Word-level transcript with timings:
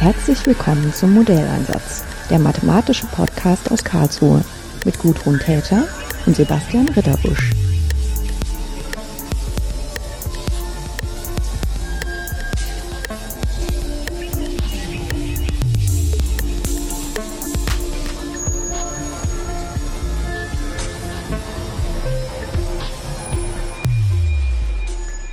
Herzlich 0.00 0.46
willkommen 0.46 0.94
zum 0.94 1.12
Modelleinsatz, 1.12 2.06
der 2.30 2.38
mathematische 2.38 3.06
Podcast 3.08 3.70
aus 3.70 3.84
Karlsruhe 3.84 4.42
mit 4.86 4.98
Gudrun 4.98 5.38
Täter 5.38 5.86
und 6.24 6.34
Sebastian 6.34 6.88
Ritterbusch. 6.88 7.50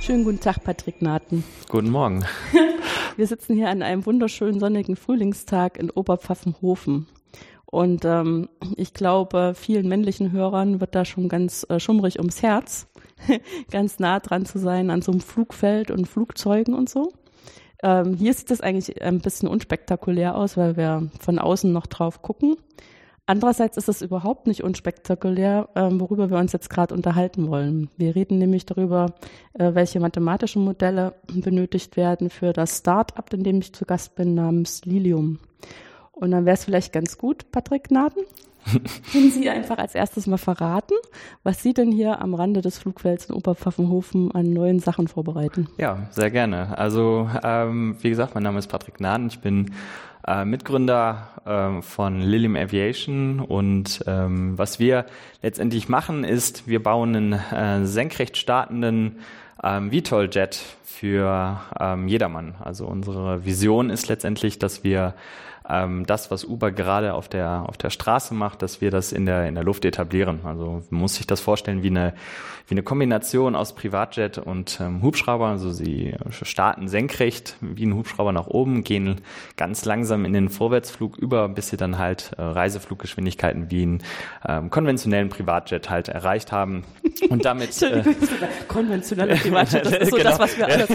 Schönen 0.02 0.24
guten 0.24 0.40
Tag, 0.40 0.62
Patrick 0.62 1.00
Naten. 1.00 1.42
Guten 1.70 1.88
Morgen. 1.88 2.26
Wir 3.18 3.26
sitzen 3.26 3.56
hier 3.56 3.68
an 3.68 3.82
einem 3.82 4.06
wunderschönen 4.06 4.60
sonnigen 4.60 4.94
Frühlingstag 4.94 5.76
in 5.76 5.90
Oberpfaffenhofen. 5.90 7.08
Und 7.66 8.04
ähm, 8.04 8.48
ich 8.76 8.94
glaube, 8.94 9.54
vielen 9.56 9.88
männlichen 9.88 10.30
Hörern 10.30 10.80
wird 10.80 10.94
da 10.94 11.04
schon 11.04 11.28
ganz 11.28 11.66
äh, 11.68 11.80
schummrig 11.80 12.20
ums 12.20 12.42
Herz, 12.42 12.86
ganz 13.72 13.98
nah 13.98 14.20
dran 14.20 14.46
zu 14.46 14.60
sein 14.60 14.88
an 14.90 15.02
so 15.02 15.10
einem 15.10 15.20
Flugfeld 15.20 15.90
und 15.90 16.06
Flugzeugen 16.06 16.74
und 16.74 16.88
so. 16.88 17.12
Ähm, 17.82 18.14
hier 18.14 18.32
sieht 18.34 18.52
es 18.52 18.60
eigentlich 18.60 19.02
ein 19.02 19.18
bisschen 19.18 19.48
unspektakulär 19.48 20.36
aus, 20.36 20.56
weil 20.56 20.76
wir 20.76 21.10
von 21.18 21.40
außen 21.40 21.72
noch 21.72 21.88
drauf 21.88 22.22
gucken. 22.22 22.54
Andererseits 23.28 23.76
ist 23.76 23.90
es 23.90 24.00
überhaupt 24.00 24.46
nicht 24.46 24.64
unspektakulär, 24.64 25.68
ähm, 25.76 26.00
worüber 26.00 26.30
wir 26.30 26.38
uns 26.38 26.52
jetzt 26.54 26.70
gerade 26.70 26.94
unterhalten 26.94 27.48
wollen. 27.48 27.90
Wir 27.98 28.14
reden 28.14 28.38
nämlich 28.38 28.64
darüber, 28.64 29.12
äh, 29.52 29.74
welche 29.74 30.00
mathematischen 30.00 30.64
Modelle 30.64 31.12
benötigt 31.26 31.98
werden 31.98 32.30
für 32.30 32.54
das 32.54 32.78
Start-up, 32.78 33.34
in 33.34 33.44
dem 33.44 33.58
ich 33.58 33.74
zu 33.74 33.84
Gast 33.84 34.16
bin, 34.16 34.34
namens 34.34 34.86
Lilium. 34.86 35.40
Und 36.12 36.30
dann 36.30 36.46
wäre 36.46 36.54
es 36.54 36.64
vielleicht 36.64 36.94
ganz 36.94 37.18
gut, 37.18 37.52
Patrick 37.52 37.90
Naden, 37.90 38.24
wenn 39.12 39.30
Sie 39.30 39.50
einfach 39.50 39.76
als 39.76 39.94
erstes 39.94 40.26
mal 40.26 40.38
verraten, 40.38 40.94
was 41.42 41.62
Sie 41.62 41.74
denn 41.74 41.92
hier 41.92 42.22
am 42.22 42.32
Rande 42.32 42.62
des 42.62 42.78
Flugfelds 42.78 43.26
in 43.26 43.34
Oberpfaffenhofen 43.34 44.32
an 44.32 44.54
neuen 44.54 44.78
Sachen 44.80 45.06
vorbereiten. 45.06 45.68
Ja, 45.76 46.08
sehr 46.12 46.30
gerne. 46.30 46.78
Also 46.78 47.28
ähm, 47.44 47.96
wie 48.00 48.08
gesagt, 48.08 48.34
mein 48.34 48.44
Name 48.44 48.58
ist 48.58 48.68
Patrick 48.68 49.00
Naden. 49.00 49.26
Ich 49.26 49.40
bin 49.40 49.70
äh, 50.28 50.44
Mitgründer 50.44 51.28
äh, 51.44 51.82
von 51.82 52.20
Lilium 52.20 52.56
Aviation 52.56 53.40
und 53.40 54.04
ähm, 54.06 54.58
was 54.58 54.78
wir 54.78 55.06
letztendlich 55.42 55.88
machen 55.88 56.24
ist, 56.24 56.68
wir 56.68 56.82
bauen 56.82 57.16
einen 57.16 57.32
äh, 57.32 57.86
senkrecht 57.86 58.36
startenden 58.36 59.20
ähm, 59.62 59.90
VTOL-Jet 59.90 60.60
für 60.84 61.60
ähm, 61.80 62.08
jedermann. 62.08 62.54
Also 62.62 62.86
unsere 62.86 63.44
Vision 63.44 63.90
ist 63.90 64.08
letztendlich, 64.08 64.58
dass 64.58 64.84
wir 64.84 65.14
ähm, 65.68 66.06
das, 66.06 66.30
was 66.30 66.44
Uber 66.44 66.72
gerade 66.72 67.14
auf 67.14 67.28
der, 67.28 67.64
auf 67.66 67.76
der 67.76 67.90
Straße 67.90 68.34
macht, 68.34 68.62
dass 68.62 68.80
wir 68.80 68.90
das 68.90 69.12
in 69.12 69.26
der, 69.26 69.46
in 69.46 69.54
der 69.54 69.64
Luft 69.64 69.84
etablieren. 69.84 70.40
Also 70.44 70.82
man 70.90 71.00
muss 71.02 71.16
sich 71.16 71.26
das 71.26 71.40
vorstellen 71.40 71.82
wie 71.82 71.90
eine, 71.90 72.14
wie 72.66 72.74
eine 72.74 72.82
Kombination 72.82 73.54
aus 73.54 73.74
Privatjet 73.74 74.38
und 74.38 74.78
ähm, 74.80 75.02
Hubschrauber. 75.02 75.48
Also 75.48 75.70
sie 75.70 76.14
starten 76.30 76.88
senkrecht 76.88 77.56
wie 77.60 77.86
ein 77.86 77.94
Hubschrauber 77.94 78.32
nach 78.32 78.46
oben, 78.46 78.84
gehen 78.84 79.20
ganz 79.56 79.84
langsam 79.84 80.24
in 80.24 80.32
den 80.32 80.48
Vorwärtsflug 80.48 81.18
über, 81.18 81.48
bis 81.48 81.68
sie 81.68 81.76
dann 81.76 81.98
halt 81.98 82.32
äh, 82.38 82.42
Reisefluggeschwindigkeiten 82.42 83.70
wie 83.70 83.82
einen 83.82 84.02
ähm, 84.46 84.70
konventionellen 84.70 85.28
Privatjet 85.28 85.90
halt 85.90 86.08
erreicht 86.08 86.52
haben. 86.52 86.84
Und 87.28 87.44
damit 87.44 87.80
äh, 87.82 88.02
konventioneller 88.68 89.36
Privatjet, 89.36 89.84
das 89.84 89.92
ist 89.94 90.10
so 90.10 90.16
genau. 90.18 90.30
das, 90.30 90.38
was 90.38 90.56
wir 90.56 90.66
alle 90.68 90.86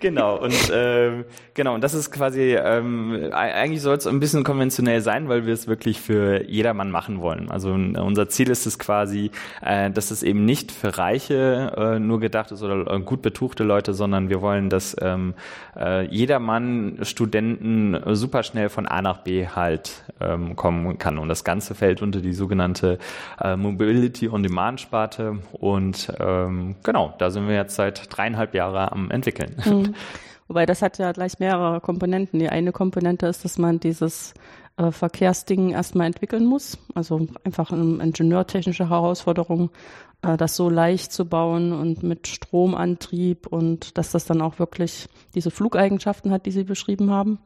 Genau 0.00 0.36
und 0.36 0.70
äh, 0.70 1.24
genau 1.54 1.74
und 1.74 1.82
das 1.82 1.94
ist 1.94 2.10
quasi 2.10 2.54
ähm, 2.54 3.30
eigentlich 3.32 3.82
soll 3.82 3.96
es 3.96 4.05
ein 4.06 4.20
bisschen 4.20 4.44
konventionell 4.44 5.00
sein, 5.00 5.28
weil 5.28 5.46
wir 5.46 5.54
es 5.54 5.66
wirklich 5.66 6.00
für 6.00 6.48
jedermann 6.48 6.90
machen 6.90 7.20
wollen. 7.20 7.50
Also 7.50 7.72
unser 7.72 8.28
Ziel 8.28 8.50
ist 8.50 8.66
es 8.66 8.78
quasi, 8.78 9.30
äh, 9.62 9.90
dass 9.90 10.10
es 10.10 10.22
eben 10.22 10.44
nicht 10.44 10.72
für 10.72 10.96
Reiche 10.98 11.72
äh, 11.76 11.98
nur 11.98 12.20
gedacht 12.20 12.52
ist 12.52 12.62
oder 12.62 12.90
äh, 12.90 13.00
gut 13.00 13.22
betuchte 13.22 13.64
Leute, 13.64 13.94
sondern 13.94 14.28
wir 14.28 14.40
wollen, 14.40 14.70
dass 14.70 14.96
ähm, 15.00 15.34
äh, 15.76 16.06
jedermann 16.06 16.98
Studenten 17.02 17.96
super 18.14 18.42
schnell 18.42 18.68
von 18.68 18.86
A 18.86 19.02
nach 19.02 19.18
B 19.18 19.46
halt 19.46 20.04
ähm, 20.20 20.56
kommen 20.56 20.98
kann. 20.98 21.18
Und 21.18 21.28
das 21.28 21.44
Ganze 21.44 21.74
fällt 21.74 22.02
unter 22.02 22.20
die 22.20 22.32
sogenannte 22.32 22.98
Mobility 23.56 24.28
on 24.28 24.42
Demand 24.42 24.80
Sparte. 24.80 25.38
Und 25.52 26.12
ähm, 26.18 26.76
genau, 26.82 27.14
da 27.18 27.30
sind 27.30 27.48
wir 27.48 27.54
jetzt 27.54 27.74
seit 27.74 28.16
dreieinhalb 28.16 28.54
Jahren 28.54 28.88
am 28.90 29.10
entwickeln. 29.10 29.56
Mhm. 29.64 29.94
Wobei 30.48 30.66
das 30.66 30.82
hat 30.82 30.98
ja 30.98 31.12
gleich 31.12 31.38
mehrere 31.38 31.80
Komponenten. 31.80 32.38
Die 32.38 32.48
eine 32.48 32.72
Komponente 32.72 33.26
ist, 33.26 33.44
dass 33.44 33.58
man 33.58 33.80
dieses 33.80 34.34
äh, 34.76 34.90
Verkehrsding 34.90 35.70
erstmal 35.70 36.06
entwickeln 36.06 36.46
muss. 36.46 36.78
Also 36.94 37.26
einfach 37.44 37.72
eine 37.72 38.02
ingenieurtechnische 38.02 38.88
Herausforderung, 38.88 39.70
äh, 40.22 40.36
das 40.36 40.56
so 40.56 40.70
leicht 40.70 41.12
zu 41.12 41.24
bauen 41.24 41.72
und 41.72 42.02
mit 42.02 42.28
Stromantrieb 42.28 43.46
und 43.46 43.98
dass 43.98 44.12
das 44.12 44.24
dann 44.26 44.40
auch 44.40 44.58
wirklich 44.58 45.08
diese 45.34 45.50
Flugeigenschaften 45.50 46.30
hat, 46.30 46.46
die 46.46 46.52
Sie 46.52 46.64
beschrieben 46.64 47.10
haben. 47.10 47.38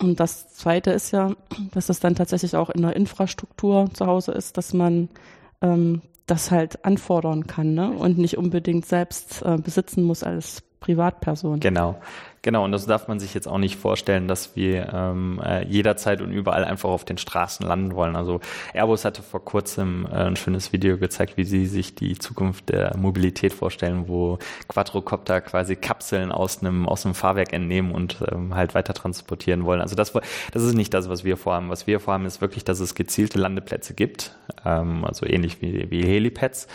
Und 0.00 0.18
das 0.18 0.52
Zweite 0.52 0.90
ist 0.90 1.12
ja, 1.12 1.32
dass 1.72 1.86
das 1.86 2.00
dann 2.00 2.14
tatsächlich 2.14 2.56
auch 2.56 2.70
in 2.70 2.82
der 2.82 2.96
Infrastruktur 2.96 3.90
zu 3.92 4.06
Hause 4.06 4.32
ist, 4.32 4.56
dass 4.56 4.74
man 4.74 5.08
ähm, 5.60 6.02
das 6.26 6.50
halt 6.50 6.84
anfordern 6.84 7.46
kann 7.46 7.74
ne? 7.74 7.90
und 7.90 8.18
nicht 8.18 8.38
unbedingt 8.38 8.86
selbst 8.86 9.42
äh, 9.42 9.56
besitzen 9.56 10.02
muss 10.02 10.22
als 10.22 10.62
Privatperson. 10.84 11.60
Genau. 11.60 11.96
Genau, 12.44 12.62
und 12.62 12.72
das 12.72 12.84
darf 12.84 13.08
man 13.08 13.18
sich 13.18 13.32
jetzt 13.32 13.48
auch 13.48 13.56
nicht 13.56 13.76
vorstellen, 13.76 14.28
dass 14.28 14.54
wir 14.54 14.92
ähm, 14.92 15.40
äh, 15.42 15.64
jederzeit 15.64 16.20
und 16.20 16.30
überall 16.30 16.66
einfach 16.66 16.90
auf 16.90 17.06
den 17.06 17.16
Straßen 17.16 17.66
landen 17.66 17.94
wollen. 17.94 18.16
Also 18.16 18.40
Airbus 18.74 19.06
hatte 19.06 19.22
vor 19.22 19.42
kurzem 19.42 20.06
äh, 20.12 20.26
ein 20.26 20.36
schönes 20.36 20.70
Video 20.70 20.98
gezeigt, 20.98 21.38
wie 21.38 21.44
sie 21.44 21.64
sich 21.64 21.94
die 21.94 22.18
Zukunft 22.18 22.68
der 22.68 22.98
Mobilität 22.98 23.54
vorstellen, 23.54 24.08
wo 24.08 24.38
Quadrocopter 24.68 25.40
quasi 25.40 25.74
Kapseln 25.74 26.30
aus 26.32 26.60
einem 26.60 26.86
aus 26.86 27.06
einem 27.06 27.14
Fahrwerk 27.14 27.54
entnehmen 27.54 27.92
und 27.92 28.18
ähm, 28.30 28.54
halt 28.54 28.74
weiter 28.74 28.92
transportieren 28.92 29.64
wollen. 29.64 29.80
Also 29.80 29.96
das, 29.96 30.12
das 30.52 30.62
ist 30.64 30.74
nicht 30.74 30.92
das, 30.92 31.08
was 31.08 31.24
wir 31.24 31.38
vorhaben. 31.38 31.70
Was 31.70 31.86
wir 31.86 31.98
vorhaben, 31.98 32.26
ist 32.26 32.42
wirklich, 32.42 32.64
dass 32.64 32.78
es 32.78 32.94
gezielte 32.94 33.38
Landeplätze 33.38 33.94
gibt, 33.94 34.36
ähm, 34.66 35.06
also 35.06 35.24
ähnlich 35.24 35.62
wie, 35.62 35.90
wie 35.90 36.02
Helipads, 36.02 36.68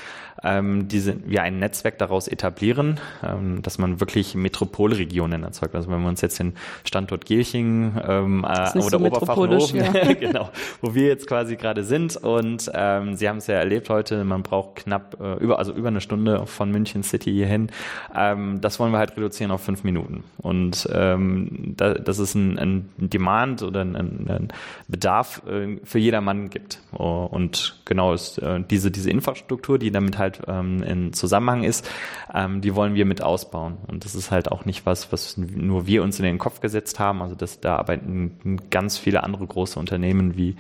ähm, 0.43 0.87
diese, 0.87 1.15
wir 1.29 1.43
ein 1.43 1.59
Netzwerk 1.59 1.97
daraus 1.97 2.27
etablieren, 2.27 2.99
ähm, 3.23 3.61
dass 3.61 3.77
man 3.77 3.99
wirklich 3.99 4.35
Metropolregionen 4.35 5.43
erzeugt. 5.61 5.75
Also 5.75 5.89
wenn 5.89 6.01
wir 6.01 6.09
uns 6.09 6.21
jetzt 6.21 6.39
den 6.39 6.53
Standort 6.83 7.25
Gelching 7.25 7.93
ähm, 8.07 8.45
äh, 8.47 8.77
oder 8.77 8.89
so 8.89 8.97
Oberpfaffenhofen, 8.97 9.79
ja. 9.79 10.13
genau, 10.19 10.49
wo 10.81 10.95
wir 10.95 11.07
jetzt 11.07 11.27
quasi 11.27 11.55
gerade 11.55 11.83
sind 11.83 12.15
und 12.17 12.71
ähm, 12.73 13.15
Sie 13.15 13.27
haben 13.27 13.37
es 13.37 13.47
ja 13.47 13.55
erlebt 13.55 13.89
heute, 13.89 14.23
man 14.23 14.43
braucht 14.43 14.77
knapp 14.77 15.17
äh, 15.19 15.35
über, 15.35 15.59
also 15.59 15.73
über 15.73 15.89
eine 15.89 16.01
Stunde 16.01 16.45
von 16.45 16.71
München 16.71 17.03
City 17.03 17.31
hierhin. 17.31 17.69
Ähm, 18.15 18.61
das 18.61 18.79
wollen 18.79 18.91
wir 18.91 18.99
halt 18.99 19.17
reduzieren 19.17 19.51
auf 19.51 19.61
fünf 19.61 19.83
Minuten. 19.83 20.23
Und 20.37 20.87
ähm, 20.93 21.73
da, 21.75 21.93
das 21.95 22.19
ist 22.19 22.35
ein, 22.35 22.57
ein 22.57 22.89
Demand 22.97 23.63
oder 23.63 23.81
ein, 23.81 23.95
ein 23.95 24.47
Bedarf 24.87 25.41
äh, 25.47 25.77
für 25.83 25.99
jedermann 25.99 26.49
gibt. 26.49 26.79
Und 26.91 27.81
genau 27.85 28.13
ist 28.13 28.37
äh, 28.39 28.61
diese, 28.69 28.91
diese 28.91 29.09
Infrastruktur, 29.09 29.77
die 29.77 29.91
damit 29.91 30.17
halt 30.17 30.29
halt 30.29 30.41
ähm, 30.47 30.83
in 30.83 31.13
Zusammenhang 31.13 31.63
ist, 31.63 31.89
ähm, 32.33 32.61
die 32.61 32.75
wollen 32.75 32.95
wir 32.95 33.05
mit 33.05 33.21
ausbauen. 33.21 33.77
Und 33.87 34.05
das 34.05 34.15
ist 34.15 34.31
halt 34.31 34.51
auch 34.51 34.65
nicht 34.65 34.85
was, 34.85 35.11
was 35.11 35.37
nur 35.55 35.87
wir 35.87 36.03
uns 36.03 36.19
in 36.19 36.25
den 36.25 36.37
Kopf 36.37 36.61
gesetzt 36.61 36.99
haben. 36.99 37.21
Also 37.21 37.35
das, 37.35 37.59
da 37.59 37.77
arbeiten 37.77 38.59
ganz 38.69 38.97
viele 38.97 39.23
andere 39.23 39.45
große 39.45 39.79
Unternehmen 39.79 40.37
wie 40.37 40.55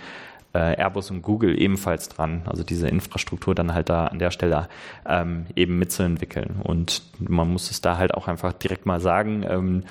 äh, 0.53 0.75
Airbus 0.75 1.11
und 1.11 1.21
Google 1.21 1.59
ebenfalls 1.59 2.09
dran, 2.09 2.41
also 2.45 2.63
diese 2.63 2.87
Infrastruktur 2.87 3.53
dann 3.53 3.73
halt 3.73 3.89
da 3.89 4.07
an 4.07 4.19
der 4.19 4.31
Stelle 4.31 4.67
ähm, 5.07 5.45
eben 5.55 5.77
mitzuentwickeln. 5.77 6.61
Und 6.63 7.03
man 7.19 7.51
muss 7.51 7.69
es 7.71 7.81
da 7.81 7.97
halt 7.97 8.13
auch 8.13 8.27
einfach 8.27 8.53
direkt 8.53 8.85
mal 8.85 8.99
sagen, 8.99 9.45
ähm, 9.47 9.83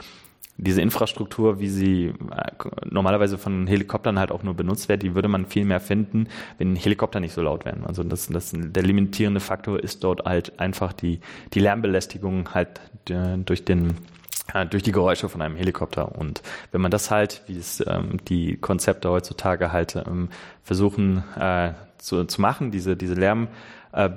diese 0.60 0.82
Infrastruktur, 0.82 1.60
wie 1.60 1.68
sie 1.68 2.06
äh, 2.06 2.12
normalerweise 2.90 3.38
von 3.38 3.68
Helikoptern 3.68 4.18
halt 4.18 4.32
auch 4.32 4.42
nur 4.42 4.54
benutzt 4.54 4.88
wird, 4.88 5.02
die 5.02 5.14
würde 5.14 5.28
man 5.28 5.46
viel 5.46 5.64
mehr 5.64 5.80
finden, 5.80 6.26
wenn 6.58 6.74
Helikopter 6.74 7.20
nicht 7.20 7.32
so 7.32 7.42
laut 7.42 7.64
wären. 7.64 7.84
Also 7.86 8.02
das, 8.02 8.26
das, 8.26 8.52
der 8.52 8.82
limitierende 8.82 9.38
Faktor 9.38 9.78
ist 9.78 10.02
dort 10.02 10.24
halt 10.24 10.58
einfach 10.58 10.92
die, 10.92 11.20
die 11.54 11.60
Lärmbelästigung 11.60 12.52
halt 12.54 12.80
äh, 13.08 13.38
durch 13.38 13.64
den 13.64 13.94
durch 14.70 14.82
die 14.82 14.92
Geräusche 14.92 15.28
von 15.28 15.42
einem 15.42 15.56
Helikopter. 15.56 16.16
Und 16.16 16.42
wenn 16.72 16.80
man 16.80 16.90
das 16.90 17.10
halt, 17.10 17.42
wie 17.46 17.58
es 17.58 17.84
ähm, 17.86 18.18
die 18.28 18.56
Konzepte 18.56 19.10
heutzutage 19.10 19.72
halt 19.72 19.96
ähm, 19.96 20.30
versuchen 20.62 21.22
äh, 21.38 21.72
zu, 21.98 22.24
zu 22.24 22.40
machen, 22.40 22.70
diese, 22.70 22.96
diese 22.96 23.14
Lärm 23.14 23.48
äh, 23.92 24.10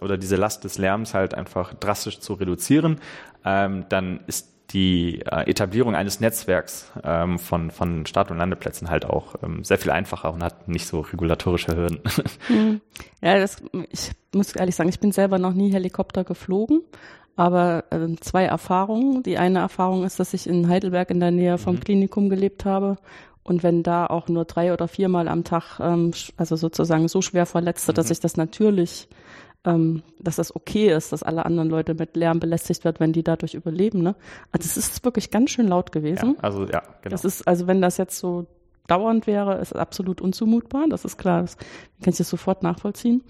oder 0.00 0.16
diese 0.16 0.36
Last 0.36 0.64
des 0.64 0.78
Lärms 0.78 1.14
halt 1.14 1.34
einfach 1.34 1.74
drastisch 1.74 2.20
zu 2.20 2.34
reduzieren, 2.34 3.00
ähm, 3.44 3.84
dann 3.88 4.20
ist 4.26 4.54
die 4.70 5.20
äh, 5.20 5.48
Etablierung 5.48 5.94
eines 5.94 6.20
Netzwerks 6.20 6.90
ähm, 7.04 7.38
von, 7.38 7.70
von 7.70 8.06
Start- 8.06 8.30
und 8.30 8.38
Landeplätzen 8.38 8.90
halt 8.90 9.04
auch 9.04 9.36
ähm, 9.42 9.62
sehr 9.62 9.78
viel 9.78 9.90
einfacher 9.90 10.32
und 10.32 10.42
hat 10.42 10.68
nicht 10.68 10.86
so 10.86 11.00
regulatorische 11.00 11.76
Hürden. 11.76 12.00
Hm. 12.48 12.80
Ja, 13.20 13.38
das, 13.38 13.62
ich 13.90 14.10
muss 14.32 14.54
ehrlich 14.54 14.74
sagen, 14.74 14.88
ich 14.88 15.00
bin 15.00 15.12
selber 15.12 15.38
noch 15.38 15.54
nie 15.54 15.72
Helikopter 15.72 16.24
geflogen, 16.24 16.82
aber 17.36 17.84
äh, 17.90 18.14
zwei 18.20 18.44
Erfahrungen. 18.44 19.22
Die 19.22 19.38
eine 19.38 19.58
Erfahrung 19.60 20.04
ist, 20.04 20.20
dass 20.20 20.34
ich 20.34 20.46
in 20.46 20.68
Heidelberg 20.68 21.10
in 21.10 21.20
der 21.20 21.30
Nähe 21.30 21.58
vom 21.58 21.76
mhm. 21.76 21.80
Klinikum 21.80 22.28
gelebt 22.28 22.64
habe 22.64 22.96
und 23.42 23.62
wenn 23.62 23.82
da 23.82 24.06
auch 24.06 24.28
nur 24.28 24.44
drei 24.44 24.72
oder 24.72 24.88
viermal 24.88 25.28
am 25.28 25.44
Tag, 25.44 25.78
ähm, 25.80 26.12
also 26.36 26.56
sozusagen 26.56 27.08
so 27.08 27.22
schwer 27.22 27.46
verletzte, 27.46 27.92
mhm. 27.92 27.96
dass 27.96 28.10
ich 28.10 28.20
das 28.20 28.36
natürlich 28.36 29.08
ähm, 29.64 30.02
dass 30.18 30.36
das 30.36 30.54
okay 30.54 30.92
ist, 30.94 31.12
dass 31.12 31.22
alle 31.22 31.46
anderen 31.46 31.70
Leute 31.70 31.94
mit 31.94 32.16
Lärm 32.16 32.38
belästigt 32.38 32.84
wird, 32.84 33.00
wenn 33.00 33.12
die 33.12 33.22
dadurch 33.22 33.54
überleben. 33.54 34.02
Ne? 34.02 34.14
Also 34.52 34.66
es 34.66 34.76
ist 34.76 35.04
wirklich 35.04 35.30
ganz 35.30 35.50
schön 35.50 35.68
laut 35.68 35.90
gewesen. 35.90 36.34
Ja, 36.36 36.42
also 36.42 36.66
ja, 36.66 36.82
genau. 37.02 37.10
Das 37.10 37.24
ist, 37.24 37.46
also 37.48 37.66
wenn 37.66 37.80
das 37.80 37.96
jetzt 37.96 38.18
so 38.18 38.46
dauernd 38.86 39.26
wäre, 39.26 39.58
ist 39.58 39.74
absolut 39.74 40.20
unzumutbar. 40.20 40.86
Das 40.88 41.04
ist 41.04 41.16
klar, 41.16 41.42
das 41.42 41.56
kann 41.56 42.12
ich 42.12 42.16
das 42.16 42.28
sofort 42.28 42.62
nachvollziehen. 42.62 43.22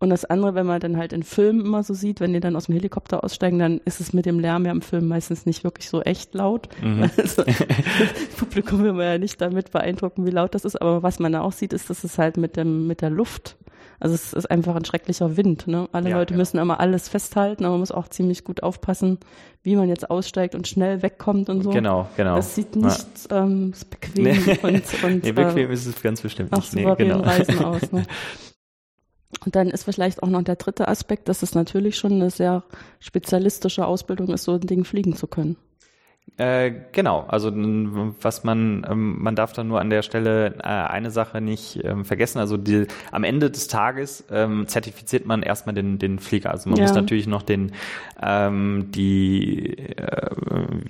Und 0.00 0.10
das 0.10 0.24
andere, 0.24 0.54
wenn 0.54 0.66
man 0.66 0.78
dann 0.78 0.96
halt 0.96 1.12
in 1.12 1.24
Filmen 1.24 1.60
immer 1.60 1.82
so 1.82 1.92
sieht, 1.92 2.20
wenn 2.20 2.32
die 2.32 2.38
dann 2.38 2.54
aus 2.54 2.66
dem 2.66 2.74
Helikopter 2.74 3.24
aussteigen, 3.24 3.58
dann 3.58 3.80
ist 3.84 4.00
es 4.00 4.12
mit 4.12 4.26
dem 4.26 4.38
Lärm 4.38 4.64
ja 4.64 4.70
im 4.70 4.80
Film 4.80 5.08
meistens 5.08 5.44
nicht 5.44 5.64
wirklich 5.64 5.88
so 5.88 6.02
echt 6.02 6.34
laut. 6.34 6.68
Mhm. 6.82 7.10
Also, 7.18 7.42
das 7.42 8.36
Publikum 8.36 8.82
will 8.84 8.92
man 8.92 9.04
ja 9.04 9.18
nicht 9.18 9.40
damit 9.40 9.72
beeindrucken, 9.72 10.24
wie 10.24 10.30
laut 10.30 10.54
das 10.54 10.64
ist. 10.64 10.80
Aber 10.80 11.02
was 11.02 11.18
man 11.18 11.32
da 11.32 11.40
auch 11.40 11.52
sieht, 11.52 11.72
ist, 11.72 11.90
dass 11.90 12.04
es 12.04 12.16
halt 12.16 12.36
mit 12.36 12.56
dem, 12.56 12.86
mit 12.86 13.00
der 13.00 13.10
Luft 13.10 13.56
also 14.00 14.14
es 14.14 14.32
ist 14.32 14.50
einfach 14.50 14.76
ein 14.76 14.84
schrecklicher 14.84 15.36
Wind. 15.36 15.66
Ne? 15.66 15.88
Alle 15.92 16.10
ja, 16.10 16.18
Leute 16.18 16.34
ja. 16.34 16.38
müssen 16.38 16.58
immer 16.58 16.78
alles 16.80 17.08
festhalten, 17.08 17.64
aber 17.64 17.72
man 17.72 17.80
muss 17.80 17.92
auch 17.92 18.08
ziemlich 18.08 18.44
gut 18.44 18.62
aufpassen, 18.62 19.18
wie 19.62 19.76
man 19.76 19.88
jetzt 19.88 20.08
aussteigt 20.10 20.54
und 20.54 20.68
schnell 20.68 21.02
wegkommt 21.02 21.48
und 21.50 21.62
so. 21.62 21.70
Genau, 21.70 22.08
genau. 22.16 22.36
Das 22.36 22.54
sieht 22.54 22.76
nicht 22.76 23.06
ja. 23.30 23.42
ähm, 23.42 23.72
bequem 23.90 24.24
nee. 24.24 24.58
und, 24.62 25.04
und 25.04 25.22
nee, 25.24 25.32
bequem 25.32 25.70
äh, 25.70 25.72
ist 25.72 25.86
es 25.86 26.00
ganz 26.00 26.22
bestimmt 26.22 26.52
nicht. 26.52 26.74
Nee, 26.74 26.94
genau. 26.96 27.20
Reisen 27.20 27.58
aus. 27.64 27.90
Ne? 27.90 28.04
Und 29.44 29.56
dann 29.56 29.68
ist 29.68 29.84
vielleicht 29.84 30.22
auch 30.22 30.28
noch 30.28 30.42
der 30.42 30.56
dritte 30.56 30.88
Aspekt, 30.88 31.28
dass 31.28 31.42
es 31.42 31.54
natürlich 31.54 31.96
schon 31.96 32.12
eine 32.12 32.30
sehr 32.30 32.64
spezialistische 33.00 33.86
Ausbildung 33.86 34.28
ist, 34.28 34.44
so 34.44 34.52
ein 34.52 34.60
Ding 34.60 34.84
fliegen 34.84 35.16
zu 35.16 35.26
können. 35.26 35.56
Äh, 36.38 36.72
genau, 36.92 37.24
also 37.26 37.52
was 37.52 38.44
man, 38.44 38.86
ähm, 38.88 39.20
man 39.20 39.34
darf 39.34 39.52
dann 39.54 39.66
nur 39.66 39.80
an 39.80 39.90
der 39.90 40.02
Stelle 40.02 40.54
äh, 40.58 40.62
eine 40.62 41.10
Sache 41.10 41.40
nicht 41.40 41.84
ähm, 41.84 42.04
vergessen. 42.04 42.38
Also 42.38 42.56
die, 42.56 42.86
am 43.10 43.24
Ende 43.24 43.50
des 43.50 43.66
Tages 43.66 44.24
ähm, 44.30 44.68
zertifiziert 44.68 45.26
man 45.26 45.42
erstmal 45.42 45.74
den, 45.74 45.98
den 45.98 46.20
Flieger. 46.20 46.52
Also 46.52 46.70
man 46.70 46.78
ja. 46.78 46.84
muss 46.84 46.94
natürlich 46.94 47.26
noch 47.26 47.42
den, 47.42 47.72
ähm, 48.22 48.86
die, 48.92 49.78
äh, 49.96 50.30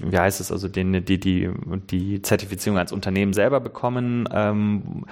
wie 0.01 0.19
heißt 0.19 0.39
es, 0.43 0.53
also 0.53 0.69
den, 0.69 1.03
die, 1.07 1.19
die, 1.19 1.51
die 1.91 2.21
Zertifizierung 2.21 2.79
als 2.79 2.93
Unternehmen 2.93 3.33
selber 3.33 3.61
bekommen. 3.61 4.29
Ähm, 4.31 5.07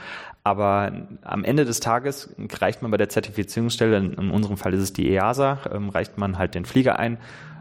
aber 0.44 0.92
am 1.22 1.44
Ende 1.44 1.64
des 1.64 1.80
Tages 1.80 2.34
reicht 2.60 2.82
man 2.82 2.90
bei 2.90 2.98
der 2.98 3.08
Zertifizierungsstelle, 3.08 3.96
in 3.96 4.30
unserem 4.30 4.58
Fall 4.58 4.74
ist 4.74 4.82
es 4.82 4.92
die 4.92 5.10
EASA, 5.10 5.60
ähm, 5.72 5.88
reicht 5.88 6.18
man 6.18 6.36
halt 6.36 6.54
den 6.54 6.66
Flieger 6.66 6.98
ein 6.98 7.16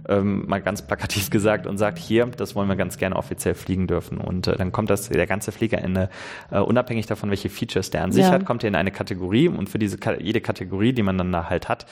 ähm, 0.07 0.45
mal 0.47 0.61
ganz 0.61 0.81
plakativ 0.81 1.29
gesagt, 1.29 1.67
und 1.67 1.77
sagt, 1.77 1.97
hier, 1.97 2.25
das 2.25 2.55
wollen 2.55 2.67
wir 2.67 2.75
ganz 2.75 2.97
gerne 2.97 3.15
offiziell 3.15 3.53
fliegen 3.53 3.87
dürfen. 3.87 4.17
Und 4.17 4.47
äh, 4.47 4.55
dann 4.55 4.71
kommt 4.71 4.89
das, 4.89 5.09
der 5.09 5.27
ganze 5.27 5.51
Flieger 5.51 5.79
in 5.79 5.97
eine, 5.97 6.09
äh, 6.51 6.59
unabhängig 6.59 7.05
davon, 7.05 7.29
welche 7.29 7.49
Features 7.49 7.89
der 7.89 8.03
an 8.03 8.11
sich 8.11 8.23
ja. 8.23 8.31
hat, 8.31 8.45
kommt 8.45 8.63
er 8.63 8.69
in 8.69 8.75
eine 8.75 8.91
Kategorie 8.91 9.47
und 9.47 9.69
für 9.69 9.79
diese 9.79 9.97
jede 10.19 10.41
Kategorie, 10.41 10.93
die 10.93 11.03
man 11.03 11.17
dann 11.17 11.31
da 11.31 11.49
halt 11.49 11.69
hat, 11.69 11.85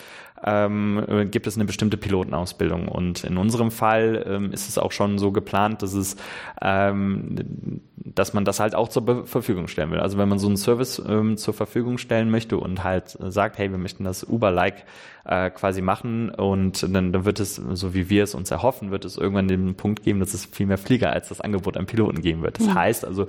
ähm, 0.46 1.04
äh, 1.08 1.26
gibt 1.26 1.48
es 1.48 1.56
eine 1.56 1.66
bestimmte 1.66 1.98
Pilotenausbildung. 1.98 2.88
Und 2.88 3.24
in 3.24 3.38
unserem 3.38 3.72
Fall 3.72 4.26
ähm, 4.28 4.52
ist 4.52 4.70
es 4.70 4.78
auch 4.78 4.92
schon 4.92 5.18
so 5.18 5.32
geplant, 5.32 5.82
dass 5.82 5.94
es, 5.94 6.16
ähm, 6.62 7.82
dass 7.96 8.34
man 8.34 8.46
das 8.46 8.60
halt 8.60 8.76
auch 8.76 8.90
zur 8.90 9.06
Be 9.06 9.26
Verfügung 9.26 9.68
stellen 9.68 9.92
will. 9.92 10.00
Also 10.00 10.18
wenn 10.18 10.30
man 10.30 10.40
so 10.40 10.48
einen 10.48 10.58
Service 10.58 11.02
ähm, 11.08 11.38
zur 11.38 11.54
Verfügung 11.54 11.98
stellen 11.98 12.30
möchte 12.30 12.58
und 12.58 12.84
halt 12.84 13.18
sagt, 13.20 13.58
hey, 13.58 13.72
wir 13.72 13.78
möchten 13.78 14.04
das 14.04 14.24
Uber-like 14.24 14.86
äh, 15.26 15.50
quasi 15.52 15.82
machen 15.82 16.30
und 16.30 16.84
dann, 16.84 17.14
dann 17.14 17.26
wird 17.26 17.40
es, 17.40 17.56
so 17.56 17.94
wie 17.94 18.10
wir 18.10 18.24
es 18.24 18.36
uns 18.36 18.52
erhoffen, 18.52 18.92
wird 18.92 19.06
es 19.06 19.18
irgendwann 19.18 19.48
den 19.48 19.76
Punkt 19.76 20.04
geben, 20.04 20.20
dass 20.20 20.34
es 20.34 20.46
viel 20.46 20.66
mehr 20.66 20.78
Flieger 20.78 21.14
als 21.14 21.30
das 21.30 21.40
Angebot 21.40 21.78
an 21.78 21.86
Piloten 21.86 22.22
geben 22.22 22.42
wird. 22.42 22.60
Das 22.60 22.68
mhm. 22.68 22.74
heißt 22.76 23.06
also 23.06 23.28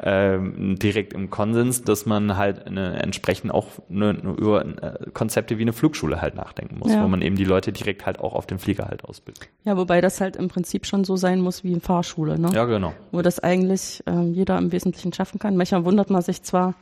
ähm, 0.00 0.76
direkt 0.78 1.12
im 1.12 1.30
Konsens, 1.30 1.82
dass 1.82 2.04
man 2.06 2.36
halt 2.36 2.66
eine, 2.66 3.00
entsprechend 3.00 3.52
auch 3.52 3.68
eine, 3.88 4.10
eine, 4.10 4.32
über 4.32 4.64
äh, 4.64 5.10
Konzepte 5.12 5.58
wie 5.58 5.62
eine 5.62 5.72
Flugschule 5.72 6.20
halt 6.20 6.34
nachdenken 6.56 6.78
muss, 6.78 6.92
ja. 6.92 7.02
wo 7.02 7.08
man 7.08 7.22
eben 7.22 7.36
die 7.36 7.44
Leute 7.44 7.72
direkt 7.72 8.06
halt 8.06 8.20
auch 8.20 8.34
auf 8.34 8.46
dem 8.46 8.58
Flieger 8.58 8.86
halt 8.86 9.04
ausbildet. 9.04 9.48
Ja, 9.64 9.76
wobei 9.76 10.00
das 10.00 10.20
halt 10.20 10.36
im 10.36 10.48
Prinzip 10.48 10.86
schon 10.86 11.04
so 11.04 11.16
sein 11.16 11.40
muss 11.40 11.64
wie 11.64 11.72
in 11.72 11.80
Fahrschule, 11.80 12.38
ne? 12.38 12.50
Ja, 12.52 12.64
genau. 12.64 12.92
Wo 13.12 13.22
das 13.22 13.38
eigentlich 13.38 14.02
ähm, 14.06 14.32
jeder 14.32 14.58
im 14.58 14.72
Wesentlichen 14.72 15.12
schaffen 15.12 15.38
kann. 15.38 15.56
Manchmal 15.56 15.84
wundert 15.84 16.10
man 16.10 16.22
sich 16.22 16.42
zwar, 16.42 16.74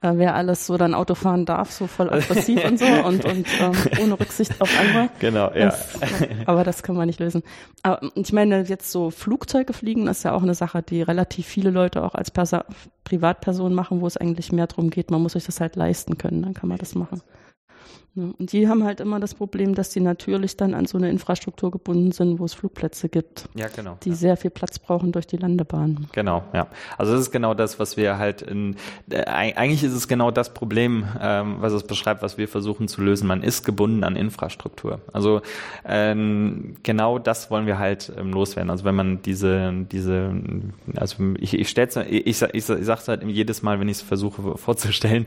äh, 0.00 0.12
wer 0.14 0.34
alles 0.34 0.66
so 0.66 0.76
dann 0.76 0.94
Auto 0.94 1.14
fahren 1.14 1.44
darf, 1.46 1.70
so 1.70 1.86
voll 1.86 2.10
aggressiv 2.10 2.64
und 2.64 2.78
so 2.78 2.86
und, 3.04 3.24
und 3.24 3.46
ähm, 3.60 3.72
ohne 4.02 4.18
Rücksicht 4.18 4.60
auf 4.60 4.70
andere. 4.78 5.10
Genau, 5.20 5.50
ja. 5.52 5.66
Das, 5.66 5.98
aber 6.46 6.64
das 6.64 6.82
kann 6.82 6.96
man 6.96 7.06
nicht 7.06 7.20
lösen. 7.20 7.42
Aber 7.82 8.10
ich 8.14 8.32
meine, 8.32 8.62
jetzt 8.62 8.90
so 8.90 9.10
Flugzeuge 9.10 9.72
fliegen 9.72 10.06
ist 10.06 10.24
ja 10.24 10.32
auch 10.32 10.42
eine 10.42 10.54
Sache, 10.54 10.82
die 10.82 11.02
relativ 11.02 11.46
viele 11.46 11.70
Leute 11.70 12.02
auch 12.02 12.14
als 12.14 12.30
Persa 12.30 12.64
Privatperson 13.04 13.74
machen, 13.74 14.00
wo 14.00 14.06
es 14.06 14.16
eigentlich 14.16 14.52
mehr 14.52 14.68
darum 14.68 14.90
geht, 14.90 15.10
man 15.10 15.20
muss 15.20 15.32
sich 15.32 15.44
das 15.44 15.60
halt 15.60 15.74
leisten 15.74 16.16
können, 16.16 16.42
dann 16.42 16.54
kann 16.54 16.68
man 16.68 16.78
das 16.78 16.94
machen. 16.94 17.22
Ne? 18.20 18.34
Und 18.38 18.52
die 18.52 18.68
haben 18.68 18.84
halt 18.84 19.00
immer 19.00 19.20
das 19.20 19.34
Problem, 19.34 19.74
dass 19.74 19.90
die 19.90 20.00
natürlich 20.00 20.56
dann 20.56 20.74
an 20.74 20.86
so 20.86 20.98
eine 20.98 21.10
Infrastruktur 21.10 21.70
gebunden 21.70 22.12
sind, 22.12 22.38
wo 22.38 22.44
es 22.44 22.54
Flugplätze 22.54 23.08
gibt. 23.08 23.48
Ja, 23.54 23.68
genau. 23.68 23.96
Die 24.04 24.10
ja. 24.10 24.14
sehr 24.14 24.36
viel 24.36 24.50
Platz 24.50 24.78
brauchen 24.78 25.12
durch 25.12 25.26
die 25.26 25.36
Landebahn. 25.36 26.06
Genau, 26.12 26.44
ja. 26.52 26.66
Also 26.98 27.12
das 27.12 27.22
ist 27.22 27.30
genau 27.30 27.54
das, 27.54 27.78
was 27.78 27.96
wir 27.96 28.18
halt 28.18 28.42
in, 28.42 28.76
äh, 29.10 29.24
eigentlich 29.24 29.82
ist 29.82 29.92
es 29.92 30.08
genau 30.08 30.30
das 30.30 30.54
Problem, 30.54 31.04
ähm, 31.20 31.56
was 31.60 31.72
es 31.72 31.84
beschreibt, 31.84 32.22
was 32.22 32.38
wir 32.38 32.48
versuchen 32.48 32.88
zu 32.88 33.02
lösen. 33.02 33.26
Man 33.26 33.42
ist 33.42 33.64
gebunden 33.64 34.04
an 34.04 34.16
Infrastruktur. 34.16 35.00
Also 35.12 35.40
ähm, 35.84 36.76
genau 36.82 37.18
das 37.18 37.50
wollen 37.50 37.66
wir 37.66 37.78
halt 37.78 38.12
ähm, 38.16 38.32
loswerden. 38.32 38.70
Also 38.70 38.84
wenn 38.84 38.94
man 38.94 39.22
diese, 39.22 39.72
diese, 39.90 40.32
also 40.96 41.16
ich, 41.38 41.54
ich 41.54 41.68
stell's, 41.68 41.96
ich, 41.96 42.26
ich, 42.26 42.42
ich, 42.42 42.52
ich 42.52 42.64
sag's 42.64 43.08
halt 43.08 43.24
jedes 43.24 43.62
Mal, 43.62 43.80
wenn 43.80 43.88
ich 43.88 43.98
es 43.98 44.02
versuche 44.02 44.56
vorzustellen, 44.56 45.26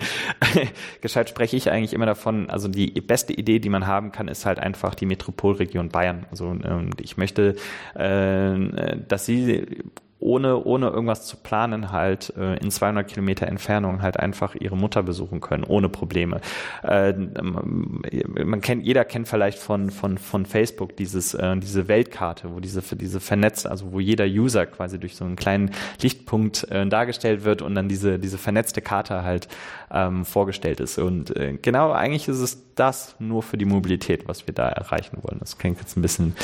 gescheit 1.01 1.29
spreche 1.29 1.57
ich 1.57 1.69
eigentlich 1.71 1.93
immer 1.93 2.05
davon, 2.05 2.49
also 2.49 2.67
die 2.67 2.82
beste 2.91 3.33
Idee, 3.33 3.59
die 3.59 3.69
man 3.69 3.88
haben 3.88 4.12
kann, 4.12 4.27
ist 4.27 4.45
halt 4.45 4.59
einfach 4.59 4.95
die 4.95 5.06
Metropolregion 5.06 5.89
Bayern. 5.89 6.25
Also 6.31 6.56
ähm, 6.63 6.91
ich 7.01 7.18
möchte, 7.18 7.56
äh, 7.95 8.97
dass 9.07 9.25
sie 9.25 9.83
ohne, 10.19 10.63
ohne 10.63 10.88
irgendwas 10.88 11.25
zu 11.25 11.35
planen, 11.35 11.91
halt 11.91 12.33
äh, 12.38 12.56
in 12.59 12.71
200 12.71 13.06
Kilometer 13.06 13.45
Entfernung 13.45 14.01
halt 14.01 14.18
einfach 14.18 14.56
ihre 14.56 14.77
Mutter 14.77 15.03
besuchen 15.03 15.41
können, 15.41 15.65
ohne 15.65 15.89
Probleme. 15.89 16.39
Äh, 16.81 17.12
man 17.13 18.62
kennt, 18.62 18.86
jeder 18.86 19.03
kennt 19.03 19.27
vielleicht 19.27 19.59
von, 19.59 19.89
von, 19.89 20.18
von 20.18 20.45
Facebook 20.45 20.95
dieses, 20.95 21.38
diese 21.57 21.88
Weltkarte, 21.89 22.53
wo 22.55 22.62
diese, 22.62 22.81
diese 22.96 23.19
vernetzt, 23.19 23.67
also 23.67 23.91
wo 23.91 24.00
jeder 24.00 24.25
User 24.25 24.65
quasi 24.65 24.98
durch 24.98 25.17
so 25.17 25.25
einen 25.25 25.36
kleinen 25.36 25.72
Lichtpunkt 26.01 26.67
dargestellt 26.69 27.43
wird 27.43 27.62
und 27.62 27.75
dann 27.75 27.89
diese, 27.89 28.17
diese 28.17 28.38
vernetzte 28.38 28.81
Karte 28.81 29.24
halt 29.24 29.50
ähm, 29.93 30.25
vorgestellt 30.25 30.79
ist. 30.79 30.97
Und 30.97 31.35
äh, 31.35 31.57
genau, 31.62 31.91
eigentlich 31.91 32.27
ist 32.27 32.39
es 32.39 32.73
das 32.75 33.15
nur 33.19 33.43
für 33.43 33.57
die 33.57 33.65
Mobilität, 33.65 34.27
was 34.27 34.47
wir 34.47 34.53
da 34.53 34.67
erreichen 34.67 35.17
wollen. 35.21 35.38
Das 35.39 35.57
klingt 35.57 35.79
jetzt 35.79 35.95
ein 35.95 36.01
bisschen, 36.01 36.35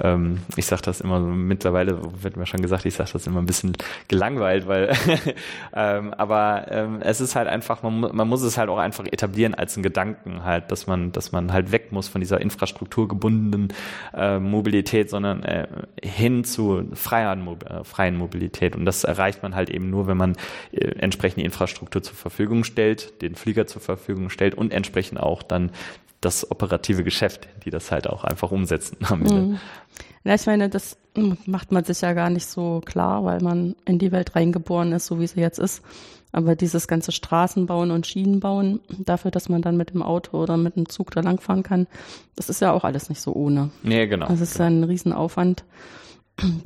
ähm, 0.00 0.38
ich 0.56 0.66
sage 0.66 0.82
das 0.82 1.00
immer, 1.00 1.20
mittlerweile 1.20 1.98
wird 2.22 2.36
mir 2.36 2.46
schon 2.46 2.62
gesagt, 2.62 2.86
ich 2.86 2.94
sage 2.94 3.10
das 3.12 3.26
immer 3.26 3.40
ein 3.40 3.46
bisschen 3.46 3.76
gelangweilt, 4.08 4.66
weil, 4.66 4.96
ähm, 5.74 6.14
aber 6.14 6.66
ähm, 6.70 7.00
es 7.02 7.20
ist 7.20 7.36
halt 7.36 7.48
einfach, 7.48 7.82
man, 7.82 8.00
man 8.00 8.28
muss 8.28 8.42
es 8.42 8.56
halt 8.56 8.70
auch 8.70 8.78
einfach 8.78 9.04
etablieren 9.04 9.54
als 9.54 9.76
einen 9.76 9.82
Gedanken 9.82 10.44
halt, 10.44 10.70
dass 10.70 10.86
man, 10.86 11.12
dass 11.12 11.32
man 11.32 11.52
halt 11.52 11.72
weg 11.72 11.92
muss 11.92 12.08
von 12.08 12.20
dieser 12.20 12.40
infrastrukturgebundenen 12.40 13.72
äh, 14.14 14.38
Mobilität, 14.38 15.10
sondern 15.10 15.42
äh, 15.42 15.66
hin 16.02 16.44
zu 16.44 16.88
freier, 16.94 17.36
äh, 17.36 17.84
freien 17.84 18.16
Mobilität. 18.16 18.76
Und 18.76 18.86
das 18.86 19.04
erreicht 19.04 19.42
man 19.42 19.54
halt 19.54 19.68
eben 19.68 19.90
nur, 19.90 20.06
wenn 20.06 20.16
man 20.16 20.36
äh, 20.72 20.86
entsprechende 20.98 21.44
Infrastruktur 21.44 22.02
zur 22.02 22.14
Verfügung 22.14 22.64
stellt, 22.64 22.85
den 22.94 23.34
Flieger 23.34 23.66
zur 23.66 23.82
Verfügung 23.82 24.30
stellt 24.30 24.54
und 24.54 24.72
entsprechend 24.72 25.20
auch 25.20 25.42
dann 25.42 25.70
das 26.20 26.50
operative 26.50 27.04
Geschäft, 27.04 27.48
die 27.64 27.70
das 27.70 27.90
halt 27.90 28.08
auch 28.08 28.24
einfach 28.24 28.50
umsetzen 28.50 28.96
am 29.08 29.22
Ende. 29.22 29.40
Mhm. 29.40 29.58
Ja, 30.24 30.34
ich 30.34 30.46
meine, 30.46 30.68
das 30.68 30.96
macht 31.46 31.70
man 31.70 31.84
sich 31.84 32.00
ja 32.00 32.12
gar 32.12 32.30
nicht 32.30 32.46
so 32.46 32.80
klar, 32.84 33.24
weil 33.24 33.40
man 33.40 33.76
in 33.84 33.98
die 33.98 34.10
Welt 34.10 34.34
reingeboren 34.34 34.92
ist, 34.92 35.06
so 35.06 35.20
wie 35.20 35.26
sie 35.26 35.40
jetzt 35.40 35.58
ist. 35.58 35.82
Aber 36.32 36.56
dieses 36.56 36.88
ganze 36.88 37.12
Straßenbauen 37.12 37.90
und 37.90 38.06
Schienenbauen, 38.06 38.80
dafür, 38.98 39.30
dass 39.30 39.48
man 39.48 39.62
dann 39.62 39.76
mit 39.76 39.90
dem 39.90 40.02
Auto 40.02 40.42
oder 40.42 40.56
mit 40.56 40.76
dem 40.76 40.88
Zug 40.88 41.12
da 41.12 41.20
langfahren 41.20 41.62
kann, 41.62 41.86
das 42.34 42.50
ist 42.50 42.60
ja 42.60 42.72
auch 42.72 42.84
alles 42.84 43.08
nicht 43.08 43.20
so 43.20 43.32
ohne. 43.32 43.70
Nee, 43.82 44.06
genau. 44.06 44.26
Das 44.26 44.40
ist 44.40 44.58
ja 44.58 44.66
ein 44.66 44.84
Riesenaufwand 44.84 45.64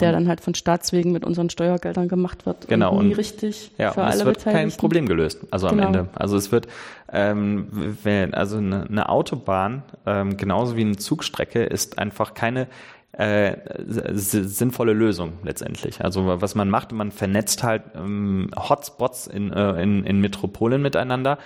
der 0.01 0.13
dann 0.13 0.27
halt 0.27 0.41
von 0.41 0.55
Staatswegen 0.55 1.13
mit 1.13 1.25
unseren 1.25 1.49
Steuergeldern 1.49 2.09
gemacht 2.09 2.45
wird. 2.45 2.67
Genau. 2.69 2.97
Und 2.97 3.09
nie 3.09 3.15
richtig 3.15 3.71
ja, 3.79 3.93
für 3.93 4.01
und 4.01 4.07
alle 4.07 4.21
es 4.21 4.25
wird 4.25 4.45
kein 4.45 4.71
Problem 4.73 5.07
gelöst. 5.07 5.41
Also 5.51 5.69
am 5.69 5.77
genau. 5.77 5.87
Ende. 5.87 6.09
Also 6.15 6.37
es 6.37 6.51
wird, 6.51 6.67
ähm, 7.13 7.97
wenn, 8.03 8.35
also 8.35 8.57
eine, 8.57 8.87
eine 8.89 9.09
Autobahn, 9.09 9.83
ähm, 10.07 10.37
genauso 10.37 10.77
wie 10.77 10.83
eine 10.83 10.97
Zugstrecke, 10.97 11.63
ist 11.63 11.99
einfach 11.99 12.35
keine 12.35 12.67
äh, 13.13 13.57
sinnvolle 13.87 14.93
Lösung 14.93 15.35
letztendlich. 15.45 16.03
Also 16.03 16.41
was 16.41 16.55
man 16.55 16.69
macht, 16.69 16.93
man 16.93 17.13
vernetzt 17.13 17.63
halt 17.63 17.83
ähm, 17.95 18.51
Hotspots 18.57 19.27
in, 19.27 19.53
äh, 19.53 19.83
in, 19.83 20.05
in 20.05 20.21
Metropolen 20.21 20.83
miteinander, 20.83 21.39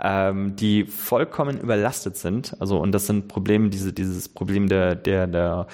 ähm, 0.00 0.56
die 0.56 0.84
vollkommen 0.84 1.60
überlastet 1.60 2.16
sind. 2.16 2.56
Also 2.58 2.78
und 2.78 2.92
das 2.92 3.06
sind 3.06 3.28
Probleme, 3.28 3.68
diese, 3.68 3.92
dieses 3.92 4.28
Problem 4.28 4.68
der, 4.68 4.94
der, 4.94 5.26
der 5.26 5.66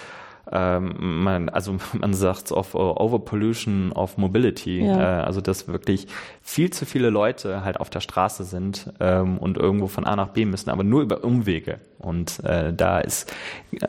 ähm, 0.53 1.23
man, 1.23 1.49
also 1.49 1.77
man 1.93 2.15
sagt 2.15 2.53
of 2.53 2.75
Overpollution 2.75 3.93
of 3.93 4.19
Mobility, 4.19 4.85
ja. 4.85 5.21
äh, 5.21 5.25
also 5.25 5.41
dass 5.41 5.69
wirklich 5.69 6.07
viel 6.43 6.71
zu 6.71 6.87
viele 6.87 7.11
Leute 7.11 7.65
halt 7.65 7.81
auf 7.81 7.91
der 7.91 8.01
Straße 8.01 8.45
sind 8.45 8.93
ähm, 9.01 9.39
und 9.39 9.57
irgendwo 9.57 9.89
von 9.89 10.05
A 10.05 10.17
nach 10.17 10.29
B 10.29 10.45
müssen, 10.45 10.71
aber 10.71 10.85
nur 10.85 11.03
über 11.03 11.25
Umwege. 11.25 11.79
Und 11.99 12.43
äh, 12.45 12.73
da 12.73 12.99
ist 12.99 13.33
äh, 13.73 13.87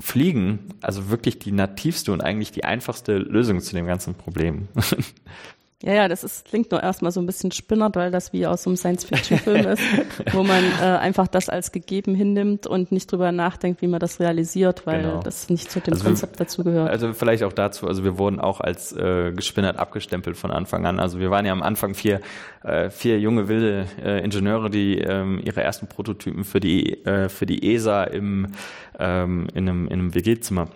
Fliegen 0.00 0.70
also 0.80 1.10
wirklich 1.10 1.38
die 1.38 1.52
nativste 1.52 2.12
und 2.12 2.22
eigentlich 2.22 2.52
die 2.52 2.64
einfachste 2.64 3.18
Lösung 3.18 3.60
zu 3.60 3.74
dem 3.74 3.86
ganzen 3.86 4.14
Problem. 4.14 4.68
Ja, 5.82 5.94
ja, 5.94 6.08
das 6.08 6.22
ist, 6.22 6.44
klingt 6.44 6.70
nur 6.70 6.80
erstmal 6.80 7.10
so 7.10 7.20
ein 7.20 7.26
bisschen 7.26 7.50
spinnert, 7.50 7.96
weil 7.96 8.12
das 8.12 8.32
wie 8.32 8.46
aus 8.46 8.62
so 8.62 8.70
einem 8.70 8.76
Science-Fiction-Film 8.76 9.66
ist, 9.66 9.82
wo 10.32 10.44
man 10.44 10.62
äh, 10.80 10.84
einfach 10.84 11.26
das 11.26 11.48
als 11.48 11.72
gegeben 11.72 12.14
hinnimmt 12.14 12.68
und 12.68 12.92
nicht 12.92 13.10
drüber 13.10 13.32
nachdenkt, 13.32 13.82
wie 13.82 13.88
man 13.88 13.98
das 13.98 14.20
realisiert, 14.20 14.86
weil 14.86 15.02
genau. 15.02 15.20
das 15.20 15.50
nicht 15.50 15.72
zu 15.72 15.80
dem 15.80 15.94
also 15.94 16.04
Konzept 16.04 16.38
dazugehört. 16.38 16.88
Also 16.88 17.12
vielleicht 17.12 17.42
auch 17.42 17.52
dazu, 17.52 17.88
also 17.88 18.04
wir 18.04 18.16
wurden 18.16 18.38
auch 18.38 18.60
als 18.60 18.92
äh, 18.92 19.32
gespinnert 19.32 19.76
abgestempelt 19.76 20.36
von 20.36 20.52
Anfang 20.52 20.86
an. 20.86 21.00
Also 21.00 21.18
wir 21.18 21.30
waren 21.30 21.44
ja 21.46 21.52
am 21.52 21.62
Anfang 21.62 21.94
vier, 21.94 22.20
äh, 22.62 22.88
vier 22.88 23.18
junge 23.18 23.48
wilde 23.48 23.86
äh, 24.00 24.24
Ingenieure, 24.24 24.70
die 24.70 24.98
ähm, 24.98 25.40
ihre 25.44 25.62
ersten 25.62 25.88
Prototypen 25.88 26.44
für 26.44 26.60
die, 26.60 27.04
äh, 27.04 27.28
für 27.28 27.46
die 27.46 27.74
ESA 27.74 28.04
im, 28.04 28.52
ähm, 29.00 29.48
in 29.52 29.68
einem, 29.68 29.86
in 29.86 29.92
einem 29.94 30.14
WG-Zimmer 30.14 30.68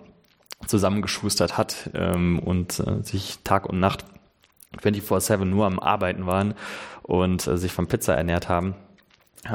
zusammengeschustert 0.65 1.57
hat 1.57 1.91
ähm, 1.93 2.39
und 2.39 2.79
äh, 2.79 3.03
sich 3.03 3.39
Tag 3.43 3.67
und 3.67 3.79
Nacht 3.79 4.03
24-7 4.81 5.45
nur 5.45 5.65
am 5.65 5.79
Arbeiten 5.79 6.25
waren 6.25 6.53
und 7.03 7.47
äh, 7.47 7.57
sich 7.57 7.71
von 7.71 7.87
Pizza 7.87 8.15
ernährt 8.15 8.49
haben. 8.49 8.75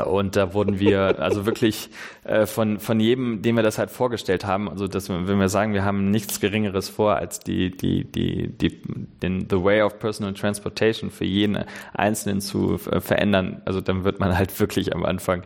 Und 0.06 0.36
da 0.36 0.54
wurden 0.54 0.78
wir 0.78 1.18
also 1.20 1.44
wirklich 1.44 1.90
äh, 2.24 2.46
von, 2.46 2.78
von 2.78 3.00
jedem, 3.00 3.42
dem 3.42 3.56
wir 3.56 3.62
das 3.62 3.78
halt 3.78 3.90
vorgestellt 3.90 4.44
haben, 4.46 4.68
also 4.70 4.88
dass 4.88 5.08
wir, 5.08 5.26
wenn 5.28 5.38
wir 5.38 5.48
sagen, 5.48 5.74
wir 5.74 5.84
haben 5.84 6.10
nichts 6.10 6.40
Geringeres 6.40 6.88
vor, 6.88 7.16
als 7.16 7.40
die, 7.40 7.76
die, 7.76 8.04
die, 8.04 8.48
die, 8.48 8.82
den 9.22 9.48
The 9.50 9.62
Way 9.62 9.82
of 9.82 9.98
Personal 9.98 10.34
Transportation 10.34 11.10
für 11.10 11.24
jeden 11.24 11.64
Einzelnen 11.92 12.40
zu 12.40 12.78
äh, 12.90 13.00
verändern, 13.00 13.60
also 13.64 13.80
dann 13.80 14.04
wird 14.04 14.20
man 14.20 14.36
halt 14.36 14.58
wirklich 14.60 14.94
am 14.94 15.04
Anfang 15.04 15.42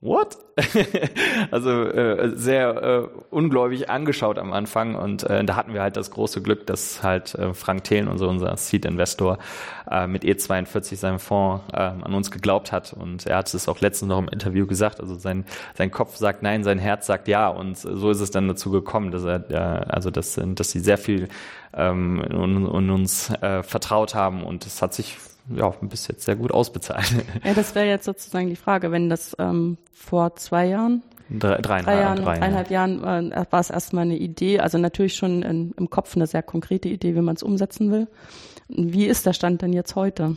what? 0.00 0.38
also 1.50 1.84
äh, 1.84 2.36
sehr 2.36 2.82
äh, 2.82 3.08
ungläubig 3.30 3.90
angeschaut 3.90 4.38
am 4.38 4.52
Anfang 4.52 4.94
und 4.94 5.24
äh, 5.24 5.44
da 5.44 5.56
hatten 5.56 5.72
wir 5.72 5.82
halt 5.82 5.96
das 5.96 6.10
große 6.10 6.42
Glück, 6.42 6.66
dass 6.66 7.02
halt 7.02 7.34
äh, 7.34 7.54
Frank 7.54 7.84
Thelen, 7.84 8.08
unser, 8.08 8.28
unser 8.28 8.56
Seed-Investor, 8.56 9.38
äh, 9.90 10.06
mit 10.06 10.24
E42 10.24 10.96
seinem 10.96 11.18
Fonds 11.18 11.64
äh, 11.72 11.76
an 11.76 12.14
uns 12.14 12.30
geglaubt 12.30 12.72
hat. 12.72 12.92
Und 12.92 13.26
er 13.26 13.38
hat 13.38 13.52
es 13.52 13.68
auch 13.68 13.80
letztens 13.80 14.08
noch 14.08 14.18
im 14.18 14.28
Interview 14.28 14.66
gesagt, 14.66 15.00
also 15.00 15.14
sein, 15.14 15.44
sein 15.74 15.90
Kopf 15.90 16.16
sagt 16.16 16.42
nein, 16.42 16.64
sein 16.64 16.78
Herz 16.78 17.06
sagt 17.06 17.28
ja. 17.28 17.48
Und 17.48 17.76
so 17.76 18.10
ist 18.10 18.20
es 18.20 18.30
dann 18.30 18.48
dazu 18.48 18.70
gekommen, 18.70 19.10
dass 19.10 19.24
er, 19.24 19.50
äh, 19.50 19.54
also 19.56 20.10
dass, 20.10 20.40
dass 20.42 20.70
sie 20.70 20.80
sehr 20.80 20.98
viel 20.98 21.28
ähm, 21.74 22.22
in, 22.22 22.66
in 22.66 22.90
uns 22.90 23.30
äh, 23.40 23.62
vertraut 23.62 24.14
haben. 24.14 24.44
Und 24.44 24.66
es 24.66 24.82
hat 24.82 24.94
sich 24.94 25.16
ja, 25.54 25.70
bis 25.80 26.08
jetzt 26.08 26.24
sehr 26.24 26.36
gut 26.36 26.52
ausbezahlt. 26.52 27.06
Ja, 27.44 27.54
das 27.54 27.74
wäre 27.74 27.86
jetzt 27.86 28.04
sozusagen 28.04 28.48
die 28.48 28.56
Frage, 28.56 28.90
wenn 28.90 29.08
das 29.08 29.36
ähm, 29.38 29.78
vor 29.92 30.36
zwei 30.36 30.66
Jahren, 30.66 31.02
drei, 31.30 31.60
dreieinhalb, 31.60 31.84
drei 31.84 32.00
Jahren, 32.00 32.24
dreieinhalb 32.24 32.70
Jahren 32.70 33.32
äh, 33.32 33.44
war 33.50 33.60
es 33.60 33.70
erstmal 33.70 34.02
eine 34.02 34.16
Idee, 34.16 34.60
also 34.60 34.78
natürlich 34.78 35.16
schon 35.16 35.42
in, 35.42 35.72
im 35.72 35.90
Kopf 35.90 36.16
eine 36.16 36.26
sehr 36.26 36.42
konkrete 36.42 36.88
Idee, 36.88 37.14
wie 37.14 37.20
man 37.20 37.36
es 37.36 37.42
umsetzen 37.42 37.90
will. 37.90 38.08
Wie 38.68 39.06
ist 39.06 39.24
der 39.26 39.32
Stand 39.32 39.62
denn 39.62 39.72
jetzt 39.72 39.94
heute? 39.94 40.36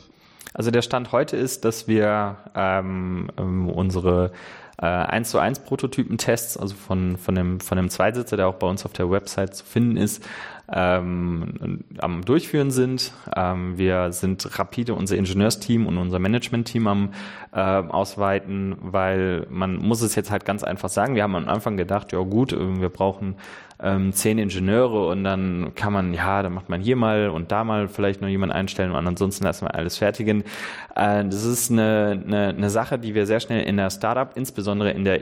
Also 0.54 0.72
der 0.72 0.82
Stand 0.82 1.12
heute 1.12 1.38
ist, 1.38 1.66
dass 1.66 1.88
wir 1.88 2.38
ähm, 2.56 3.30
ähm 3.38 3.70
unsere 3.70 4.32
äh, 4.78 4.86
1 4.86 5.30
zu 5.30 5.40
1 5.40 5.60
Prototypentests, 5.60 6.58
also 6.58 6.76
von, 6.76 7.18
von, 7.18 7.36
dem, 7.36 7.60
von 7.60 7.78
dem 7.78 7.90
Zweisitzer, 7.90 8.38
der 8.38 8.48
auch 8.48 8.56
bei 8.56 8.68
uns 8.68 8.86
auf 8.86 8.94
der 8.94 9.10
Website 9.10 9.56
zu 9.56 9.66
finden 9.66 9.98
ist, 9.98 10.24
ähm, 10.74 11.84
am 12.00 12.24
Durchführen 12.24 12.72
sind. 12.72 13.14
Ähm, 13.36 13.78
wir 13.78 14.12
sind 14.12 14.58
rapide 14.58 14.94
unser 14.94 15.18
Ingenieursteam 15.18 15.86
und 15.86 15.98
unser 15.98 16.20
Managementteam 16.20 16.88
am 16.88 17.10
äh, 17.52 17.60
Ausweiten, 17.60 18.78
weil 18.80 19.46
man 19.50 19.76
muss 19.76 20.02
es 20.02 20.16
jetzt 20.16 20.32
halt 20.32 20.46
ganz 20.46 20.64
einfach 20.64 20.90
sagen. 20.90 21.16
Wir 21.16 21.24
haben 21.24 21.36
am 21.36 21.50
Anfang 21.50 21.76
gedacht, 21.76 22.14
ja 22.14 22.20
gut, 22.20 22.56
wir 22.58 22.90
brauchen 22.90 23.36
ähm, 23.82 24.14
zehn 24.14 24.38
Ingenieure 24.38 25.08
und 25.08 25.24
dann 25.24 25.74
kann 25.76 25.92
man, 25.92 26.14
ja, 26.14 26.44
dann 26.44 26.54
macht 26.54 26.70
man 26.70 26.82
hier 26.82 26.96
mal 26.96 27.30
und 27.30 27.52
da 27.52 27.64
mal 27.64 27.88
vielleicht 27.88 28.22
noch 28.22 28.28
jemanden 28.28 28.56
einstellen 28.56 28.92
und 28.92 29.08
ansonsten 29.08 29.44
lassen 29.44 29.66
wir 29.66 29.76
alles 29.76 29.98
fertigen. 29.98 30.44
Äh, 30.96 31.26
das 31.26 31.44
ist 31.44 31.72
eine, 31.72 32.22
eine, 32.26 32.48
eine 32.50 32.70
Sache, 32.70 33.00
die 33.00 33.16
wir 33.16 33.26
sehr 33.26 33.40
schnell 33.40 33.64
in 33.64 33.78
der 33.78 33.90
Startup, 33.90 34.30
insbesondere 34.36 34.61
in 34.96 35.04
der 35.04 35.22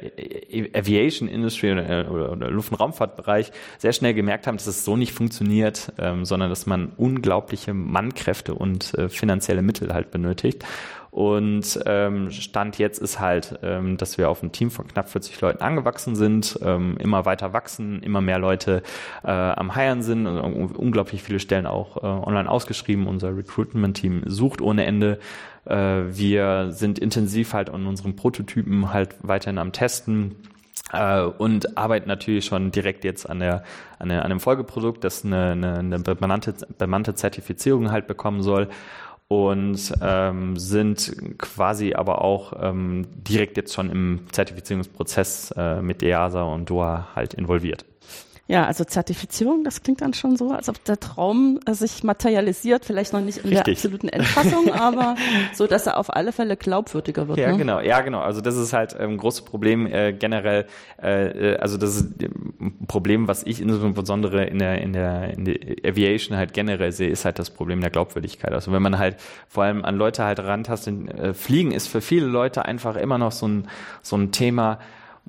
Aviation 0.74 1.28
Industry 1.28 1.72
oder, 1.72 2.12
oder, 2.12 2.32
oder 2.32 2.50
Luft- 2.50 2.72
und 2.72 2.80
Raumfahrtbereich, 2.80 3.52
sehr 3.78 3.94
schnell 3.94 4.14
gemerkt 4.14 4.48
haben, 4.48 4.58
dass 4.58 4.68
es 4.68 4.86
so 4.86 4.98
nicht 4.98 5.14
funktioniert, 5.14 5.92
ähm, 5.98 6.26
sondern 6.26 6.50
dass 6.50 6.66
man 6.66 6.92
unglaubliche 6.98 7.74
Mannkräfte 7.74 8.54
und 8.54 8.94
äh, 8.96 9.10
finanzielle 9.10 9.62
Mittel 9.62 9.94
halt 9.94 10.12
benötigt. 10.12 10.64
Und 11.12 11.80
ähm, 11.86 12.30
Stand 12.32 12.78
jetzt 12.78 13.00
ist 13.00 13.20
halt, 13.20 13.60
ähm, 13.64 13.98
dass 13.98 14.18
wir 14.18 14.30
auf 14.30 14.44
ein 14.44 14.52
Team 14.52 14.70
von 14.70 14.88
knapp 14.88 15.10
40 15.10 15.42
Leuten 15.42 15.62
angewachsen 15.62 16.16
sind, 16.16 16.60
ähm, 16.62 16.98
immer 16.98 17.26
weiter 17.26 17.52
wachsen, 17.54 18.04
immer 18.04 18.22
mehr 18.22 18.40
Leute 18.40 18.84
äh, 19.24 19.32
am 19.32 19.76
Hiren 19.76 20.04
sind, 20.04 20.28
also 20.28 20.42
unglaublich 20.44 21.24
viele 21.24 21.40
Stellen 21.40 21.66
auch 21.66 21.98
äh, 21.98 22.06
online 22.06 22.50
ausgeschrieben. 22.50 23.08
Unser 23.08 23.36
Recruitment-Team 23.36 24.24
sucht 24.28 24.62
ohne 24.62 24.86
Ende. 24.86 25.20
Äh, 25.66 25.76
wir 25.76 26.72
sind 26.72 27.00
intensiv 27.00 27.54
halt 27.54 27.70
an 27.70 27.88
unseren 27.88 28.16
Prototypen 28.16 28.94
halt 28.94 29.16
weiterhin 29.22 29.58
am 29.58 29.72
Testen. 29.72 30.36
Uh, 30.92 31.32
und 31.38 31.78
arbeiten 31.78 32.08
natürlich 32.08 32.46
schon 32.46 32.72
direkt 32.72 33.04
jetzt 33.04 33.30
an 33.30 33.40
der 33.42 33.64
an, 34.00 34.10
der, 34.10 34.26
an 34.26 34.32
einem 34.32 34.40
Folgeprodukt, 34.40 35.04
das 35.04 35.24
eine, 35.24 35.52
eine, 35.52 35.78
eine 35.78 36.00
bemannte, 36.00 36.56
bemannte 36.80 37.14
Zertifizierung 37.14 37.92
halt 37.92 38.08
bekommen 38.08 38.42
soll 38.42 38.70
und 39.30 39.94
ähm, 40.02 40.58
sind 40.58 41.38
quasi 41.38 41.94
aber 41.94 42.24
auch 42.24 42.54
ähm, 42.62 43.06
direkt 43.14 43.58
jetzt 43.58 43.74
schon 43.74 43.90
im 43.92 44.26
Zertifizierungsprozess 44.32 45.54
äh, 45.56 45.82
mit 45.82 46.02
EASA 46.02 46.42
und 46.42 46.70
DOA 46.70 47.10
halt 47.16 47.36
involviert. 47.36 47.86
Ja, 48.50 48.66
also 48.66 48.84
Zertifizierung, 48.84 49.64
das 49.64 49.84
klingt 49.84 50.02
dann 50.02 50.16
schon 50.16 50.36
so, 50.36 50.50
als 50.50 50.70
ob 50.70 50.84
der 50.84 51.00
Traum 51.00 51.60
äh, 51.68 51.74
sich 51.76 52.04
materialisiert, 52.04 52.84
vielleicht 52.84 53.14
noch 53.14 53.22
nicht 53.22 53.38
in 53.38 53.50
Richtig. 53.52 53.64
der 53.64 53.74
absoluten 53.74 54.10
Endfassung, 54.10 54.74
aber 54.74 55.16
so, 55.54 55.68
dass 55.68 55.86
er 55.86 55.98
auf 55.98 56.12
alle 56.12 56.32
Fälle 56.32 56.58
glaubwürdiger 56.58 57.28
wird. 57.28 57.38
Ja, 57.38 57.52
ne? 57.52 57.60
genau, 57.60 57.80
ja, 57.80 58.02
genau. 58.02 58.22
Also 58.22 58.42
das 58.42 58.58
ist 58.58 58.74
halt 58.74 58.96
ein 58.96 59.12
ähm, 59.12 59.18
großes 59.18 59.44
Problem 59.44 59.86
äh, 59.86 60.14
generell. 60.14 60.66
Äh, 61.00 61.58
also 61.58 61.78
das 61.78 61.98
ist 61.98 62.24
ein 62.24 62.88
Problem, 62.88 63.28
was 63.28 63.44
ich 63.44 63.62
insbesondere 63.62 64.46
in 64.46 64.58
der 64.58 64.82
in 64.82 64.94
der 64.94 65.32
in 65.32 65.46
der 65.46 65.56
Aviation 65.86 66.36
halt 66.36 66.54
generell 66.54 66.92
sehe, 66.92 67.12
ist 67.12 67.26
halt 67.26 67.38
das 67.38 67.52
Problem 67.52 67.82
der 67.82 67.92
Glaubwürdigkeit. 67.92 68.52
Also 68.52 68.72
wenn 68.72 68.82
man 68.82 68.98
halt 68.98 69.18
vor 69.48 69.66
allem 69.66 69.86
an 69.86 69.96
Leute 69.96 70.24
halt 70.24 70.40
rantastet, 70.40 71.08
äh, 71.12 71.36
Fliegen 71.36 71.72
ist 71.72 71.86
für 71.86 72.02
viele 72.02 72.26
Leute 72.26 72.66
einfach 72.66 72.96
immer 72.96 73.20
noch 73.20 73.32
so 73.32 73.48
ein 73.48 73.68
so 74.02 74.18
ein 74.18 74.32
Thema 74.32 74.80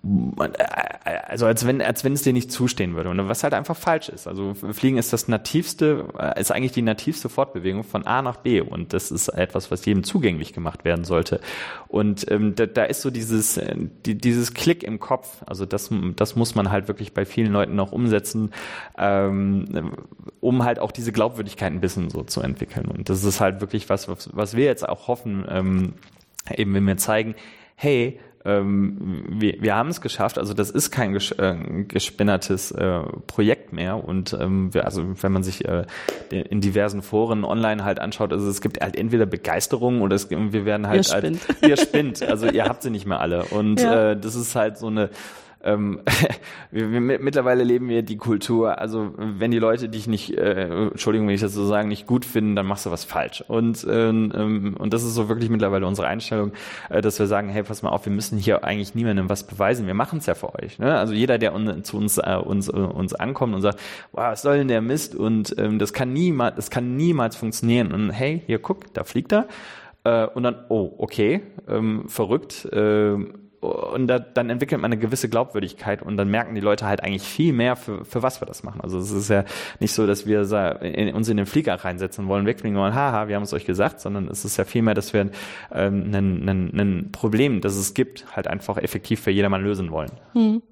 also 0.02 1.45
als 1.45 1.66
wenn, 1.66 1.83
als 1.83 2.04
wenn 2.04 2.14
es 2.14 2.23
dir 2.23 2.33
nicht 2.33 2.50
zustehen 2.50 2.95
würde. 2.95 3.11
Und 3.11 3.28
was 3.28 3.42
halt 3.42 3.52
einfach 3.52 3.76
falsch 3.76 4.09
ist. 4.09 4.26
Also 4.26 4.54
Fliegen 4.54 4.97
ist 4.97 5.12
das 5.12 5.28
nativste, 5.28 6.07
äh, 6.19 6.40
ist 6.40 6.50
eigentlich 6.50 6.73
die 6.73 6.83
nativste 6.83 7.28
Fortbewegung 7.28 7.85
von 7.85 8.07
A 8.07 8.23
nach 8.23 8.37
B. 8.37 8.62
Und 8.62 8.95
das 8.95 9.11
ist 9.11 9.28
etwas, 9.28 9.71
was 9.71 9.85
jedem 9.85 10.02
zugänglich 10.02 10.54
gemacht 10.54 10.85
werden 10.85 11.04
sollte. 11.04 11.40
Und 11.88 12.30
ähm, 12.30 12.54
da, 12.54 12.64
da 12.64 12.85
ist 12.85 13.02
so 13.02 13.11
dieses, 13.11 13.59
äh, 13.59 13.76
die, 14.07 14.16
dieses 14.16 14.54
Klick 14.54 14.83
im 14.83 15.00
Kopf. 15.00 15.42
Also 15.47 15.66
das, 15.66 15.90
das 16.16 16.35
muss 16.35 16.54
man 16.54 16.71
halt 16.71 16.88
wirklich 16.88 17.12
bei 17.12 17.26
vielen 17.26 17.52
Leuten 17.52 17.75
noch 17.75 17.92
umsetzen, 17.92 18.52
ähm, 18.97 19.92
um 20.40 20.64
halt 20.64 20.78
auch 20.78 20.92
diese 20.92 21.12
Glaubwürdigkeit 21.12 21.73
ein 21.73 21.80
bisschen 21.80 22.09
so 22.09 22.23
zu 22.23 22.40
entwickeln. 22.40 22.87
Und 22.87 23.11
das 23.11 23.23
ist 23.23 23.40
halt 23.40 23.61
wirklich 23.61 23.90
was, 23.90 24.09
was, 24.09 24.30
was 24.33 24.57
wir 24.57 24.64
jetzt 24.64 24.88
auch 24.88 25.09
hoffen, 25.09 25.45
ähm, 25.49 25.92
eben 26.57 26.73
wenn 26.73 26.87
wir 26.87 26.97
zeigen, 26.97 27.35
hey, 27.76 28.19
ähm, 28.44 29.25
wir, 29.28 29.61
wir 29.61 29.75
haben 29.75 29.90
es 29.90 30.00
geschafft. 30.00 30.38
Also 30.38 30.54
das 30.54 30.70
ist 30.70 30.90
kein 30.90 31.12
ges 31.12 31.30
äh, 31.32 31.56
gespinnertes 31.87 32.70
äh, 32.70 33.00
Projekt 33.26 33.73
mehr. 33.73 34.02
Und 34.02 34.32
ähm, 34.32 34.73
wir, 34.73 34.87
also 34.87 35.04
wenn 35.23 35.32
man 35.32 35.42
sich 35.42 35.66
äh, 35.66 35.85
in 36.30 36.61
diversen 36.61 37.02
Foren 37.02 37.44
online 37.44 37.85
halt 37.85 37.99
anschaut, 37.99 38.32
also 38.32 38.49
es 38.49 38.61
gibt 38.61 38.80
halt 38.80 38.97
entweder 38.97 39.26
Begeisterung 39.26 40.00
oder 40.00 40.16
es, 40.16 40.30
wir 40.30 40.64
werden 40.64 40.87
halt, 40.88 40.99
ihr 40.99 41.18
spinnt. 41.18 41.49
Halt, 41.49 41.68
ihr 41.68 41.76
spinnt. 41.76 42.23
Also 42.23 42.47
ihr 42.47 42.64
habt 42.64 42.82
sie 42.82 42.90
nicht 42.90 43.06
mehr 43.06 43.20
alle. 43.20 43.44
Und 43.44 43.80
ja. 43.80 44.12
äh, 44.12 44.16
das 44.16 44.35
ist 44.35 44.54
halt 44.54 44.78
so 44.78 44.87
eine 44.87 45.11
ähm, 45.62 46.00
wir, 46.70 46.90
wir, 46.90 47.00
mittlerweile 47.00 47.64
leben 47.64 47.88
wir 47.88 48.02
die 48.02 48.16
Kultur, 48.16 48.78
also 48.78 49.12
wenn 49.16 49.50
die 49.50 49.58
Leute 49.58 49.88
dich 49.88 50.06
nicht, 50.06 50.36
äh, 50.36 50.88
Entschuldigung, 50.88 51.28
wenn 51.28 51.34
ich 51.34 51.40
das 51.40 51.54
so 51.54 51.66
sagen, 51.66 51.88
nicht 51.88 52.06
gut 52.06 52.24
finden, 52.24 52.56
dann 52.56 52.66
machst 52.66 52.86
du 52.86 52.90
was 52.90 53.04
falsch. 53.04 53.44
Und, 53.46 53.86
ähm, 53.88 54.74
und 54.78 54.94
das 54.94 55.02
ist 55.02 55.14
so 55.14 55.28
wirklich 55.28 55.50
mittlerweile 55.50 55.86
unsere 55.86 56.08
Einstellung, 56.08 56.52
äh, 56.88 57.00
dass 57.00 57.18
wir 57.18 57.26
sagen, 57.26 57.48
hey, 57.48 57.62
pass 57.62 57.82
mal 57.82 57.90
auf, 57.90 58.06
wir 58.06 58.12
müssen 58.12 58.38
hier 58.38 58.64
eigentlich 58.64 58.94
niemandem 58.94 59.28
was 59.28 59.46
beweisen, 59.46 59.86
wir 59.86 59.94
machen 59.94 60.18
es 60.18 60.26
ja 60.26 60.34
für 60.34 60.54
euch. 60.54 60.78
Ne? 60.78 60.96
Also 60.96 61.12
jeder, 61.12 61.38
der 61.38 61.54
un, 61.54 61.84
zu 61.84 61.96
uns, 61.96 62.18
äh, 62.18 62.36
uns, 62.36 62.68
äh, 62.68 62.72
uns 62.72 63.14
ankommt 63.14 63.54
und 63.54 63.62
sagt, 63.62 63.80
wow, 64.12 64.30
was 64.30 64.42
soll 64.42 64.58
denn 64.58 64.68
der 64.68 64.80
Mist? 64.80 65.14
Und 65.14 65.54
ähm, 65.58 65.78
das 65.78 65.92
kann 65.92 66.12
niemals, 66.12 66.56
das 66.56 66.70
kann 66.70 66.96
niemals 66.96 67.36
funktionieren. 67.36 67.92
Und 67.92 68.10
hey, 68.10 68.42
hier 68.46 68.58
guck, 68.58 68.92
da 68.94 69.04
fliegt 69.04 69.32
er. 69.32 69.46
Äh, 70.04 70.26
und 70.26 70.42
dann, 70.42 70.56
oh, 70.68 70.94
okay, 70.98 71.42
ähm, 71.68 72.08
verrückt. 72.08 72.64
Äh, 72.72 73.16
und 73.60 74.06
da, 74.06 74.18
dann 74.18 74.48
entwickelt 74.48 74.80
man 74.80 74.90
eine 74.90 75.00
gewisse 75.00 75.28
Glaubwürdigkeit 75.28 76.02
und 76.02 76.16
dann 76.16 76.30
merken 76.30 76.54
die 76.54 76.62
Leute 76.62 76.86
halt 76.86 77.02
eigentlich 77.02 77.22
viel 77.22 77.52
mehr, 77.52 77.76
für, 77.76 78.04
für 78.06 78.22
was 78.22 78.40
wir 78.40 78.46
das 78.46 78.62
machen. 78.62 78.80
Also 78.80 78.98
es 78.98 79.10
ist 79.10 79.28
ja 79.28 79.44
nicht 79.80 79.92
so, 79.92 80.06
dass 80.06 80.26
wir 80.26 80.40
uns 81.14 81.28
in 81.28 81.36
den 81.36 81.46
Flieger 81.46 81.74
reinsetzen 81.74 82.26
wollen, 82.26 82.46
wegfliegen 82.46 82.78
wollen, 82.78 82.94
haha, 82.94 83.28
wir 83.28 83.36
haben 83.36 83.42
es 83.42 83.52
euch 83.52 83.66
gesagt, 83.66 84.00
sondern 84.00 84.28
es 84.28 84.46
ist 84.46 84.56
ja 84.56 84.64
viel 84.64 84.80
mehr, 84.80 84.94
dass 84.94 85.12
wir 85.12 85.30
ähm, 85.72 86.14
ein 86.14 87.08
Problem, 87.12 87.60
das 87.60 87.76
es 87.76 87.92
gibt, 87.92 88.34
halt 88.34 88.46
einfach 88.46 88.78
effektiv 88.78 89.20
für 89.20 89.30
jedermann 89.30 89.62
lösen 89.62 89.90
wollen. 89.90 90.10
Hm. 90.32 90.62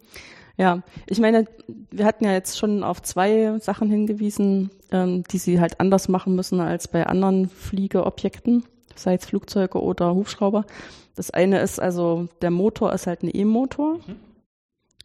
Ja, 0.57 0.83
ich 1.07 1.21
meine, 1.21 1.45
wir 1.92 2.04
hatten 2.04 2.25
ja 2.25 2.33
jetzt 2.33 2.59
schon 2.59 2.83
auf 2.83 3.00
zwei 3.02 3.59
Sachen 3.61 3.90
hingewiesen, 3.90 4.71
ähm, 4.90 5.23
die 5.30 5.38
sie 5.38 5.61
halt 5.61 5.78
anders 5.78 6.09
machen 6.09 6.35
müssen 6.35 6.61
als 6.61 6.88
bei 6.88 7.07
anderen 7.07 7.49
Fliegeobjekten, 7.49 8.64
sei 8.99 9.14
es 9.14 9.26
Flugzeuge 9.26 9.83
oder 9.83 10.14
Hubschrauber. 10.14 10.64
Das 11.14 11.31
eine 11.31 11.61
ist 11.61 11.81
also, 11.81 12.28
der 12.43 12.50
Motor 12.50 12.93
ist 12.93 13.07
halt 13.07 13.23
ein 13.23 13.31
E-Motor. 13.33 13.95
Mhm. 13.95 14.17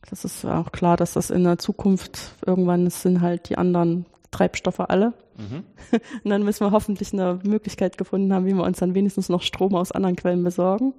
Das 0.09 0.25
ist 0.25 0.45
auch 0.45 0.71
klar, 0.71 0.97
dass 0.97 1.13
das 1.13 1.29
in 1.29 1.43
der 1.43 1.57
Zukunft 1.57 2.35
irgendwann 2.45 2.89
sind 2.89 3.21
halt 3.21 3.49
die 3.49 3.57
anderen 3.57 4.05
Treibstoffe 4.31 4.81
alle. 4.81 5.13
Mhm. 5.37 5.63
Und 6.23 6.29
dann 6.29 6.43
müssen 6.43 6.65
wir 6.65 6.71
hoffentlich 6.71 7.13
eine 7.13 7.39
Möglichkeit 7.43 7.97
gefunden 7.97 8.33
haben, 8.33 8.45
wie 8.45 8.53
wir 8.53 8.63
uns 8.63 8.79
dann 8.79 8.95
wenigstens 8.95 9.29
noch 9.29 9.41
Strom 9.41 9.75
aus 9.75 9.91
anderen 9.91 10.15
Quellen 10.15 10.43
besorgen. 10.43 10.93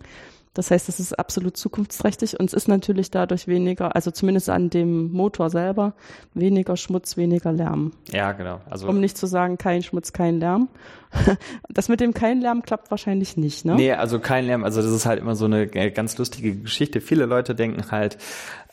Das 0.55 0.71
heißt, 0.71 0.89
es 0.89 1.01
ist 1.01 1.19
absolut 1.19 1.57
zukunftsträchtig 1.57 2.39
und 2.39 2.47
es 2.47 2.55
ist 2.55 2.69
natürlich 2.69 3.11
dadurch 3.11 3.49
weniger, 3.49 3.95
also 3.95 4.11
zumindest 4.13 4.49
an 4.49 4.71
dem 4.71 5.13
Motor 5.13 5.51
selber, 5.51 5.95
weniger 6.33 6.77
Schmutz, 6.77 7.17
weniger 7.17 7.53
Lärm. 7.53 7.93
Ja, 8.13 8.33
genau. 8.33 8.61
Also 8.71 8.89
um 8.89 9.01
nicht 9.01 9.19
zu 9.19 9.27
sagen, 9.27 9.59
kein 9.59 9.83
Schmutz, 9.83 10.13
kein 10.13 10.39
Lärm. 10.39 10.69
Das 11.69 11.89
mit 11.89 12.01
dem 12.01 12.15
kein 12.15 12.41
Lärm 12.41 12.63
klappt 12.63 12.91
wahrscheinlich 12.91 13.37
nicht, 13.37 13.65
ne? 13.65 13.75
Nee, 13.75 13.93
also 13.93 14.21
kein 14.21 14.47
Lärm, 14.47 14.65
also 14.65 14.81
das 14.83 14.91
ist 14.91 15.07
halt 15.07 15.21
immer 15.21 15.35
so 15.35 15.45
eine 15.45 15.67
ganz 15.67 16.19
lustige 16.19 16.55
Geschichte. 16.55 17.01
Viele 17.01 17.27
Leute 17.27 17.55
denken 17.55 17.91
halt, 17.91 18.17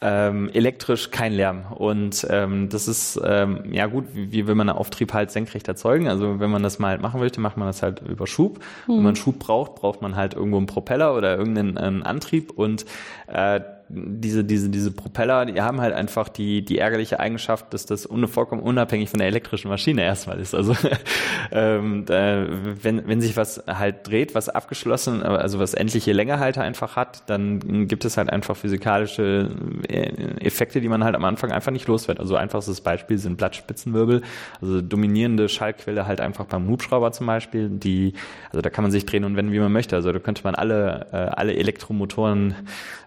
ähm, 0.01 0.49
elektrisch 0.53 1.11
kein 1.11 1.31
Lärm. 1.31 1.65
Und 1.71 2.25
ähm, 2.29 2.69
das 2.69 2.87
ist 2.87 3.21
ähm, 3.23 3.71
ja 3.71 3.85
gut, 3.85 4.05
wie, 4.13 4.47
will 4.47 4.55
man 4.55 4.67
einen 4.69 4.77
Auftrieb 4.77 5.13
halt 5.13 5.29
senkrecht 5.31 5.67
erzeugen? 5.67 6.07
Also 6.07 6.39
wenn 6.39 6.49
man 6.49 6.63
das 6.63 6.79
mal 6.79 6.89
halt 6.89 7.01
machen 7.01 7.19
möchte, 7.19 7.39
macht 7.39 7.57
man 7.57 7.67
das 7.67 7.83
halt 7.83 8.01
über 8.01 8.25
Schub. 8.25 8.59
Hm. 8.87 8.97
Wenn 8.97 9.03
man 9.03 9.15
Schub 9.15 9.37
braucht, 9.37 9.75
braucht 9.75 10.01
man 10.01 10.15
halt 10.15 10.33
irgendwo 10.33 10.57
einen 10.57 10.65
Propeller 10.65 11.15
oder 11.15 11.37
irgendeinen 11.37 11.77
ähm, 11.79 12.03
Antrieb 12.03 12.51
und 12.51 12.85
äh, 13.27 13.61
diese, 13.93 14.43
diese, 14.43 14.69
diese 14.69 14.91
Propeller, 14.91 15.45
die 15.45 15.61
haben 15.61 15.81
halt 15.81 15.93
einfach 15.93 16.29
die, 16.29 16.63
die 16.63 16.77
ärgerliche 16.77 17.19
Eigenschaft, 17.19 17.73
dass 17.73 17.85
das 17.85 18.09
ohne, 18.09 18.27
vollkommen 18.27 18.61
unabhängig 18.61 19.09
von 19.09 19.19
der 19.19 19.27
elektrischen 19.27 19.67
Maschine 19.67 20.03
erstmal 20.03 20.39
ist. 20.39 20.55
Also 20.55 20.75
ähm, 21.51 22.05
da, 22.05 22.45
wenn, 22.81 23.07
wenn 23.07 23.21
sich 23.21 23.35
was 23.35 23.63
halt 23.67 24.07
dreht, 24.07 24.33
was 24.33 24.49
abgeschlossen, 24.49 25.23
also 25.23 25.59
was 25.59 25.73
endliche 25.73 26.13
Länge 26.13 26.39
halt 26.39 26.57
einfach 26.57 26.95
hat, 26.95 27.23
dann 27.29 27.87
gibt 27.87 28.05
es 28.05 28.17
halt 28.17 28.29
einfach 28.29 28.55
physikalische 28.55 29.49
äh, 29.87 30.45
Effekte, 30.45 30.79
die 30.79 30.89
man 30.89 31.03
halt 31.03 31.15
am 31.15 31.25
Anfang 31.25 31.51
einfach 31.51 31.71
nicht 31.71 31.87
los 31.87 32.07
wird. 32.07 32.19
Also 32.19 32.35
einfachstes 32.35 32.81
Beispiel 32.81 33.17
sind 33.17 33.37
Blattspitzenwirbel, 33.37 34.21
also 34.61 34.81
dominierende 34.81 35.49
Schallquelle 35.49 36.07
halt 36.07 36.21
einfach 36.21 36.45
beim 36.45 36.67
Hubschrauber 36.69 37.11
zum 37.11 37.27
Beispiel, 37.27 37.69
die, 37.69 38.13
also 38.51 38.61
da 38.61 38.69
kann 38.69 38.83
man 38.83 38.91
sich 38.91 39.05
drehen 39.05 39.25
und 39.25 39.35
wenden, 39.35 39.51
wie 39.51 39.59
man 39.59 39.71
möchte. 39.71 39.95
Also 39.95 40.11
da 40.11 40.19
könnte 40.19 40.43
man 40.43 40.55
alle, 40.55 41.07
äh, 41.11 41.15
alle 41.15 41.55
Elektromotoren 41.55 42.55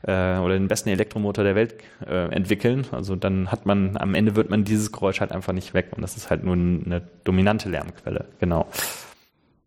äh, 0.02 0.38
oder 0.38 0.54
den 0.58 0.68
besten 0.74 0.88
Elektromotor 0.88 1.44
der 1.44 1.54
Welt 1.54 1.76
äh, 2.04 2.32
entwickeln. 2.34 2.84
Also 2.90 3.14
dann 3.14 3.52
hat 3.52 3.64
man, 3.64 3.96
am 3.96 4.16
Ende 4.16 4.34
wird 4.34 4.50
man 4.50 4.64
dieses 4.64 4.90
Geräusch 4.90 5.20
halt 5.20 5.30
einfach 5.30 5.52
nicht 5.52 5.72
weg 5.72 5.86
und 5.92 6.02
das 6.02 6.16
ist 6.16 6.30
halt 6.30 6.42
nur 6.42 6.54
eine 6.54 7.00
dominante 7.22 7.68
Lärmquelle, 7.68 8.24
genau. 8.40 8.66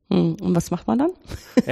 Hm, 0.10 0.38
und 0.42 0.56
was 0.56 0.72
macht 0.72 0.88
man 0.88 1.00
dann? 1.00 1.10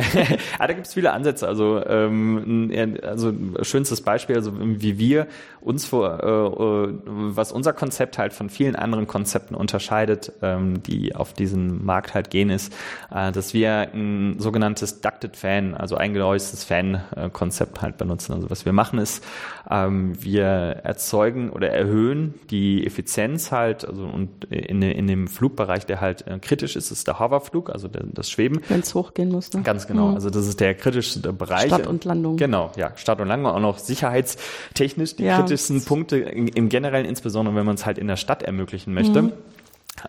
ah, 0.59 0.67
da 0.67 0.73
gibt 0.73 0.87
es 0.87 0.93
viele 0.93 1.13
Ansätze. 1.13 1.47
Also, 1.47 1.81
ähm, 1.85 2.69
also 3.01 3.31
schönstes 3.61 4.01
Beispiel, 4.01 4.35
also 4.35 4.51
wie 4.59 4.99
wir 4.99 5.27
uns 5.61 5.85
vor, 5.85 6.21
äh, 6.21 6.27
äh, 6.27 6.99
was 7.05 7.53
unser 7.53 7.71
Konzept 7.71 8.17
halt 8.17 8.33
von 8.33 8.49
vielen 8.49 8.75
anderen 8.75 9.07
Konzepten 9.07 9.55
unterscheidet, 9.55 10.33
ähm, 10.41 10.83
die 10.83 11.15
auf 11.15 11.31
diesen 11.31 11.85
Markt 11.85 12.13
halt 12.13 12.29
gehen, 12.29 12.49
ist, 12.49 12.73
äh, 13.09 13.31
dass 13.31 13.53
wir 13.53 13.89
ein 13.93 14.35
sogenanntes 14.39 14.99
Ducted 14.99 15.37
Fan, 15.37 15.73
also 15.73 15.95
eingeläustes 15.95 16.65
Fan-Konzept 16.65 17.81
halt 17.81 17.97
benutzen. 17.97 18.33
Also 18.33 18.49
was 18.49 18.65
wir 18.65 18.73
machen 18.73 18.99
ist, 18.99 19.23
ähm, 19.69 20.21
wir 20.21 20.45
erzeugen 20.45 21.51
oder 21.51 21.69
erhöhen 21.69 22.33
die 22.49 22.85
Effizienz 22.85 23.53
halt, 23.53 23.87
also 23.87 24.05
und 24.05 24.45
in, 24.45 24.81
in 24.81 25.07
dem 25.07 25.27
Flugbereich, 25.27 25.85
der 25.85 26.01
halt 26.01 26.27
äh, 26.27 26.37
kritisch 26.39 26.75
ist, 26.75 26.91
ist 26.91 27.07
der 27.07 27.19
Hoverflug, 27.19 27.69
also 27.69 27.87
der, 27.87 28.03
das 28.03 28.24
Schweben. 28.29 28.61
Wenn 28.67 28.81
es 28.81 28.93
hochgehen 28.93 29.29
muss. 29.29 29.51
Ne? 29.53 29.61
Ganz 29.61 29.87
genau. 29.87 30.09
Mhm. 30.09 30.15
Also 30.15 30.29
das 30.29 30.47
ist 30.47 30.59
der 30.59 30.75
kritischste 30.75 31.33
Bereich. 31.33 31.67
Start 31.67 31.87
und 31.87 32.05
Landung. 32.05 32.37
Genau, 32.37 32.71
ja. 32.75 32.91
Start 32.95 33.21
und 33.21 33.27
Landung 33.27 33.51
auch 33.51 33.59
noch 33.59 33.77
sicherheitstechnisch 33.77 35.15
die 35.15 35.23
ja. 35.23 35.39
kritischsten 35.39 35.83
Punkte 35.83 36.17
im 36.17 36.69
Generellen, 36.69 37.05
insbesondere 37.05 37.55
wenn 37.55 37.65
man 37.65 37.75
es 37.75 37.85
halt 37.85 37.97
in 37.97 38.07
der 38.07 38.17
Stadt 38.17 38.43
ermöglichen 38.43 38.93
möchte. 38.93 39.23
Mhm. 39.23 39.33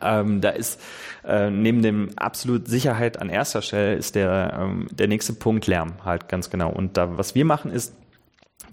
Ähm, 0.00 0.40
da 0.40 0.50
ist 0.50 0.80
äh, 1.24 1.50
neben 1.50 1.80
dem 1.82 2.10
absolut 2.16 2.68
Sicherheit 2.68 3.20
an 3.20 3.28
erster 3.28 3.62
Stelle 3.62 3.94
ist 3.94 4.14
der 4.14 4.58
ähm, 4.60 4.88
der 4.90 5.06
nächste 5.06 5.32
Punkt 5.32 5.66
Lärm 5.66 6.04
halt 6.04 6.28
ganz 6.28 6.50
genau. 6.50 6.70
Und 6.70 6.96
da 6.96 7.16
was 7.16 7.34
wir 7.34 7.44
machen 7.44 7.70
ist 7.70 7.94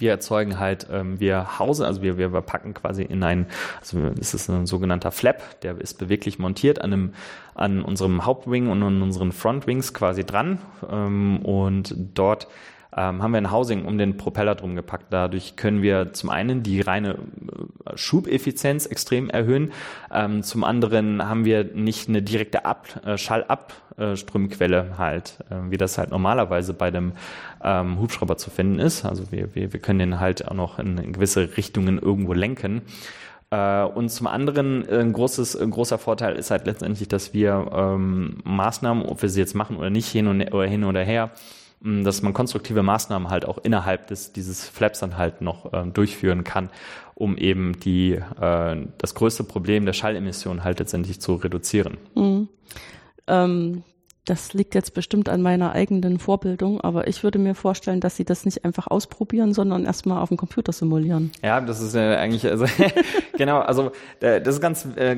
wir 0.03 0.11
erzeugen 0.11 0.59
halt, 0.59 0.87
ähm, 0.91 1.21
wir 1.21 1.59
Hause, 1.59 1.87
also 1.87 2.01
wir, 2.01 2.17
wir 2.17 2.29
packen 2.41 2.73
quasi 2.73 3.03
in 3.03 3.23
ein, 3.23 3.47
also 3.79 3.99
es 4.19 4.33
ist 4.33 4.49
ein 4.49 4.65
sogenannter 4.65 5.11
Flap, 5.11 5.61
der 5.61 5.79
ist 5.79 5.97
beweglich 5.97 6.39
montiert 6.39 6.81
an 6.81 6.91
einem, 6.91 7.13
an 7.55 7.81
unserem 7.81 8.25
Hauptwing 8.25 8.67
und 8.67 8.83
an 8.83 9.01
unseren 9.01 9.31
Frontwings 9.31 9.93
quasi 9.93 10.25
dran. 10.25 10.59
Ähm, 10.91 11.39
und 11.39 11.95
dort 12.13 12.49
ähm, 12.97 13.21
haben 13.21 13.31
wir 13.31 13.37
ein 13.37 13.51
Housing 13.51 13.85
um 13.85 13.97
den 13.97 14.17
Propeller 14.17 14.55
drum 14.55 14.75
gepackt. 14.75 15.05
Dadurch 15.09 15.55
können 15.55 15.81
wir 15.81 16.13
zum 16.13 16.29
einen 16.29 16.63
die 16.63 16.81
reine 16.81 17.15
äh, 17.15 17.95
Schubeffizienz 17.95 18.85
extrem 18.85 19.29
erhöhen. 19.29 19.71
Ähm, 20.11 20.43
zum 20.43 20.63
anderen 20.63 21.27
haben 21.27 21.45
wir 21.45 21.63
nicht 21.63 22.09
eine 22.09 22.21
direkte 22.21 22.65
Ab 22.65 22.87
äh, 23.05 23.17
Schallabströmquelle 23.17 24.97
halt, 24.97 25.39
äh, 25.49 25.71
wie 25.71 25.77
das 25.77 25.97
halt 25.97 26.11
normalerweise 26.11 26.73
bei 26.73 26.91
dem 26.91 27.13
ähm, 27.63 27.99
Hubschrauber 27.99 28.37
zu 28.37 28.49
finden 28.49 28.79
ist. 28.79 29.05
Also 29.05 29.31
wir, 29.31 29.55
wir, 29.55 29.73
wir 29.73 29.79
können 29.79 29.99
den 29.99 30.19
halt 30.19 30.47
auch 30.47 30.55
noch 30.55 30.79
in 30.79 31.13
gewisse 31.13 31.57
Richtungen 31.57 31.99
irgendwo 31.99 32.33
lenken. 32.33 32.81
Äh, 33.53 33.83
und 33.83 34.09
zum 34.09 34.27
anderen 34.27 34.87
ein, 34.89 35.13
großes, 35.13 35.55
ein 35.55 35.69
großer 35.69 35.99
Vorteil 35.99 36.35
ist 36.35 36.49
halt 36.49 36.65
letztendlich, 36.65 37.07
dass 37.07 37.33
wir 37.33 37.69
ähm, 37.73 38.37
Maßnahmen, 38.43 39.05
ob 39.05 39.21
wir 39.21 39.29
sie 39.29 39.39
jetzt 39.39 39.53
machen 39.53 39.77
oder 39.77 39.89
nicht, 39.91 40.09
hin, 40.09 40.27
und, 40.27 40.41
hin 40.41 40.83
oder 40.83 41.03
her, 41.03 41.31
dass 41.83 42.21
man 42.21 42.33
konstruktive 42.33 42.81
Maßnahmen 42.81 43.29
halt 43.29 43.45
auch 43.45 43.57
innerhalb 43.57 44.07
des, 44.07 44.31
dieses 44.31 44.67
Flaps 44.67 44.99
dann 44.99 45.17
halt 45.17 45.41
noch 45.41 45.73
äh, 45.73 45.85
durchführen 45.85 46.43
kann, 46.43 46.69
um 47.13 47.37
eben 47.37 47.79
die, 47.79 48.13
äh, 48.13 48.87
das 48.97 49.15
größte 49.15 49.43
Problem 49.43 49.85
der 49.85 49.93
Schallemission 49.93 50.63
halt 50.63 50.79
letztendlich 50.79 51.19
zu 51.19 51.35
reduzieren. 51.35 51.97
Mhm. 52.15 52.47
Ähm, 53.27 53.83
das 54.25 54.53
liegt 54.53 54.73
jetzt 54.73 54.93
bestimmt 54.93 55.27
an 55.27 55.41
meiner 55.41 55.73
eigenen 55.73 56.17
Vorbildung, 56.17 56.79
aber 56.79 57.07
ich 57.07 57.23
würde 57.23 57.39
mir 57.39 57.55
vorstellen, 57.55 57.99
dass 57.99 58.15
sie 58.15 58.23
das 58.23 58.45
nicht 58.45 58.63
einfach 58.63 58.87
ausprobieren, 58.87 59.53
sondern 59.53 59.85
erstmal 59.85 60.21
auf 60.21 60.29
dem 60.29 60.37
Computer 60.37 60.71
simulieren. 60.71 61.31
Ja, 61.43 61.59
das 61.59 61.81
ist 61.81 61.93
ja 61.93 62.17
eigentlich, 62.17 62.47
also 62.47 62.65
genau, 63.37 63.59
also 63.59 63.91
äh, 64.21 64.39
das 64.39 64.55
ist 64.55 64.61
ganz, 64.61 64.87
äh, 64.95 65.15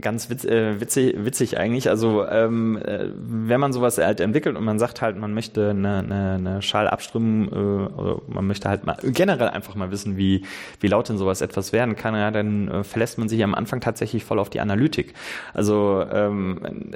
ganz 0.00 0.30
witz, 0.30 0.44
äh, 0.44 0.80
witzig, 0.80 1.16
witzig 1.24 1.58
eigentlich. 1.58 1.88
Also 1.88 2.24
ähm, 2.26 2.78
wenn 3.16 3.58
man 3.58 3.72
sowas 3.72 3.98
halt 3.98 4.20
entwickelt 4.20 4.56
und 4.56 4.64
man 4.64 4.78
sagt 4.78 5.02
halt, 5.02 5.16
man 5.16 5.34
möchte 5.34 5.70
eine, 5.70 5.98
eine, 5.98 6.34
eine 6.34 6.62
Schallabströmung, 6.62 7.48
äh, 7.48 7.94
oder 7.94 8.22
man 8.28 8.46
möchte 8.46 8.68
halt 8.68 8.86
mal 8.86 8.96
generell 9.02 9.48
einfach 9.48 9.74
mal 9.74 9.90
wissen, 9.90 10.16
wie, 10.16 10.44
wie 10.78 10.86
laut 10.86 11.08
denn 11.08 11.18
sowas 11.18 11.40
etwas 11.40 11.72
werden 11.72 11.96
kann, 11.96 12.14
ja, 12.14 12.30
dann 12.30 12.68
äh, 12.68 12.84
verlässt 12.84 13.18
man 13.18 13.28
sich 13.28 13.42
am 13.42 13.56
Anfang 13.56 13.80
tatsächlich 13.80 14.22
voll 14.22 14.38
auf 14.38 14.50
die 14.50 14.60
Analytik. 14.60 15.14
Also 15.52 16.04
ähm, 16.12 16.92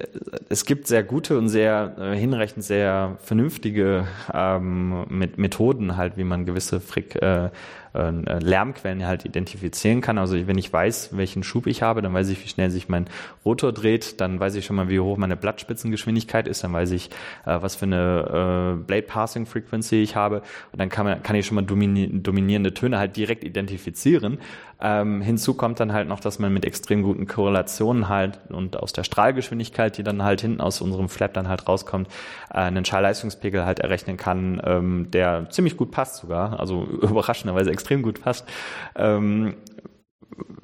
es 0.48 0.64
gibt 0.64 0.86
sehr 0.86 1.07
gute 1.08 1.36
und 1.36 1.48
sehr 1.48 1.94
äh, 1.98 2.16
hinreichend 2.16 2.64
sehr 2.64 3.16
vernünftige 3.20 4.06
ähm, 4.32 5.06
mit 5.08 5.38
Methoden 5.38 5.96
halt, 5.96 6.16
wie 6.16 6.24
man 6.24 6.46
gewisse 6.46 6.80
Frick, 6.80 7.16
äh, 7.16 7.50
äh, 7.98 8.38
Lärmquellen 8.38 9.06
halt 9.06 9.24
identifizieren 9.24 10.00
kann. 10.00 10.18
Also 10.18 10.46
wenn 10.46 10.58
ich 10.58 10.72
weiß, 10.72 11.16
welchen 11.16 11.42
Schub 11.42 11.66
ich 11.66 11.82
habe, 11.82 12.02
dann 12.02 12.14
weiß 12.14 12.28
ich, 12.28 12.42
wie 12.42 12.48
schnell 12.48 12.70
sich 12.70 12.88
mein 12.88 13.06
Rotor 13.44 13.72
dreht, 13.72 14.20
dann 14.20 14.40
weiß 14.40 14.54
ich 14.54 14.64
schon 14.64 14.76
mal, 14.76 14.88
wie 14.88 15.00
hoch 15.00 15.16
meine 15.16 15.36
Blattspitzengeschwindigkeit 15.36 16.48
ist, 16.48 16.64
dann 16.64 16.72
weiß 16.72 16.90
ich, 16.92 17.10
äh, 17.46 17.58
was 17.60 17.76
für 17.76 17.86
eine 17.86 18.76
äh, 18.78 18.84
Blade 18.84 19.02
Passing 19.02 19.46
Frequency 19.46 20.02
ich 20.02 20.16
habe 20.16 20.42
und 20.72 20.80
dann 20.80 20.88
kann 20.88 21.36
ich 21.36 21.46
schon 21.46 21.56
mal 21.56 21.62
dominierende 21.62 22.74
Töne 22.74 22.98
halt 22.98 23.16
direkt 23.16 23.44
identifizieren. 23.44 24.38
Ähm, 24.80 25.22
hinzu 25.22 25.54
kommt 25.54 25.80
dann 25.80 25.92
halt 25.92 26.06
noch, 26.06 26.20
dass 26.20 26.38
man 26.38 26.52
mit 26.52 26.64
extrem 26.64 27.02
guten 27.02 27.26
Korrelationen 27.26 28.08
halt 28.08 28.38
und 28.48 28.76
aus 28.76 28.92
der 28.92 29.02
Strahlgeschwindigkeit, 29.02 29.98
die 29.98 30.04
dann 30.04 30.22
halt 30.22 30.40
hinten 30.40 30.60
aus 30.60 30.80
unserem 30.80 31.08
Flap 31.08 31.34
dann 31.34 31.48
halt 31.48 31.66
rauskommt, 31.66 32.08
äh, 32.50 32.58
einen 32.58 32.84
Schallleistungspegel 32.84 33.64
halt 33.64 33.80
errechnen 33.80 34.16
kann, 34.16 34.62
ähm, 34.64 35.10
der 35.10 35.50
ziemlich 35.50 35.76
gut 35.76 35.90
passt 35.90 36.16
sogar, 36.16 36.60
also 36.60 36.84
überraschenderweise 37.02 37.72
extrem 37.72 37.87
gut 37.96 38.20
passt. 38.20 38.46
Ähm, 38.94 39.54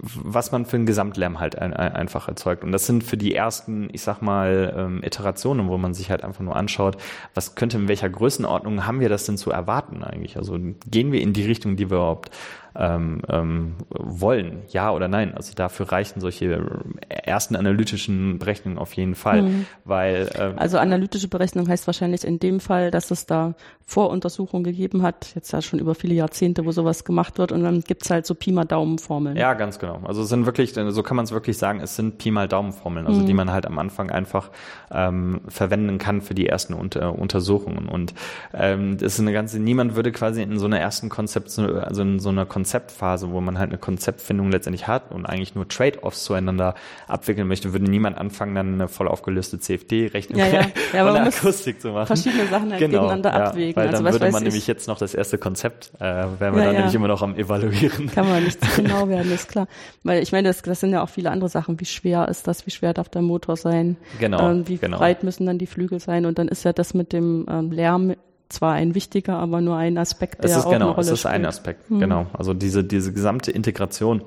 was 0.06 0.52
man 0.52 0.66
für 0.66 0.76
einen 0.76 0.86
Gesamtlärm 0.86 1.40
halt 1.40 1.58
ein, 1.58 1.72
ein, 1.72 1.92
einfach 1.92 2.28
erzeugt. 2.28 2.62
Und 2.62 2.72
das 2.72 2.86
sind 2.86 3.04
für 3.04 3.16
die 3.16 3.34
ersten, 3.34 3.88
ich 3.92 4.02
sag 4.02 4.20
mal, 4.20 4.74
ähm, 4.76 5.02
Iterationen, 5.02 5.68
wo 5.68 5.78
man 5.78 5.94
sich 5.94 6.10
halt 6.10 6.22
einfach 6.22 6.42
nur 6.42 6.56
anschaut, 6.56 6.96
was 7.34 7.54
könnte 7.54 7.78
in 7.78 7.88
welcher 7.88 8.08
Größenordnung 8.08 8.86
haben 8.86 9.00
wir 9.00 9.08
das 9.08 9.24
denn 9.24 9.38
zu 9.38 9.50
erwarten 9.50 10.04
eigentlich? 10.04 10.36
Also 10.36 10.58
gehen 10.86 11.12
wir 11.12 11.20
in 11.20 11.32
die 11.32 11.44
Richtung, 11.44 11.76
die 11.76 11.90
wir 11.90 11.96
überhaupt 11.96 12.30
ähm, 12.76 13.22
ähm, 13.28 13.74
wollen, 13.90 14.62
ja 14.68 14.90
oder 14.90 15.08
nein. 15.08 15.34
Also 15.34 15.54
dafür 15.54 15.92
reichen 15.92 16.20
solche 16.20 16.60
ersten 17.08 17.56
analytischen 17.56 18.38
Berechnungen 18.38 18.78
auf 18.78 18.94
jeden 18.94 19.14
Fall, 19.14 19.42
mhm. 19.42 19.66
weil 19.84 20.30
ähm, 20.36 20.54
also 20.56 20.78
analytische 20.78 21.28
Berechnung 21.28 21.68
heißt 21.68 21.86
wahrscheinlich 21.86 22.24
in 22.24 22.38
dem 22.38 22.60
Fall, 22.60 22.90
dass 22.90 23.10
es 23.10 23.26
da 23.26 23.54
Voruntersuchungen 23.86 24.64
gegeben 24.64 25.02
hat, 25.02 25.34
jetzt 25.34 25.52
ja 25.52 25.62
schon 25.62 25.78
über 25.78 25.94
viele 25.94 26.14
Jahrzehnte, 26.14 26.64
wo 26.64 26.72
sowas 26.72 27.04
gemacht 27.04 27.38
wird 27.38 27.52
und 27.52 27.62
dann 27.62 27.80
gibt's 27.82 28.10
halt 28.10 28.26
so 28.26 28.34
Pi 28.34 28.50
mal 28.50 28.64
Daumen-Formeln. 28.64 29.36
Ja, 29.36 29.54
ganz 29.54 29.78
genau. 29.78 30.00
Also 30.04 30.22
es 30.22 30.28
sind 30.28 30.46
wirklich, 30.46 30.74
so 30.74 31.02
kann 31.02 31.16
man 31.16 31.24
es 31.24 31.32
wirklich 31.32 31.58
sagen, 31.58 31.80
es 31.80 31.94
sind 31.94 32.18
Pi 32.18 32.30
mal 32.30 32.48
Daumen-Formeln, 32.48 33.06
also 33.06 33.20
mhm. 33.20 33.26
die 33.26 33.34
man 33.34 33.52
halt 33.52 33.66
am 33.66 33.78
Anfang 33.78 34.10
einfach 34.10 34.50
ähm, 34.90 35.42
verwenden 35.48 35.98
kann 35.98 36.22
für 36.22 36.34
die 36.34 36.46
ersten 36.46 36.74
Unter 36.74 37.16
Untersuchungen. 37.18 37.88
Und 37.88 38.14
ähm, 38.52 38.96
das 38.96 39.14
ist 39.14 39.20
eine 39.20 39.32
ganze, 39.32 39.60
niemand 39.60 39.96
würde 39.96 40.12
quasi 40.12 40.42
in 40.42 40.58
so 40.58 40.66
einer 40.66 40.80
ersten 40.80 41.08
Konzept, 41.08 41.56
also 41.58 42.02
in 42.02 42.18
so 42.18 42.30
einer 42.30 42.46
Konzept 42.46 42.63
Konzeptphase, 42.64 43.30
wo 43.30 43.42
man 43.42 43.58
halt 43.58 43.70
eine 43.70 43.78
Konzeptfindung 43.78 44.50
letztendlich 44.50 44.88
hat 44.88 45.12
und 45.12 45.26
eigentlich 45.26 45.54
nur 45.54 45.68
Trade-offs 45.68 46.24
zueinander 46.24 46.74
abwickeln 47.06 47.46
möchte, 47.46 47.74
würde 47.74 47.90
niemand 47.90 48.16
anfangen, 48.16 48.54
dann 48.54 48.72
eine 48.72 48.88
voll 48.88 49.06
aufgelöste 49.06 49.60
CFD-Rechnung 49.60 50.38
ja, 50.38 50.46
ja. 50.46 50.66
ja, 50.94 51.10
und 51.10 51.14
Akustik 51.14 51.82
zu 51.82 51.90
machen. 51.90 52.06
Verschiedene 52.06 52.46
Sachen 52.46 52.70
halt 52.70 52.80
genau, 52.80 53.02
gegeneinander 53.02 53.30
ja, 53.30 53.44
abwägen. 53.48 53.76
Weil 53.76 53.90
dann 53.90 54.06
also, 54.06 54.18
würde 54.18 54.32
man 54.32 54.42
nämlich 54.44 54.66
jetzt 54.66 54.88
noch 54.88 54.96
das 54.96 55.12
erste 55.12 55.36
Konzept, 55.36 55.92
äh, 55.98 56.00
wären 56.00 56.38
wir 56.38 56.62
ja, 56.62 56.64
dann 56.64 56.76
nämlich 56.76 56.94
immer 56.94 57.08
noch 57.08 57.20
am 57.20 57.36
Evaluieren. 57.36 58.10
Kann 58.10 58.30
man 58.30 58.42
nicht 58.42 58.64
zu 58.64 58.82
genau 58.82 59.10
werden, 59.10 59.30
ist 59.30 59.48
klar. 59.48 59.68
Weil 60.02 60.22
ich 60.22 60.32
meine, 60.32 60.48
das, 60.48 60.62
das 60.62 60.80
sind 60.80 60.92
ja 60.92 61.02
auch 61.02 61.10
viele 61.10 61.30
andere 61.30 61.50
Sachen. 61.50 61.78
Wie 61.80 61.84
schwer 61.84 62.28
ist 62.28 62.48
das? 62.48 62.66
Wie 62.66 62.70
schwer 62.70 62.94
darf 62.94 63.10
der 63.10 63.20
Motor 63.20 63.58
sein? 63.58 63.98
Genau. 64.20 64.50
Ähm, 64.50 64.66
wie 64.68 64.78
genau. 64.78 64.96
breit 64.96 65.22
müssen 65.22 65.44
dann 65.44 65.58
die 65.58 65.66
Flügel 65.66 66.00
sein? 66.00 66.24
Und 66.24 66.38
dann 66.38 66.48
ist 66.48 66.64
ja 66.64 66.72
das 66.72 66.94
mit 66.94 67.12
dem 67.12 67.44
ähm, 67.46 67.72
Lärm 67.72 68.14
zwar 68.48 68.74
ein 68.74 68.94
wichtiger, 68.94 69.38
aber 69.38 69.60
nur 69.60 69.76
ein 69.76 69.98
Aspekt, 69.98 70.42
der 70.42 70.50
es 70.50 70.56
ist, 70.56 70.66
auch 70.66 70.70
genau, 70.70 70.86
eine 70.86 70.94
Rolle 70.94 71.06
es 71.06 71.12
ist 71.12 71.20
spielt. 71.20 71.34
ein 71.34 71.46
Aspekt, 71.46 71.90
mhm. 71.90 72.00
genau. 72.00 72.26
Also 72.32 72.54
diese, 72.54 72.84
diese 72.84 73.12
gesamte 73.12 73.50
Integration 73.50 74.22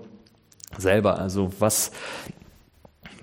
selber, 0.77 1.19
also 1.19 1.51
was, 1.59 1.91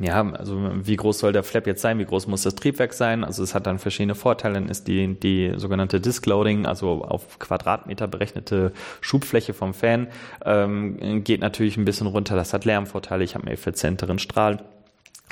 ja, 0.01 0.29
also 0.33 0.71
wie 0.83 0.97
groß 0.97 1.19
soll 1.19 1.33
der 1.33 1.43
Flap 1.43 1.67
jetzt 1.67 1.83
sein, 1.83 1.99
wie 1.99 2.05
groß 2.05 2.27
muss 2.27 2.43
das 2.43 2.55
Triebwerk 2.55 2.93
sein? 2.93 3.23
Also 3.25 3.43
es 3.43 3.55
hat 3.55 3.67
dann 3.67 3.79
verschiedene 3.79 4.15
Vorteile. 4.15 4.55
Dann 4.55 4.69
ist 4.69 4.89
die, 4.89 5.15
die 5.15 5.53
sogenannte 5.57 6.01
Disk 6.01 6.27
Loading, 6.27 6.67
also 6.67 7.05
auf 7.05 7.39
Quadratmeter 7.39 8.09
berechnete 8.09 8.73
Schubfläche 9.01 9.55
vom 9.55 9.73
Fan, 9.73 10.09
ähm, 10.45 11.23
geht 11.23 11.41
natürlich 11.41 11.77
ein 11.77 11.85
bisschen 11.85 12.07
runter. 12.07 12.35
Das 12.35 12.53
hat 12.53 12.65
Lärmvorteile, 12.65 13.23
ich 13.23 13.35
habe 13.35 13.47
einen 13.47 13.55
effizienteren 13.55 14.19
Strahl. 14.19 14.65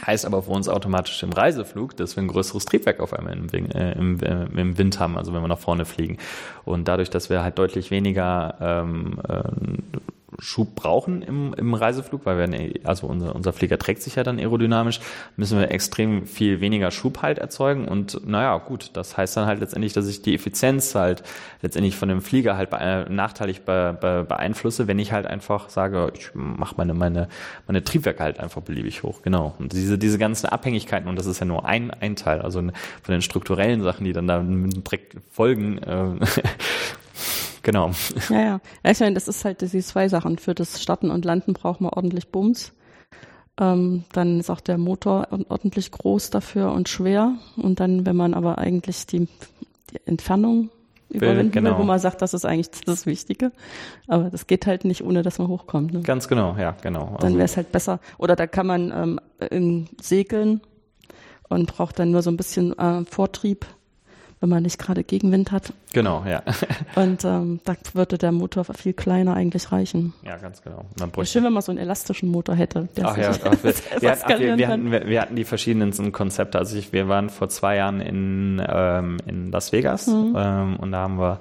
Heißt 0.05 0.25
aber 0.27 0.43
für 0.43 0.51
uns 0.51 0.69
automatisch 0.69 1.23
im 1.23 1.33
Reiseflug, 1.33 1.97
dass 1.97 2.17
wir 2.17 2.23
ein 2.23 2.29
größeres 2.29 2.65
Triebwerk 2.65 2.99
auf 2.99 3.13
einmal 3.13 3.35
im, 3.35 3.49
äh, 3.53 3.93
im, 3.93 4.21
äh, 4.21 4.45
im 4.61 4.79
Wind 4.79 4.99
haben, 4.99 5.17
also 5.17 5.33
wenn 5.33 5.43
wir 5.43 5.49
nach 5.49 5.59
vorne 5.59 5.85
fliegen. 5.85 6.19
Und 6.65 6.89
dadurch, 6.89 7.11
dass 7.11 7.31
wir 7.31 7.43
halt 7.43 7.59
deutlich 7.59 7.91
weniger 7.91 8.57
ähm, 8.61 9.21
äh, 9.29 9.43
Schub 10.39 10.75
brauchen 10.75 11.23
im, 11.23 11.55
im 11.55 11.75
Reiseflug, 11.75 12.25
weil 12.25 12.39
wir, 12.39 12.81
also 12.85 13.07
unser, 13.07 13.35
unser 13.35 13.53
Flieger 13.53 13.79
trägt 13.79 14.03
sich 14.03 14.17
ja 14.17 14.23
dann 14.23 14.39
aerodynamisch, 14.39 15.01
müssen 15.37 15.59
wir 15.59 15.71
extrem 15.71 16.27
viel 16.27 16.61
weniger 16.61 16.91
Schub 16.91 17.23
halt 17.23 17.39
erzeugen 17.39 17.87
und 17.87 18.27
naja, 18.27 18.57
gut, 18.59 18.91
das 18.95 19.17
heißt 19.17 19.37
dann 19.37 19.47
halt 19.47 19.61
letztendlich, 19.61 19.93
dass 19.93 20.09
ich 20.09 20.23
die 20.23 20.35
Effizienz 20.35 20.95
halt 20.95 21.23
letztendlich 21.61 21.97
von 21.97 22.09
dem 22.09 22.23
Flieger 22.23 22.57
halt 22.57 22.71
be 22.71 23.07
nachteilig 23.09 23.63
be 23.63 23.97
be 24.01 24.25
beeinflusse, 24.27 24.87
wenn 24.89 24.99
ich 24.99 25.13
halt 25.13 25.27
einfach 25.27 25.69
sage, 25.69 26.13
ich 26.17 26.31
mache 26.35 26.75
meine, 26.77 26.95
meine, 26.95 27.29
meine 27.67 27.85
Triebwerke 27.85 28.23
halt 28.23 28.41
einfach 28.41 28.63
beliebig 28.63 29.03
hoch, 29.03 29.23
genau. 29.23 29.55
Und 29.59 29.73
diese, 29.73 29.99
diese 29.99 30.19
ganzen 30.19 30.47
Abhängigkeiten, 30.47 31.09
und 31.09 31.17
das 31.17 31.27
ist 31.27 31.41
ja 31.41 31.47
nur 31.47 31.67
ein, 31.67 31.91
ein 31.91 32.17
Teil, 32.17 32.41
also 32.41 32.61
von 32.61 32.73
den 33.09 33.23
strukturellen 33.23 33.83
Sachen, 33.83 34.05
die 34.05 34.13
dann 34.13 34.27
da 34.27 34.43
direkt 34.43 35.17
folgen, 35.31 35.79
äh, 35.79 36.15
Genau. 37.63 37.91
Ja, 38.29 38.41
ja. 38.41 38.61
Ich 38.91 39.01
meine, 39.01 39.15
das 39.15 39.29
ist 39.29 39.45
halt 39.45 39.61
diese 39.61 39.79
zwei 39.81 40.09
Sachen. 40.09 40.39
Für 40.39 40.55
das 40.55 40.83
Starten 40.83 41.11
und 41.11 41.25
Landen 41.25 41.53
braucht 41.53 41.81
man 41.81 41.93
ordentlich 41.93 42.29
Bums. 42.29 42.73
Ähm, 43.61 44.05
dann 44.13 44.41
ist 44.41 44.51
auch 44.51 44.61
der 44.61 44.79
Motor 44.79 45.29
ordentlich 45.49 45.91
groß 45.91 46.31
dafür 46.31 46.73
und 46.73 46.89
schwer. 46.89 47.35
Und 47.57 47.81
dann, 47.81 48.07
wenn 48.07 48.17
man 48.17 48.35
aber 48.35 48.59
eigentlich 48.59 49.07
die, 49.07 49.29
die 49.91 50.01
Entfernung 50.07 50.71
überwinden 51.11 51.53
genau. 51.53 51.71
will, 51.71 51.79
wo 51.79 51.83
man 51.83 51.99
sagt, 51.99 52.23
das 52.23 52.35
ist 52.35 52.45
eigentlich 52.45 52.71
das 52.85 53.07
Wichtige. 53.07 53.53
Aber 54.09 54.31
das 54.31 54.47
geht 54.47 54.67
halt 54.67 54.85
nicht, 54.85 55.05
ohne 55.05 55.23
dass 55.23 55.39
man 55.39 55.49
hochkommt. 55.49 55.93
Ne? 55.93 56.01
Ganz 56.01 56.29
genau, 56.29 56.57
ja, 56.59 56.75
genau. 56.83 57.07
Also 57.07 57.19
dann 57.19 57.35
wäre 57.35 57.45
es 57.45 57.57
halt 57.57 57.71
besser. 57.71 58.01
Oder 58.19 58.35
da 58.35 58.47
kann 58.47 58.67
man 58.67 59.21
ähm, 59.51 59.89
segeln 60.01 60.63
und 61.49 61.67
braucht 61.67 61.99
dann 61.99 62.11
nur 62.11 62.23
so 62.23 62.31
ein 62.31 62.37
bisschen 62.37 62.77
äh, 62.79 63.05
Vortrieb 63.05 63.67
wenn 64.43 64.49
man 64.49 64.65
nicht 64.65 64.79
gerade 64.79 65.05
Gegenwind 65.05 65.53
hat. 65.53 65.73
Genau, 65.93 66.25
ja. 66.29 66.43
Und 66.97 67.25
ähm, 67.25 67.61
da 67.65 67.77
würde 67.95 68.19
der 68.19 68.33
Motor 68.33 68.65
viel 68.65 68.93
kleiner 68.93 69.35
eigentlich 69.35 69.71
reichen. 69.71 70.15
Ja, 70.25 70.37
ganz 70.37 70.63
genau. 70.63 70.85
Man 70.99 71.13
schön, 71.25 71.45
wenn 71.45 71.53
man 71.53 71.63
so 71.63 71.71
einen 71.71 71.79
elastischen 71.79 72.29
Motor 72.29 72.57
hätte. 72.57 72.89
ach 73.03 73.17
ja, 73.17 73.31
ach, 73.31 73.53
wir, 73.63 73.73
wir, 74.01 74.11
hatten, 74.11 74.23
ach, 74.25 74.39
wir, 74.41 74.59
wir, 74.59 74.69
hatten, 74.69 74.91
wir, 74.91 75.23
hatten 75.23 75.37
die 75.37 75.45
verschiedensten 75.45 76.11
Konzepte. 76.11 76.59
Also 76.59 76.77
ich, 76.77 76.93
wir 76.93 77.07
waren 77.07 77.31
vor 77.31 77.51
zwei 77.51 77.77
Jahren 77.77 78.01
in, 78.01 78.61
ähm, 78.69 79.19
in 79.27 79.53
Las 79.53 79.71
Vegas 79.71 80.09
mhm. 80.09 80.35
ähm, 80.37 80.77
und 80.77 80.91
da 80.91 80.99
haben 80.99 81.21
wir 81.21 81.39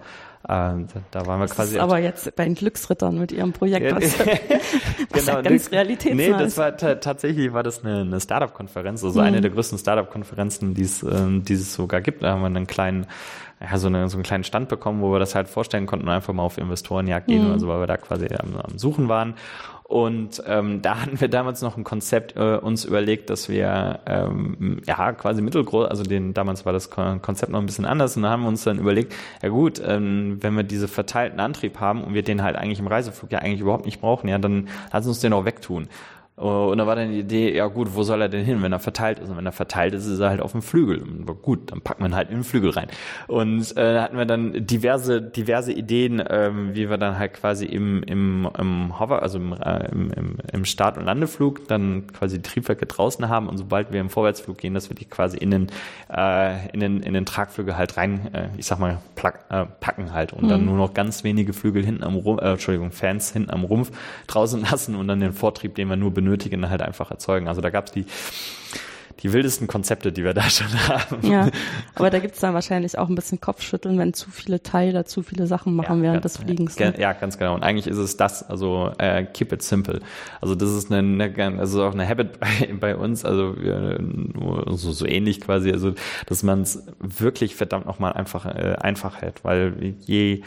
ähm, 0.51 0.87
da 1.11 1.25
waren 1.25 1.39
wir 1.39 1.47
das 1.47 1.55
quasi. 1.55 1.75
Ist 1.75 1.81
aber 1.81 1.99
jetzt 1.99 2.35
bei 2.35 2.43
den 2.43 2.55
Glücksrittern 2.55 3.17
mit 3.17 3.31
ihrem 3.31 3.53
Projekt, 3.53 3.95
was, 3.95 4.19
was 5.09 5.25
genau, 5.25 5.37
ja 5.37 5.41
ganz 5.41 5.71
realitätsnah 5.71 6.15
Nee, 6.15 6.31
das 6.31 6.57
war 6.57 6.75
tatsächlich 6.75 7.53
war 7.53 7.63
das 7.63 7.85
eine, 7.85 8.01
eine 8.01 8.19
Startup-Konferenz, 8.19 9.01
also 9.03 9.19
mhm. 9.19 9.27
eine 9.27 9.41
der 9.41 9.51
größten 9.51 9.77
Startup-Konferenzen, 9.77 10.73
die 10.73 10.83
es, 10.83 11.03
ähm, 11.03 11.45
die 11.45 11.53
es 11.53 11.73
sogar 11.73 12.01
gibt. 12.01 12.23
Da 12.23 12.31
haben 12.31 12.41
wir 12.41 12.47
einen 12.47 12.67
kleinen 12.67 13.07
ja, 13.61 13.77
so, 13.77 13.87
eine, 13.87 14.09
so 14.09 14.17
einen 14.17 14.23
kleinen 14.23 14.43
Stand 14.43 14.69
bekommen, 14.69 15.01
wo 15.01 15.11
wir 15.11 15.19
das 15.19 15.35
halt 15.35 15.47
vorstellen 15.47 15.85
konnten 15.85 16.07
und 16.07 16.13
einfach 16.13 16.33
mal 16.33 16.43
auf 16.43 16.57
Investorenjagd 16.57 17.27
gehen, 17.27 17.45
mhm. 17.45 17.51
also 17.51 17.67
weil 17.67 17.79
wir 17.79 17.87
da 17.87 17.97
quasi 17.97 18.27
am, 18.33 18.55
am 18.55 18.77
Suchen 18.77 19.07
waren. 19.07 19.35
Und 19.91 20.41
ähm, 20.47 20.81
da 20.81 21.01
hatten 21.01 21.19
wir 21.19 21.27
damals 21.27 21.61
noch 21.61 21.75
ein 21.75 21.83
Konzept 21.83 22.37
äh, 22.37 22.55
uns 22.55 22.85
überlegt, 22.85 23.29
dass 23.29 23.49
wir 23.49 23.99
ähm, 24.05 24.81
ja 24.85 25.11
quasi 25.11 25.41
mittelgroß, 25.41 25.89
also 25.89 26.03
den 26.03 26.33
damals 26.33 26.65
war 26.65 26.71
das 26.71 26.89
Konzept 26.89 27.51
noch 27.51 27.59
ein 27.59 27.65
bisschen 27.65 27.85
anders 27.85 28.15
und 28.15 28.23
da 28.23 28.29
haben 28.29 28.43
wir 28.43 28.47
uns 28.47 28.63
dann 28.63 28.79
überlegt, 28.79 29.13
ja 29.43 29.49
gut, 29.49 29.81
ähm, 29.85 30.37
wenn 30.39 30.55
wir 30.55 30.63
diese 30.63 30.87
verteilten 30.87 31.41
Antrieb 31.41 31.81
haben 31.81 32.05
und 32.05 32.13
wir 32.13 32.23
den 32.23 32.41
halt 32.41 32.55
eigentlich 32.55 32.79
im 32.79 32.87
Reiseflug 32.87 33.33
ja 33.33 33.39
eigentlich 33.39 33.59
überhaupt 33.59 33.85
nicht 33.85 33.99
brauchen, 33.99 34.29
ja, 34.29 34.37
dann 34.37 34.69
lass 34.93 35.05
uns 35.07 35.19
den 35.19 35.33
auch 35.33 35.43
wegtun. 35.43 35.89
Und 36.41 36.77
da 36.77 36.87
war 36.87 36.95
dann 36.95 37.11
die 37.11 37.19
Idee, 37.19 37.55
ja 37.55 37.67
gut, 37.67 37.89
wo 37.93 38.03
soll 38.03 38.21
er 38.21 38.29
denn 38.29 38.43
hin, 38.43 38.61
wenn 38.61 38.71
er 38.71 38.79
verteilt 38.79 39.19
ist? 39.19 39.29
Und 39.29 39.37
wenn 39.37 39.45
er 39.45 39.51
verteilt 39.51 39.93
ist, 39.93 40.07
ist 40.07 40.19
er 40.19 40.29
halt 40.29 40.41
auf 40.41 40.53
dem 40.53 40.61
Flügel. 40.61 41.01
Und 41.01 41.25
gut, 41.41 41.71
dann 41.71 41.81
packt 41.81 41.99
man 41.99 42.15
halt 42.15 42.29
in 42.29 42.37
den 42.37 42.43
Flügel 42.43 42.71
rein. 42.71 42.87
Und 43.27 43.77
äh, 43.77 43.93
da 43.93 44.03
hatten 44.03 44.17
wir 44.17 44.25
dann 44.25 44.65
diverse, 44.65 45.21
diverse 45.21 45.71
Ideen, 45.71 46.23
ähm, 46.27 46.73
wie 46.73 46.89
wir 46.89 46.97
dann 46.97 47.19
halt 47.19 47.33
quasi 47.33 47.65
im, 47.65 48.03
im, 48.03 48.49
im 48.57 48.99
Hover, 48.99 49.21
also 49.21 49.37
im, 49.37 49.53
äh, 49.53 49.87
im, 49.91 50.37
im 50.51 50.65
Start- 50.65 50.97
und 50.97 51.05
Landeflug 51.05 51.67
dann 51.67 52.07
quasi 52.07 52.37
die 52.37 52.49
Triebwerke 52.49 52.85
draußen 52.85 53.29
haben 53.29 53.47
und 53.47 53.57
sobald 53.57 53.91
wir 53.91 54.01
im 54.01 54.09
Vorwärtsflug 54.09 54.57
gehen, 54.57 54.73
dass 54.73 54.89
wir 54.89 54.95
die 54.95 55.05
quasi 55.05 55.37
in 55.37 55.51
den, 55.51 55.67
äh, 56.11 56.69
in 56.69 56.79
den, 56.79 57.01
in 57.01 57.13
den 57.13 57.25
Tragflügel 57.25 57.77
halt 57.77 57.97
rein, 57.97 58.33
äh, 58.33 58.49
ich 58.57 58.65
sag 58.65 58.79
mal, 58.79 58.99
plack, 59.15 59.45
äh, 59.49 59.65
packen 59.79 60.11
halt 60.13 60.33
und 60.33 60.45
mhm. 60.45 60.49
dann 60.49 60.65
nur 60.65 60.77
noch 60.77 60.93
ganz 60.93 61.23
wenige 61.23 61.53
Flügel 61.53 61.85
hinten 61.85 62.03
am 62.03 62.15
Rumpf, 62.15 62.41
äh, 62.41 62.51
Entschuldigung, 62.51 62.91
Fans 62.91 63.31
hinten 63.31 63.51
am 63.51 63.63
Rumpf 63.63 63.91
draußen 64.27 64.61
lassen 64.61 64.95
und 64.95 65.07
dann 65.07 65.19
den 65.19 65.33
Vortrieb, 65.33 65.75
den 65.75 65.87
wir 65.87 65.95
nur 65.95 66.11
benötigen, 66.11 66.30
benötigen, 66.31 66.69
halt 66.69 66.81
einfach 66.81 67.11
erzeugen. 67.11 67.47
Also 67.47 67.61
da 67.61 67.69
gab 67.69 67.87
es 67.87 67.91
die 67.91 68.05
die 69.23 69.33
wildesten 69.33 69.67
Konzepte, 69.67 70.11
die 70.11 70.23
wir 70.23 70.33
da 70.33 70.41
schon 70.49 70.67
haben. 70.87 71.29
Ja, 71.29 71.49
aber 71.93 72.09
da 72.09 72.17
gibt 72.17 72.33
es 72.33 72.41
dann 72.41 72.55
wahrscheinlich 72.55 72.97
auch 72.97 73.07
ein 73.07 73.13
bisschen 73.13 73.39
Kopfschütteln, 73.39 73.99
wenn 73.99 74.15
zu 74.15 74.31
viele 74.31 74.63
Teile 74.63 75.05
zu 75.05 75.21
viele 75.21 75.45
Sachen 75.45 75.75
machen 75.75 75.97
ja, 75.97 76.03
während 76.09 76.25
des 76.25 76.37
Fliegens. 76.37 76.79
Ne? 76.79 76.95
Ja, 76.97 77.13
ganz 77.13 77.37
genau. 77.37 77.53
Und 77.53 77.61
eigentlich 77.61 77.85
ist 77.85 77.97
es 77.97 78.17
das, 78.17 78.41
also 78.49 78.91
äh, 78.97 79.23
keep 79.25 79.51
it 79.51 79.61
simple. 79.61 79.99
Also 80.39 80.55
das 80.55 80.71
ist 80.71 80.91
eine, 80.91 81.23
eine 81.23 81.59
also 81.59 81.83
auch 81.83 81.93
eine 81.93 82.07
Habit 82.07 82.39
bei, 82.39 82.73
bei 82.79 82.95
uns, 82.95 83.23
also 83.23 83.55
wir, 83.61 83.99
so, 84.69 84.91
so 84.91 85.05
ähnlich 85.05 85.39
quasi, 85.39 85.71
also 85.71 85.93
dass 86.25 86.41
man 86.41 86.63
es 86.63 86.83
wirklich 86.99 87.55
verdammt 87.55 87.85
nochmal 87.85 88.13
einfach 88.13 88.47
äh, 88.47 88.75
einfach 88.81 89.21
hält, 89.21 89.43
weil 89.43 89.93
je 89.99 90.41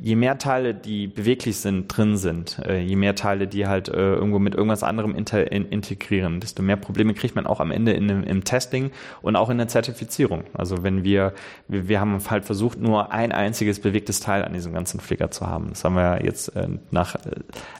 je 0.00 0.16
mehr 0.16 0.38
Teile, 0.38 0.74
die 0.74 1.06
beweglich 1.06 1.56
sind, 1.58 1.88
drin 1.88 2.16
sind, 2.16 2.58
äh, 2.58 2.80
je 2.80 2.96
mehr 2.96 3.14
Teile, 3.14 3.46
die 3.46 3.66
halt 3.66 3.88
äh, 3.88 4.14
irgendwo 4.14 4.38
mit 4.38 4.54
irgendwas 4.54 4.82
anderem 4.82 5.14
inter, 5.14 5.50
in, 5.50 5.66
integrieren, 5.68 6.40
desto 6.40 6.62
mehr 6.62 6.76
Probleme 6.76 7.14
kriegt 7.14 7.34
man 7.34 7.46
auch 7.46 7.60
am 7.60 7.70
Ende 7.70 7.92
in, 7.92 8.08
im 8.08 8.44
Testing 8.44 8.90
und 9.22 9.36
auch 9.36 9.50
in 9.50 9.58
der 9.58 9.68
Zertifizierung. 9.68 10.44
Also 10.54 10.82
wenn 10.82 11.04
wir, 11.04 11.32
wir, 11.68 11.88
wir 11.88 12.00
haben 12.00 12.18
halt 12.28 12.44
versucht, 12.44 12.80
nur 12.80 13.12
ein 13.12 13.32
einziges 13.32 13.80
bewegtes 13.80 14.20
Teil 14.20 14.44
an 14.44 14.52
diesem 14.52 14.72
ganzen 14.72 15.00
Flieger 15.00 15.30
zu 15.30 15.46
haben. 15.46 15.68
Das 15.70 15.84
haben 15.84 15.96
wir 15.96 16.24
jetzt 16.24 16.54
äh, 16.56 16.68
nach 16.90 17.14
äh, 17.14 17.18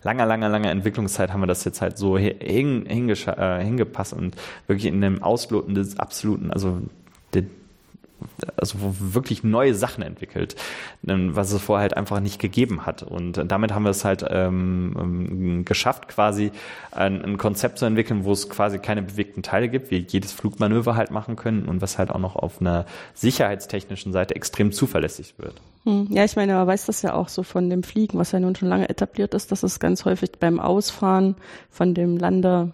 langer, 0.03 0.27
langer, 0.27 0.49
langer 0.49 0.71
Entwicklungszeit 0.71 1.33
haben 1.33 1.41
wir 1.41 1.47
das 1.47 1.65
jetzt 1.65 1.83
halt 1.83 1.99
so 1.99 2.17
hin, 2.17 2.87
äh, 2.87 3.65
hingepasst 3.65 4.13
und 4.13 4.37
wirklich 4.67 4.87
in 4.87 5.01
dem 5.01 5.23
Ausloten 5.23 5.75
des 5.75 5.99
absoluten, 5.99 6.51
also 6.51 6.81
also 8.57 8.79
wirklich 8.81 9.45
neue 9.45 9.75
Sachen 9.75 10.03
entwickelt, 10.03 10.57
ähm, 11.07 11.35
was 11.37 11.53
es 11.53 11.63
vorher 11.63 11.83
halt 11.83 11.97
einfach 11.97 12.21
nicht 12.21 12.41
gegeben 12.41 12.87
hat. 12.87 13.03
Und 13.03 13.43
damit 13.51 13.73
haben 13.73 13.85
wir 13.85 13.91
es 13.91 14.05
halt 14.05 14.25
ähm, 14.29 14.97
ähm, 14.99 15.65
geschafft, 15.65 16.09
quasi 16.09 16.53
ein, 16.91 17.23
ein, 17.25 17.39
Konzept 17.39 17.79
zu 17.79 17.85
entwickeln, 17.85 18.25
wo 18.25 18.33
es 18.33 18.49
quasi 18.49 18.79
keine 18.79 19.03
bewegten 19.03 19.43
Teile 19.43 19.69
gibt, 19.69 19.91
wie 19.91 20.05
jedes 20.09 20.33
Flugmanöver 20.33 20.97
halt 20.97 21.11
machen 21.11 21.37
können 21.37 21.67
und 21.67 21.83
was 21.83 21.99
halt 21.99 22.11
auch 22.11 22.19
noch 22.19 22.37
auf 22.37 22.61
einer 22.61 22.87
sicherheitstechnischen 23.15 24.13
Seite 24.13 24.35
extrem 24.35 24.73
zuverlässig 24.73 25.35
wird. 25.39 25.61
Hm. 25.85 26.09
Ja, 26.11 26.25
ich 26.25 26.37
meine, 26.37 26.55
man 26.55 26.67
weiß 26.67 26.87
das 26.87 27.03
ja 27.03 27.15
auch 27.15 27.29
so 27.29 27.43
von 27.43 27.71
dem 27.71 27.83
Fliegen, 27.83 28.19
was 28.19 28.33
ja 28.33 28.41
nun 28.41 28.57
schon 28.57 28.69
lange 28.69 28.89
etabliert 28.89 29.35
ist, 29.35 29.53
dass 29.53 29.63
es 29.63 29.79
ganz 29.79 30.05
häufig 30.05 30.33
beim 30.41 30.59
Ausfahren 30.61 31.37
von 31.71 31.95
dem 31.95 32.17
Lander 32.17 32.73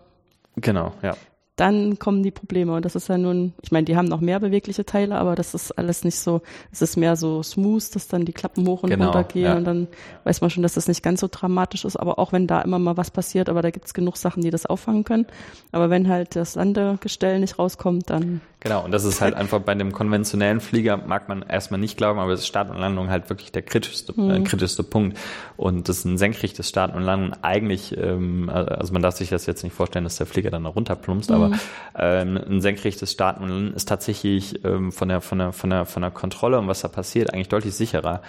Genau, 0.57 0.92
ja 1.02 1.16
dann 1.57 1.99
kommen 1.99 2.23
die 2.23 2.31
Probleme. 2.31 2.75
Und 2.75 2.85
das 2.85 2.97
ist 2.97 3.09
ja 3.09 3.19
nun, 3.19 3.53
ich 3.62 3.73
meine, 3.73 3.85
die 3.85 3.97
haben 3.97 4.09
noch 4.09 4.21
mehr 4.21 4.41
bewegliche 4.41 4.87
Teile, 4.87 5.17
aber 5.17 5.35
das 5.35 5.55
ist 5.55 5.73
alles 5.73 6.03
nicht 6.03 6.19
so, 6.19 6.41
es 6.71 6.81
ist 6.81 6.97
mehr 6.97 7.15
so 7.17 7.43
smooth, 7.43 7.95
dass 7.95 8.09
dann 8.09 8.25
die 8.25 8.33
Klappen 8.33 8.67
hoch 8.67 8.83
und 8.83 8.91
genau, 8.91 9.07
runter 9.07 9.25
gehen 9.25 9.45
ja. 9.45 9.57
und 9.57 9.65
dann 9.65 9.88
weiß 10.25 10.41
man 10.41 10.51
schon, 10.51 10.62
dass 10.62 10.75
das 10.75 10.88
nicht 10.88 11.03
ganz 11.03 11.21
so 11.21 11.29
dramatisch 11.31 11.85
ist, 11.85 11.97
aber 11.97 12.19
auch 12.19 12.33
wenn 12.33 12.47
da 12.47 12.62
immer 12.62 12.79
mal 12.79 12.97
was 12.97 13.11
passiert, 13.11 13.49
aber 13.49 13.61
da 13.61 13.71
gibt 13.71 13.87
es 13.87 13.95
genug 13.95 14.17
Sachen, 14.17 14.43
die 14.43 14.51
das 14.51 14.65
auffangen 14.65 15.05
können. 15.05 15.27
Aber 15.73 15.91
wenn 15.91 16.09
halt 16.09 16.37
das 16.37 16.55
Landegestell 16.55 17.38
nicht 17.38 17.59
rauskommt, 17.59 18.09
dann 18.09 18.41
Genau, 18.62 18.85
und 18.85 18.92
das 18.92 19.05
ist 19.05 19.20
halt 19.20 19.35
einfach 19.35 19.59
bei 19.59 19.75
dem 19.75 19.90
konventionellen 19.90 20.61
Flieger, 20.61 20.96
mag 20.96 21.29
man 21.29 21.42
erstmal 21.42 21.81
nicht 21.81 21.96
glauben, 21.96 22.20
aber 22.20 22.31
das 22.31 22.46
Start 22.46 22.70
und 22.70 22.79
Landung 22.79 23.11
halt 23.11 23.29
wirklich 23.29 23.51
der 23.51 23.62
kritischste, 23.62 24.14
mhm. 24.14 24.31
äh, 24.31 24.40
kritischste 24.44 24.85
Punkt. 24.85 25.18
Und 25.57 25.88
das 25.88 25.98
ist 25.98 26.05
ein 26.05 26.16
senkrechtes 26.16 26.68
Start 26.68 26.94
und 26.94 27.03
Landung 27.03 27.33
eigentlich, 27.42 27.96
ähm, 27.98 28.48
also 28.48 28.92
man 28.92 29.03
darf 29.03 29.16
sich 29.16 29.31
das 29.31 29.46
jetzt 29.46 29.64
nicht 29.64 29.72
vorstellen, 29.72 30.05
dass 30.05 30.14
der 30.14 30.27
Flieger 30.27 30.53
dann 30.53 30.64
runterplumpst, 30.64 31.31
mhm. 31.31 31.37
aber 31.37 31.51
ähm, 31.98 32.37
ein 32.37 32.61
senkrechtes 32.61 33.11
Start 33.11 33.40
und 33.40 33.48
Landen 33.48 33.75
ist 33.75 33.88
tatsächlich 33.88 34.64
ähm, 34.64 34.92
von 34.92 35.09
der, 35.09 35.20
von 35.20 35.38
der, 35.38 35.53
von 35.53 35.68
der, 35.68 35.85
von 35.85 36.03
der 36.03 36.12
Kontrolle 36.12 36.61
und 36.61 36.68
was 36.68 36.83
da 36.83 36.88
passiert 36.88 37.35
eigentlich 37.35 37.48
deutlich 37.48 37.75
sicherer 37.75 38.22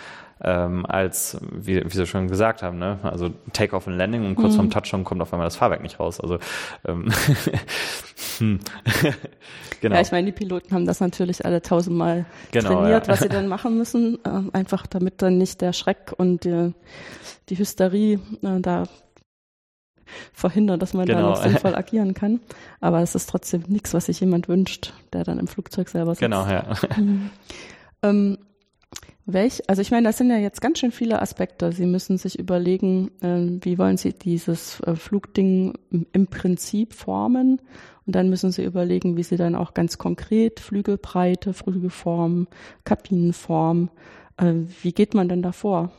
ähm, 0.44 0.86
als, 0.86 1.38
wie, 1.52 1.84
wie 1.84 1.90
Sie 1.90 2.06
schon 2.06 2.28
gesagt 2.28 2.64
haben, 2.64 2.78
ne? 2.78 3.00
also 3.04 3.30
Takeoff 3.54 3.88
und 3.88 3.98
Landing 3.98 4.26
und 4.26 4.36
kurz 4.36 4.54
mhm. 4.54 4.58
vorm 4.58 4.70
Touchdown 4.70 5.04
kommt 5.04 5.22
auf 5.22 5.32
einmal 5.34 5.48
das 5.48 5.56
Fahrwerk 5.56 5.82
nicht 5.82 6.00
raus. 6.00 6.20
Also 6.20 6.40
ähm, 6.86 7.12
hm. 8.40 8.60
genau. 9.82 9.96
Ja, 9.96 10.02
ich 10.02 10.12
meine, 10.12 10.26
die 10.26 10.32
Piloten 10.32 10.74
haben 10.74 10.86
das 10.86 11.00
natürlich 11.00 11.46
alle 11.46 11.62
tausendmal 11.62 12.26
genau, 12.52 12.74
trainiert, 12.74 13.08
ja. 13.08 13.14
was 13.14 13.22
sie 13.22 13.30
dann 13.30 13.48
machen 13.48 13.78
müssen, 13.78 14.20
äh, 14.26 14.42
einfach 14.52 14.86
damit 14.88 15.22
dann 15.22 15.38
nicht 15.38 15.62
der 15.62 15.72
Schreck 15.74 16.14
und 16.18 16.44
die, 16.44 16.74
die 17.50 17.58
Hysterie 17.58 18.20
äh, 18.42 18.60
da 18.60 18.84
verhindern, 20.34 20.80
dass 20.80 20.94
man 20.94 21.06
genau. 21.06 21.22
da 21.22 21.30
noch 21.30 21.44
sinnvoll 21.44 21.76
agieren 21.76 22.14
kann. 22.14 22.42
Aber 22.82 23.00
es 23.02 23.16
ist 23.16 23.30
trotzdem 23.30 23.64
nichts, 23.68 23.94
was 23.94 24.06
sich 24.08 24.20
jemand 24.20 24.48
wünscht, 24.48 24.94
der 25.14 25.24
dann 25.24 25.40
im 25.40 25.48
Flugzeug 25.48 25.90
selber 25.90 26.12
sitzt. 26.12 26.22
Genau, 26.22 26.46
ja. 26.46 26.66
Mhm. 26.98 27.30
Ähm, 28.04 28.38
Welch, 29.26 29.62
also 29.70 29.82
ich 29.82 29.92
meine, 29.92 30.08
das 30.08 30.18
sind 30.18 30.30
ja 30.30 30.38
jetzt 30.38 30.62
ganz 30.62 30.80
schön 30.80 30.92
viele 30.92 31.22
Aspekte. 31.22 31.72
Sie 31.72 31.86
müssen 31.86 32.18
sich 32.18 32.38
überlegen, 32.38 33.10
äh, 33.22 33.64
wie 33.64 33.78
wollen 33.78 33.96
Sie 33.96 34.12
dieses 34.12 34.82
äh, 34.82 34.96
Flugding 34.96 35.74
im 36.12 36.28
Prinzip 36.28 36.94
formen? 36.94 37.62
Und 38.06 38.16
dann 38.16 38.30
müssen 38.30 38.52
Sie 38.52 38.66
überlegen, 38.66 39.16
wie 39.16 39.24
Sie 39.24 39.38
dann 39.38 39.56
auch 39.56 39.74
ganz 39.74 39.98
konkret 39.98 40.60
Flügelbreite, 40.60 41.54
Flügelform, 41.54 42.48
Kabinenform, 42.84 43.90
äh, 44.38 44.54
wie 44.82 44.92
geht 44.92 45.14
man 45.14 45.30
denn 45.30 45.42
da 45.42 45.54
vor? 45.54 45.92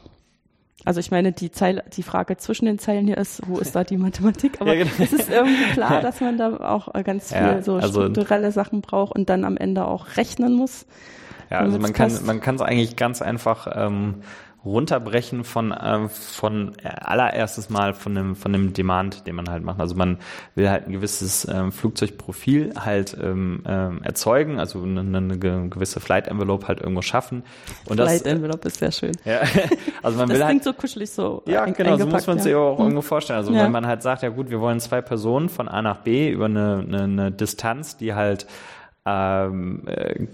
Also 0.84 1.00
ich 1.00 1.10
meine, 1.10 1.32
die 1.32 1.50
Zeile, 1.50 1.82
die 1.96 2.02
Frage 2.02 2.36
zwischen 2.36 2.66
den 2.66 2.78
Zeilen 2.78 3.06
hier 3.06 3.16
ist, 3.16 3.40
wo 3.46 3.58
ist 3.58 3.74
da 3.74 3.84
die 3.84 3.96
Mathematik? 3.96 4.60
Aber 4.60 4.74
ja, 4.74 4.84
genau. 4.84 4.94
es 4.98 5.14
ist 5.14 5.30
irgendwie 5.30 5.64
klar, 5.72 6.02
dass 6.02 6.20
man 6.20 6.36
da 6.36 6.56
auch 6.58 6.94
äh, 6.94 7.02
ganz 7.02 7.32
viel 7.32 7.40
ja, 7.40 7.62
so 7.62 7.76
also 7.76 8.02
strukturelle 8.02 8.52
Sachen 8.52 8.82
braucht 8.82 9.14
und 9.14 9.30
dann 9.30 9.44
am 9.44 9.56
Ende 9.56 9.86
auch 9.86 10.18
rechnen 10.18 10.52
muss. 10.52 10.84
Ja, 11.54 11.60
also 11.60 11.78
man 11.78 11.92
kann 11.92 12.12
man 12.24 12.40
kann 12.40 12.56
es 12.56 12.60
eigentlich 12.60 12.96
ganz 12.96 13.22
einfach 13.22 13.68
ähm, 13.72 14.22
runterbrechen 14.64 15.44
von 15.44 15.72
äh, 15.72 16.08
von 16.08 16.72
allererstes 16.82 17.68
Mal 17.70 17.94
von 17.94 18.14
dem 18.14 18.34
von 18.34 18.52
dem 18.52 18.72
Demand, 18.72 19.26
den 19.26 19.36
man 19.36 19.48
halt 19.48 19.62
macht. 19.62 19.80
Also 19.80 19.94
man 19.94 20.18
will 20.54 20.70
halt 20.70 20.86
ein 20.86 20.92
gewisses 20.92 21.46
ähm, 21.46 21.70
Flugzeugprofil 21.70 22.72
halt 22.78 23.16
ähm, 23.20 23.62
ähm, 23.66 24.02
erzeugen, 24.02 24.58
also 24.58 24.82
eine, 24.82 25.00
eine 25.00 25.38
gewisse 25.38 26.00
Flight 26.00 26.28
Envelope 26.28 26.66
halt 26.66 26.80
irgendwo 26.80 27.02
schaffen. 27.02 27.42
Und 27.86 27.96
Flight 27.96 28.22
das, 28.22 28.32
Envelope 28.32 28.66
ist 28.66 28.78
sehr 28.78 28.92
schön. 28.92 29.12
Ja, 29.24 29.40
also 30.02 30.18
man 30.18 30.28
das 30.28 30.38
will 30.38 30.44
halt 30.44 30.64
so 30.64 30.72
kuschelig 30.72 31.10
so. 31.10 31.42
Ja, 31.46 31.64
genau, 31.66 31.96
so 31.96 32.06
muss 32.06 32.26
man 32.26 32.38
es 32.38 32.44
ja. 32.44 32.50
sich 32.50 32.54
auch 32.54 32.78
hm. 32.78 32.84
irgendwo 32.84 33.02
vorstellen. 33.02 33.38
Also 33.38 33.52
ja. 33.52 33.64
wenn 33.64 33.72
man 33.72 33.86
halt 33.86 34.02
sagt, 34.02 34.22
ja 34.22 34.30
gut, 34.30 34.50
wir 34.50 34.60
wollen 34.60 34.80
zwei 34.80 35.02
Personen 35.02 35.48
von 35.48 35.68
A 35.68 35.82
nach 35.82 35.98
B 35.98 36.30
über 36.30 36.46
eine, 36.46 36.84
eine, 36.86 37.02
eine 37.02 37.32
Distanz, 37.32 37.96
die 37.96 38.14
halt 38.14 38.46
ähm, 39.06 39.82
äh, 39.86 40.26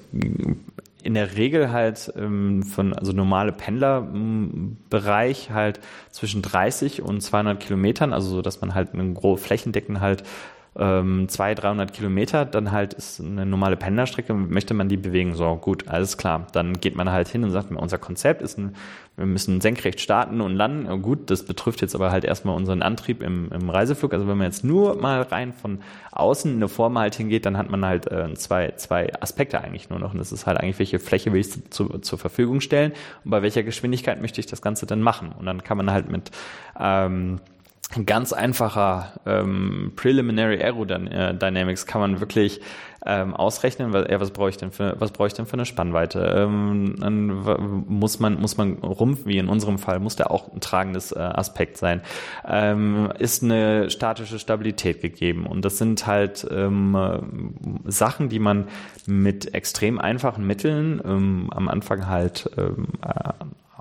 in 1.03 1.15
der 1.15 1.37
Regel 1.37 1.71
halt 1.71 2.13
ähm, 2.17 2.63
von 2.63 2.93
also 2.93 3.13
normale 3.13 3.53
Pendlerbereich 3.53 5.51
halt 5.51 5.81
zwischen 6.11 6.43
30 6.43 7.03
und 7.03 7.21
200 7.21 7.61
Kilometern, 7.61 8.13
also 8.13 8.29
so, 8.29 8.43
dass 8.43 8.61
man 8.61 8.75
halt 8.75 8.95
einen 8.95 9.15
großen 9.15 9.45
Flächendecken 9.45 10.01
halt 10.01 10.25
ähm, 10.79 11.29
200, 11.29 11.65
300 11.65 11.93
Kilometer, 11.93 12.45
dann 12.45 12.71
halt 12.71 12.95
ist 12.95 13.21
eine 13.21 13.45
normale 13.45 13.77
Pendlerstrecke, 13.77 14.33
möchte 14.35 14.73
man 14.73 14.89
die 14.89 14.97
bewegen. 14.97 15.35
So, 15.35 15.57
gut, 15.57 15.89
alles 15.89 16.17
klar. 16.17 16.47
Dann 16.53 16.75
geht 16.75 16.95
man 16.95 17.11
halt 17.11 17.29
hin 17.29 17.43
und 17.43 17.51
sagt, 17.51 17.73
unser 17.73 17.99
Konzept 17.99 18.41
ist 18.41 18.57
ein, 18.57 18.77
wir 19.17 19.27
müssen 19.27 19.61
senkrecht 19.61 20.01
starten 20.01 20.41
und 20.41 20.55
landen. 20.55 21.03
Gut, 21.03 21.31
das 21.31 21.45
betrifft 21.45 21.81
jetzt 21.83 21.95
aber 21.97 22.13
halt 22.13 22.25
erstmal 22.25 22.55
unseren 22.57 22.83
Antrieb 22.83 23.21
im, 23.23 23.51
im 23.51 23.69
Reiseflug. 23.69 24.15
Also 24.15 24.29
wenn 24.29 24.39
man 24.39 24.47
jetzt 24.47 24.65
nur 24.65 24.97
mal 24.97 25.23
rein 25.23 25.53
von 25.53 25.81
außen 26.13 26.51
in 26.51 26.59
eine 26.59 26.69
Form 26.69 26.97
halt 26.97 27.17
hingeht, 27.17 27.47
dann 27.47 27.57
hat 27.57 27.69
man 27.69 27.85
halt 27.85 28.11
äh, 28.11 28.33
zwei, 28.35 28.73
zwei 28.77 29.13
Aspekte 29.21 29.61
eigentlich 29.61 29.91
nur 29.91 29.99
noch. 29.99 30.13
Und 30.13 30.19
das 30.19 30.31
ist 30.31 30.47
halt 30.47 30.59
eigentlich, 30.59 30.79
welche 30.79 31.01
Fläche 31.01 31.33
will 31.33 31.41
ich 31.41 31.71
zu, 31.71 31.99
zur 31.99 32.19
Verfügung 32.19 32.61
stellen 32.61 32.93
und 33.25 33.33
bei 33.33 33.43
welcher 33.43 33.65
Geschwindigkeit 33.65 34.21
möchte 34.21 34.41
ich 34.41 34.47
das 34.47 34.63
Ganze 34.63 34.87
dann 34.87 35.03
machen. 35.03 35.33
Und 35.37 35.47
dann 35.47 35.65
kann 35.65 35.77
man 35.77 35.91
halt 35.91 36.09
mit 36.09 36.31
ähm, 36.79 37.41
ganz 38.07 38.33
einfacher 38.33 39.21
ähm, 39.27 39.93
Preliminary 39.97 40.63
Aerodynamics 40.63 41.87
kann 41.87 42.01
man 42.01 42.21
wirklich 42.21 42.61
ähm, 43.05 43.35
ausrechnen, 43.35 43.93
was, 43.93 44.09
ja, 44.11 44.21
was 44.21 44.31
brauche 44.31 44.51
ich 44.51 44.59
denn 44.59 44.73
für 44.73 44.95
was 44.99 45.11
brauche 45.11 45.29
ich 45.29 45.35
denn 45.35 45.47
für 45.47 45.55
eine 45.55 45.65
Spannweite? 45.65 46.21
Ähm, 46.21 46.97
dann 46.99 47.85
muss 47.89 48.21
man 48.21 48.39
muss 48.39 48.59
man 48.59 48.75
Rumpf, 48.75 49.25
wie 49.25 49.39
in 49.39 49.49
unserem 49.49 49.79
Fall, 49.79 50.01
muss 50.01 50.17
der 50.17 50.31
auch 50.31 50.53
ein 50.53 50.61
tragendes 50.61 51.11
äh, 51.13 51.19
Aspekt 51.19 51.79
sein. 51.79 52.03
Ähm, 52.47 53.11
ist 53.19 53.43
eine 53.43 53.91
statische 53.91 54.39
Stabilität 54.39 55.01
gegeben 55.01 55.47
und 55.47 55.65
das 55.65 55.79
sind 55.79 56.07
halt 56.07 56.47
ähm, 56.51 57.55
Sachen, 57.87 58.29
die 58.29 58.39
man 58.39 58.69
mit 59.07 59.55
extrem 59.55 59.99
einfachen 59.99 60.47
Mitteln 60.47 61.01
ähm, 61.05 61.49
am 61.53 61.69
Anfang 61.69 62.07
halt 62.07 62.51
ähm, 62.59 62.89
äh, 63.03 63.33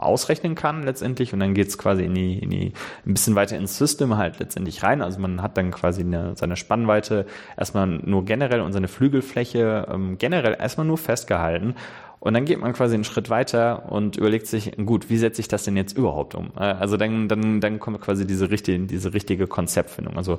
ausrechnen 0.04 0.56
kann 0.56 0.84
letztendlich 0.84 1.34
und 1.34 1.40
dann 1.40 1.54
geht's 1.54 1.78
quasi 1.78 2.04
in 2.04 2.16
die, 2.16 2.40
in 2.40 2.50
die 2.50 2.74
ein 3.06 3.14
bisschen 3.14 3.36
weiter 3.36 3.58
ins 3.58 3.78
System 3.78 4.18
halt 4.18 4.40
letztendlich 4.40 4.84
rein. 4.84 5.02
Also 5.02 5.20
man 5.20 5.42
hat 5.42 5.58
dann 5.58 5.72
quasi 5.72 6.02
eine, 6.02 6.36
seine 6.36 6.56
Spannweite 6.56 7.26
erstmal 7.58 7.88
nur 7.88 8.26
generell 8.26 8.62
und 8.62 8.74
seine 8.74 8.88
Flügelfläche 8.88 9.88
ähm, 9.92 10.18
generell 10.18 10.56
erstmal 10.60 10.88
nur 10.88 10.98
festgehalten 10.98 11.76
und 12.22 12.34
dann 12.34 12.46
geht 12.46 12.60
man 12.60 12.74
quasi 12.74 12.96
einen 12.96 13.06
Schritt 13.06 13.30
weiter 13.30 13.92
und 13.92 14.18
überlegt 14.18 14.46
sich, 14.48 14.74
gut, 14.86 15.10
wie 15.10 15.18
setze 15.18 15.40
ich 15.40 15.48
das 15.48 15.64
denn 15.64 15.78
jetzt 15.78 15.98
überhaupt 15.98 16.36
um? 16.36 16.52
Äh, 16.58 16.64
also 16.64 16.98
dann, 16.98 17.30
dann, 17.30 17.62
dann 17.62 17.80
kommt 17.80 18.02
quasi 18.02 18.28
diese 18.28 18.52
richtige, 18.52 18.80
diese 18.80 19.14
richtige 19.14 19.48
Konzeptfindung. 19.48 20.18
Also 20.18 20.38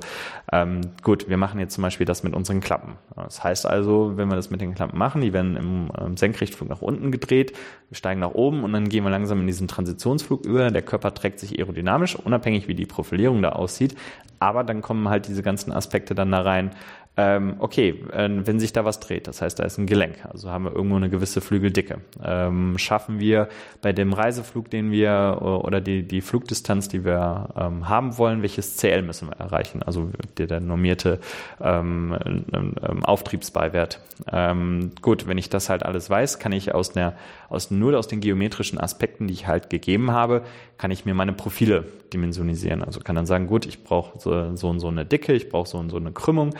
ähm, 0.51 0.81
gut, 1.01 1.27
wir 1.27 1.37
machen 1.37 1.59
jetzt 1.59 1.73
zum 1.73 1.81
Beispiel 1.81 2.05
das 2.05 2.23
mit 2.23 2.35
unseren 2.35 2.59
Klappen. 2.59 2.93
Das 3.15 3.43
heißt 3.43 3.65
also, 3.65 4.13
wenn 4.15 4.29
wir 4.29 4.35
das 4.35 4.51
mit 4.51 4.61
den 4.61 4.75
Klappen 4.75 4.97
machen, 4.97 5.21
die 5.21 5.33
werden 5.33 5.55
im 5.55 5.91
ähm, 5.99 6.17
Senkrechtflug 6.17 6.69
nach 6.69 6.81
unten 6.81 7.11
gedreht, 7.11 7.53
wir 7.89 7.97
steigen 7.97 8.19
nach 8.19 8.31
oben 8.31 8.63
und 8.63 8.73
dann 8.73 8.87
gehen 8.87 9.03
wir 9.03 9.09
langsam 9.09 9.41
in 9.41 9.47
diesen 9.47 9.67
Transitionsflug 9.67 10.45
über. 10.45 10.69
Der 10.69 10.83
Körper 10.83 11.13
trägt 11.13 11.39
sich 11.39 11.57
aerodynamisch, 11.57 12.15
unabhängig 12.15 12.67
wie 12.67 12.75
die 12.75 12.85
Profilierung 12.85 13.41
da 13.41 13.49
aussieht. 13.49 13.95
Aber 14.39 14.63
dann 14.63 14.81
kommen 14.81 15.07
halt 15.09 15.27
diese 15.27 15.43
ganzen 15.43 15.71
Aspekte 15.71 16.15
dann 16.15 16.31
da 16.31 16.41
rein, 16.41 16.71
ähm, 17.17 17.55
okay, 17.59 18.03
äh, 18.13 18.29
wenn 18.29 18.59
sich 18.59 18.71
da 18.71 18.85
was 18.85 19.01
dreht, 19.01 19.27
das 19.27 19.41
heißt, 19.41 19.59
da 19.59 19.63
ist 19.63 19.77
ein 19.77 19.85
Gelenk, 19.85 20.25
also 20.31 20.49
haben 20.49 20.63
wir 20.63 20.73
irgendwo 20.73 20.95
eine 20.95 21.09
gewisse 21.09 21.41
Flügeldicke. 21.41 21.99
Ähm, 22.23 22.77
schaffen 22.77 23.19
wir 23.19 23.49
bei 23.81 23.91
dem 23.91 24.13
Reiseflug, 24.13 24.69
den 24.69 24.91
wir 24.91 25.39
oder 25.41 25.81
die, 25.81 26.03
die 26.03 26.21
Flugdistanz, 26.21 26.87
die 26.87 27.03
wir 27.03 27.49
ähm, 27.57 27.89
haben 27.89 28.17
wollen, 28.17 28.41
welches 28.41 28.77
CL 28.77 29.01
müssen 29.01 29.27
wir 29.27 29.35
erreichen? 29.35 29.83
Also 29.83 30.09
der, 30.37 30.47
der 30.47 30.61
normierte 30.61 31.19
ähm, 31.59 32.17
ähm, 32.53 33.03
Auftriebsbeiwert. 33.03 33.99
Ähm, 34.31 34.91
gut, 35.01 35.27
wenn 35.27 35.37
ich 35.37 35.49
das 35.49 35.69
halt 35.69 35.83
alles 35.83 36.09
weiß, 36.09 36.39
kann 36.39 36.53
ich 36.53 36.73
aus 36.73 36.91
der, 36.93 37.13
aus 37.51 37.71
nur 37.71 37.97
aus 37.97 38.07
den 38.07 38.21
geometrischen 38.21 38.79
Aspekten, 38.79 39.27
die 39.27 39.33
ich 39.33 39.47
halt 39.47 39.69
gegeben 39.69 40.11
habe, 40.11 40.43
kann 40.77 40.91
ich 40.91 41.05
mir 41.05 41.13
meine 41.13 41.33
Profile 41.33 41.85
dimensionisieren. 42.13 42.83
Also 42.83 42.99
kann 42.99 43.15
dann 43.15 43.25
sagen, 43.25 43.47
gut, 43.47 43.65
ich 43.65 43.83
brauche 43.83 44.19
so, 44.19 44.55
so 44.55 44.69
und 44.69 44.79
so 44.79 44.87
eine 44.87 45.05
Dicke, 45.05 45.33
ich 45.33 45.49
brauche 45.49 45.67
so 45.67 45.77
und 45.77 45.89
so 45.89 45.97
eine 45.97 46.11
Krümmung. 46.11 46.55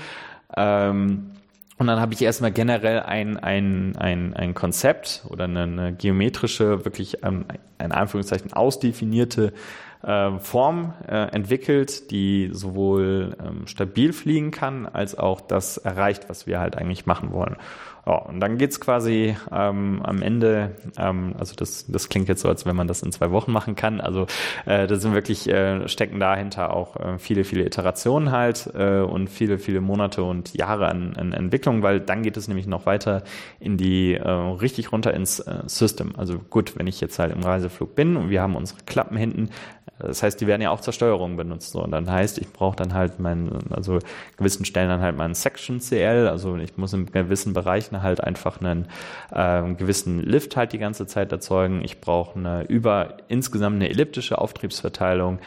Ähm, 0.55 1.31
und 1.77 1.87
dann 1.87 1.99
habe 1.99 2.13
ich 2.13 2.21
erstmal 2.21 2.51
generell 2.51 2.99
ein, 2.99 3.37
ein, 3.37 3.95
ein, 3.97 4.35
ein 4.35 4.53
Konzept 4.53 5.23
oder 5.29 5.45
eine, 5.45 5.63
eine 5.63 5.93
geometrische, 5.93 6.85
wirklich 6.85 7.23
ähm, 7.23 7.45
in 7.79 7.91
Anführungszeichen 7.91 8.53
ausdefinierte 8.53 9.51
äh, 10.03 10.37
Form 10.37 10.93
äh, 11.07 11.31
entwickelt, 11.33 12.11
die 12.11 12.49
sowohl 12.53 13.35
ähm, 13.39 13.67
stabil 13.67 14.13
fliegen 14.13 14.51
kann, 14.51 14.85
als 14.85 15.17
auch 15.17 15.41
das 15.41 15.77
erreicht, 15.77 16.29
was 16.29 16.45
wir 16.45 16.59
halt 16.59 16.75
eigentlich 16.77 17.05
machen 17.05 17.31
wollen. 17.31 17.55
Ja, 18.05 18.13
und 18.13 18.39
dann 18.39 18.57
geht's 18.57 18.79
quasi 18.79 19.35
ähm, 19.51 20.01
am 20.03 20.21
Ende, 20.23 20.71
ähm, 20.97 21.35
also 21.37 21.53
das, 21.55 21.85
das 21.87 22.09
klingt 22.09 22.27
jetzt 22.29 22.41
so, 22.41 22.49
als 22.49 22.65
wenn 22.65 22.75
man 22.75 22.87
das 22.87 23.03
in 23.03 23.11
zwei 23.11 23.29
Wochen 23.31 23.51
machen 23.51 23.75
kann. 23.75 24.01
Also 24.01 24.25
äh, 24.65 24.87
da 24.87 24.95
sind 24.95 25.13
wirklich, 25.13 25.47
äh, 25.47 25.87
stecken 25.87 26.19
dahinter 26.19 26.73
auch 26.73 26.95
äh, 26.95 27.19
viele, 27.19 27.43
viele 27.43 27.63
Iterationen 27.63 28.31
halt 28.31 28.69
äh, 28.73 29.01
und 29.01 29.29
viele, 29.29 29.59
viele 29.59 29.81
Monate 29.81 30.23
und 30.23 30.53
Jahre 30.55 30.87
an, 30.87 31.15
an 31.15 31.31
Entwicklung, 31.33 31.83
weil 31.83 31.99
dann 31.99 32.23
geht 32.23 32.37
es 32.37 32.47
nämlich 32.47 32.65
noch 32.65 32.87
weiter 32.87 33.23
in 33.59 33.77
die, 33.77 34.15
äh, 34.15 34.27
richtig 34.29 34.91
runter 34.91 35.13
ins 35.13 35.39
äh, 35.39 35.59
System. 35.67 36.13
Also 36.17 36.39
gut, 36.39 36.77
wenn 36.77 36.87
ich 36.87 37.01
jetzt 37.01 37.19
halt 37.19 37.31
im 37.33 37.43
Reiseflug 37.43 37.93
bin 37.93 38.17
und 38.17 38.29
wir 38.31 38.41
haben 38.41 38.55
unsere 38.55 38.79
Klappen 38.85 39.15
hinten, 39.15 39.49
das 40.01 40.23
heißt, 40.23 40.41
die 40.41 40.47
werden 40.47 40.61
ja 40.61 40.71
auch 40.71 40.81
zur 40.81 40.93
Steuerung 40.93 41.37
benutzt. 41.37 41.71
So. 41.71 41.83
Und 41.83 41.91
dann 41.91 42.09
heißt, 42.09 42.39
ich 42.39 42.51
brauche 42.51 42.75
dann 42.75 42.93
halt 42.93 43.19
meinen, 43.19 43.71
also 43.71 43.99
gewissen 44.37 44.65
Stellen 44.65 44.89
dann 44.89 45.01
halt 45.01 45.15
meinen 45.17 45.35
Section 45.35 45.79
CL, 45.79 46.27
also 46.27 46.57
ich 46.57 46.77
muss 46.77 46.93
in 46.93 47.05
gewissen 47.11 47.53
Bereichen 47.53 47.90
halt 48.01 48.23
einfach 48.23 48.61
einen 48.61 48.87
äh, 49.31 49.73
gewissen 49.73 50.21
Lift 50.21 50.55
halt 50.55 50.73
die 50.73 50.79
ganze 50.79 51.07
Zeit 51.07 51.31
erzeugen. 51.31 51.81
Ich 51.83 52.01
brauche 52.01 52.37
eine 52.39 52.63
über 52.63 53.17
insgesamt 53.27 53.75
eine 53.77 53.89
elliptische 53.89 54.37
Auftriebsverteilung 54.37 55.39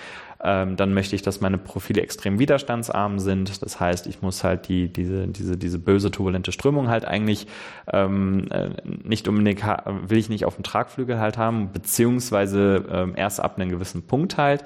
ähm, 0.45 0.77
dann 0.77 0.93
möchte 0.93 1.17
ich, 1.17 1.23
dass 1.23 1.41
meine 1.41 1.57
Profile 1.57 2.03
extrem 2.03 2.39
widerstandsarm 2.39 3.19
sind. 3.19 3.63
Das 3.63 3.81
heißt, 3.81 4.07
ich 4.07 4.21
muss 4.21 4.45
halt 4.45 4.69
die, 4.69 4.93
diese, 4.93 5.27
diese, 5.27 5.57
diese 5.57 5.79
böse 5.79 6.11
turbulente 6.11 6.53
Strömung 6.53 6.89
halt 6.89 7.07
eigentlich 7.07 7.47
ähm, 7.91 8.49
äh, 8.51 8.69
nicht 8.85 9.27
unbedingt, 9.27 9.65
will 10.07 10.19
ich 10.19 10.29
nicht 10.29 10.45
auf 10.45 10.57
dem 10.57 10.63
Tragflügel 10.63 11.19
halt 11.19 11.39
haben, 11.39 11.73
beziehungsweise 11.73 12.85
ähm, 12.91 13.15
erst 13.17 13.41
ab 13.41 13.57
einem 13.57 13.71
gewissen 13.71 14.07
Punkt 14.07 14.37
halt 14.37 14.65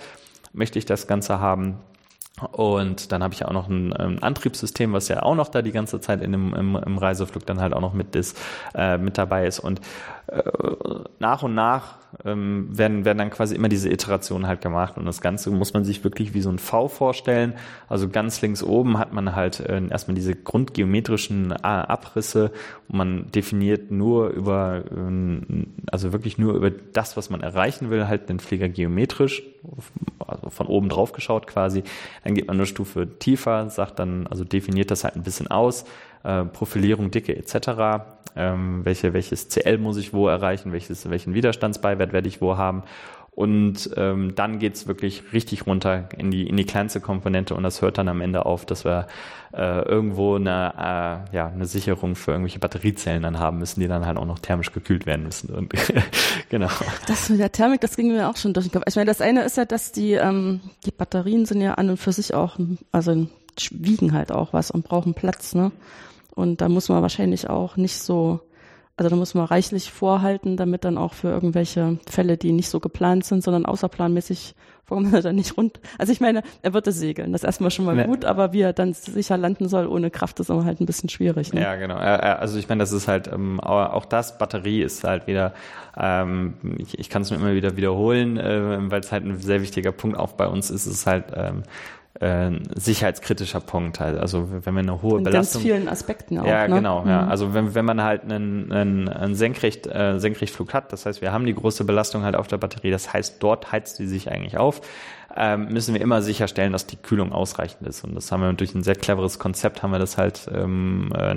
möchte 0.53 0.81
ich 0.81 0.85
das 0.85 1.07
Ganze 1.07 1.39
haben. 1.39 1.77
Und 2.41 3.13
dann 3.13 3.23
habe 3.23 3.35
ich 3.35 3.45
auch 3.45 3.53
noch 3.53 3.69
ein, 3.69 3.95
ähm, 3.99 4.19
Antriebssystem, 4.21 4.93
was 4.93 5.09
ja 5.09 5.23
auch 5.23 5.35
noch 5.35 5.49
da 5.49 5.63
die 5.63 5.73
ganze 5.73 6.01
Zeit 6.01 6.23
in 6.23 6.33
dem, 6.33 6.55
im, 6.55 6.77
im 6.77 6.99
Reiseflug 6.99 7.47
dann 7.47 7.61
halt 7.61 7.73
auch 7.73 7.81
noch 7.81 7.93
mit, 7.93 8.15
ist, 8.17 8.39
äh, 8.75 8.99
mit 8.99 9.19
dabei 9.19 9.47
ist. 9.47 9.61
Und 9.61 9.81
äh, 10.27 10.43
nach 11.19 11.43
und 11.43 11.55
nach 11.55 11.98
ähm, 12.25 12.69
werden, 12.71 13.05
werden 13.05 13.19
dann 13.19 13.31
quasi 13.31 13.55
immer 13.55 13.69
diese 13.69 13.91
Iterationen 13.91 14.47
halt 14.47 14.61
gemacht. 14.61 14.97
Und 14.97 15.07
das 15.07 15.21
Ganze 15.21 15.51
muss 15.51 15.75
man 15.75 15.85
sich 15.85 16.05
wirklich 16.05 16.35
wie 16.35 16.41
so 16.41 16.51
ein 16.51 16.59
V 16.59 16.89
vorstellen. 16.89 17.55
Also 17.89 18.09
ganz 18.09 18.41
links 18.41 18.63
oben 18.63 18.99
hat 18.99 19.13
man 19.13 19.35
halt 19.37 19.61
äh, 19.61 19.81
erstmal 19.89 20.15
diese 20.15 20.35
grundgeometrischen 20.35 21.53
äh, 21.53 21.57
Abrisse 21.63 22.51
und 22.89 22.97
man 22.97 23.31
definiert 23.31 23.91
nur 23.91 24.29
über, 24.31 24.85
äh, 24.91 25.67
also 25.91 26.13
wirklich 26.13 26.39
nur 26.39 26.55
über 26.55 26.71
das, 26.71 27.17
was 27.17 27.31
man 27.31 27.41
erreichen 27.43 27.91
will, 27.91 28.09
halt 28.09 28.29
den 28.29 28.41
Flieger 28.41 28.69
geometrisch, 28.69 29.43
also 30.27 30.51
von 30.51 30.67
oben 30.67 30.89
drauf 30.89 31.13
geschaut 31.13 31.47
quasi. 31.47 31.83
Dann 32.25 32.35
geht 32.35 32.47
man 32.47 32.57
eine 32.57 32.67
Stufe 32.67 33.19
tiefer, 33.19 33.69
sagt 33.71 33.99
dann, 33.99 34.27
also 34.27 34.45
definiert 34.45 34.91
das 34.91 35.05
halt 35.05 35.17
ein 35.17 35.23
bisschen 35.23 35.49
aus 35.49 35.85
äh, 36.25 36.45
Profilierung, 36.45 37.11
Dicke 37.11 37.37
etc. 37.37 38.05
Ähm, 38.37 38.85
welche, 38.85 39.13
welches 39.13 39.49
CL 39.49 39.79
muss 39.79 39.97
ich 39.97 40.13
wo 40.13 40.29
erreichen, 40.29 40.73
welches, 40.73 41.09
welchen 41.11 41.35
Widerstandsbeiwert 41.35 42.13
werde 42.13 42.29
ich 42.29 42.41
wo 42.41 42.57
haben. 42.57 42.83
Und 43.39 43.91
ähm, 43.97 44.35
dann 44.35 44.59
geht's 44.59 44.89
wirklich 44.89 45.33
richtig 45.33 45.65
runter 45.69 46.09
in 46.19 46.33
die, 46.33 46.49
in 46.49 46.57
die 46.57 46.65
kleinste 46.65 47.01
Komponente 47.01 47.55
und 47.55 47.63
das 47.63 47.83
hört 47.83 47.97
dann 47.97 48.09
am 48.09 48.21
Ende 48.21 48.47
auf, 48.47 48.67
dass 48.67 48.85
wir 48.85 49.07
äh, 49.53 49.83
irgendwo 49.83 50.35
eine, 50.35 50.75
äh, 51.33 51.37
ja, 51.37 51.47
eine 51.47 51.67
Sicherung 51.67 52.17
für 52.17 52.33
irgendwelche 52.33 52.59
Batteriezellen 52.59 53.23
dann 53.23 53.39
haben 53.39 53.59
müssen, 53.59 53.79
die 53.79 53.87
dann 53.87 54.05
halt 54.05 54.19
auch 54.19 54.25
noch 54.25 54.41
thermisch 54.41 54.73
gekühlt 54.73 55.07
werden 55.07 55.23
müssen. 55.23 55.55
Und 55.55 55.73
genau. 56.49 56.69
Das 57.07 57.29
mit 57.29 57.39
der 57.39 57.53
Thermik, 57.53 57.81
das 57.81 57.95
ging 57.95 58.09
mir 58.09 58.29
auch 58.29 58.37
schon 58.37 58.55
durch 58.55 58.67
den 58.67 58.73
Kopf. 58.73 58.83
Ich 58.89 58.97
meine, 58.97 59.07
das 59.07 59.21
eine 59.21 59.45
ist 59.45 59.57
ja, 59.57 59.65
dass 59.65 59.93
die, 59.93 60.15
ähm, 60.15 60.59
die 60.85 60.91
Batterien 60.91 61.47
sind 61.47 61.61
ja 61.61 61.75
an 61.75 61.91
und 61.91 61.97
für 61.97 62.11
sich 62.11 62.35
auch, 62.35 62.59
also 62.91 63.29
wiegen 63.73 64.13
halt 64.13 64.33
auch 64.33 64.53
was 64.53 64.71
und 64.71 64.85
brauchen 64.85 65.15
Platz, 65.15 65.55
ne? 65.55 65.73
Und 66.35 66.61
da 66.61 66.69
muss 66.69 66.89
man 66.89 67.03
wahrscheinlich 67.03 67.51
auch 67.51 67.77
nicht 67.77 67.99
so, 67.99 68.41
also 68.97 69.11
da 69.11 69.17
muss 69.17 69.35
man 69.35 69.45
reichlich 69.45 69.91
vorhalten, 69.91 70.57
damit 70.57 70.85
dann 70.85 70.97
auch 70.97 71.13
für 71.13 71.29
irgendwelche 71.29 71.99
Fälle, 72.09 72.37
die 72.37 72.53
nicht 72.53 72.69
so 72.69 72.79
geplant 72.79 73.25
sind, 73.25 73.43
sondern 73.43 73.67
außerplanmäßig 73.67 74.55
warum 74.89 75.13
er 75.13 75.23
dann 75.23 75.37
nicht 75.37 75.57
rund. 75.57 75.81
Also 75.99 76.13
ich 76.13 76.21
meine, 76.21 76.43
er 76.63 76.75
wird 76.75 76.87
es 76.87 76.99
segeln, 76.99 77.33
das 77.33 77.43
ist 77.43 77.47
erstmal 77.47 77.71
schon 77.71 77.85
mal 77.85 77.95
ne. 77.95 78.07
gut, 78.07 78.25
aber 78.25 78.53
wie 78.53 78.63
er 78.63 78.73
dann 78.73 78.93
sicher 78.93 79.37
landen 79.37 79.69
soll 79.69 79.87
ohne 79.87 80.11
Kraft, 80.11 80.41
ist 80.41 80.51
immer 80.51 80.65
halt 80.65 80.81
ein 80.81 80.87
bisschen 80.87 81.09
schwierig. 81.09 81.53
Ne? 81.53 81.63
Ja, 81.63 81.77
genau. 81.77 81.97
Also 81.97 82.59
ich 82.59 82.69
meine, 82.69 82.81
das 82.81 82.93
ist 82.93 83.09
halt, 83.09 83.29
ähm, 83.29 83.61
auch 83.61 84.05
das 84.05 84.39
Batterie 84.39 84.83
ist 84.83 85.05
halt 85.05 85.27
wieder, 85.27 85.55
ähm, 85.97 86.55
ich, 86.79 86.99
ich 86.99 87.11
kann 87.11 87.23
es 87.23 87.31
mir 87.31 87.37
immer 87.37 87.55
wieder 87.55 87.77
wiederholen, 87.77 88.37
äh, 88.39 88.91
weil 88.91 89.01
es 89.01 89.13
halt 89.13 89.25
ein 89.25 89.37
sehr 89.39 89.63
wichtiger 89.63 89.93
Punkt 89.93 90.19
auch 90.19 90.33
bei 90.33 90.47
uns 90.47 90.71
ist, 90.71 90.87
ist 90.87 91.07
halt, 91.07 91.27
ähm, 91.35 91.63
äh, 92.21 92.51
sicherheitskritischer 92.75 93.61
Punkt 93.61 94.01
halt. 94.01 94.19
Also 94.19 94.49
wenn 94.51 94.75
wir 94.75 94.81
eine 94.81 95.03
hohe 95.03 95.19
In 95.19 95.25
Belastung. 95.25 95.63
ganz 95.63 95.73
vielen 95.73 95.89
Aspekten 95.89 96.39
auch. 96.39 96.47
Ja, 96.47 96.67
ne? 96.67 96.77
genau. 96.77 97.05
Ja. 97.07 97.23
Mhm. 97.23 97.29
Also 97.31 97.55
wenn, 97.55 97.75
wenn 97.75 97.85
man 97.85 98.03
halt 98.03 98.25
einen, 98.25 98.73
einen, 98.73 99.09
einen 99.09 99.35
Senkrecht, 99.35 99.87
äh, 99.87 100.19
Senkrechtflug 100.19 100.75
hat, 100.75 100.93
das 100.93 101.07
heißt, 101.07 101.23
wir 101.23 101.33
haben 101.33 101.47
die 101.47 101.55
große 101.55 101.85
Belastung 101.85 102.23
halt 102.23 102.37
auf 102.37 102.49
der 102.49 102.59
Batterie, 102.59 102.91
das 102.91 103.13
heißt, 103.13 103.43
dort 103.43 103.73
heizt 103.73 103.97
sie 103.97 104.07
sich 104.07 104.31
eigentlich 104.31 104.59
auf, 104.59 104.81
ähm, 105.37 105.69
müssen 105.69 105.95
wir 105.95 106.01
immer 106.01 106.23
sicherstellen, 106.23 106.73
dass 106.73 106.87
die 106.87 106.97
Kühlung 106.97 107.33
ausreichend 107.33 107.87
ist. 107.87 108.03
Und 108.03 108.15
das 108.15 108.33
haben 108.33 108.43
wir 108.43 108.53
durch 108.55 108.75
ein 108.75 108.83
sehr 108.83 108.97
cleveres 108.97 109.39
Konzept, 109.39 109.83
haben 109.83 109.93
wir 109.93 109.99
das 109.99 110.19
halt 110.19 110.51
ähm, 110.53 111.13
äh, 111.17 111.37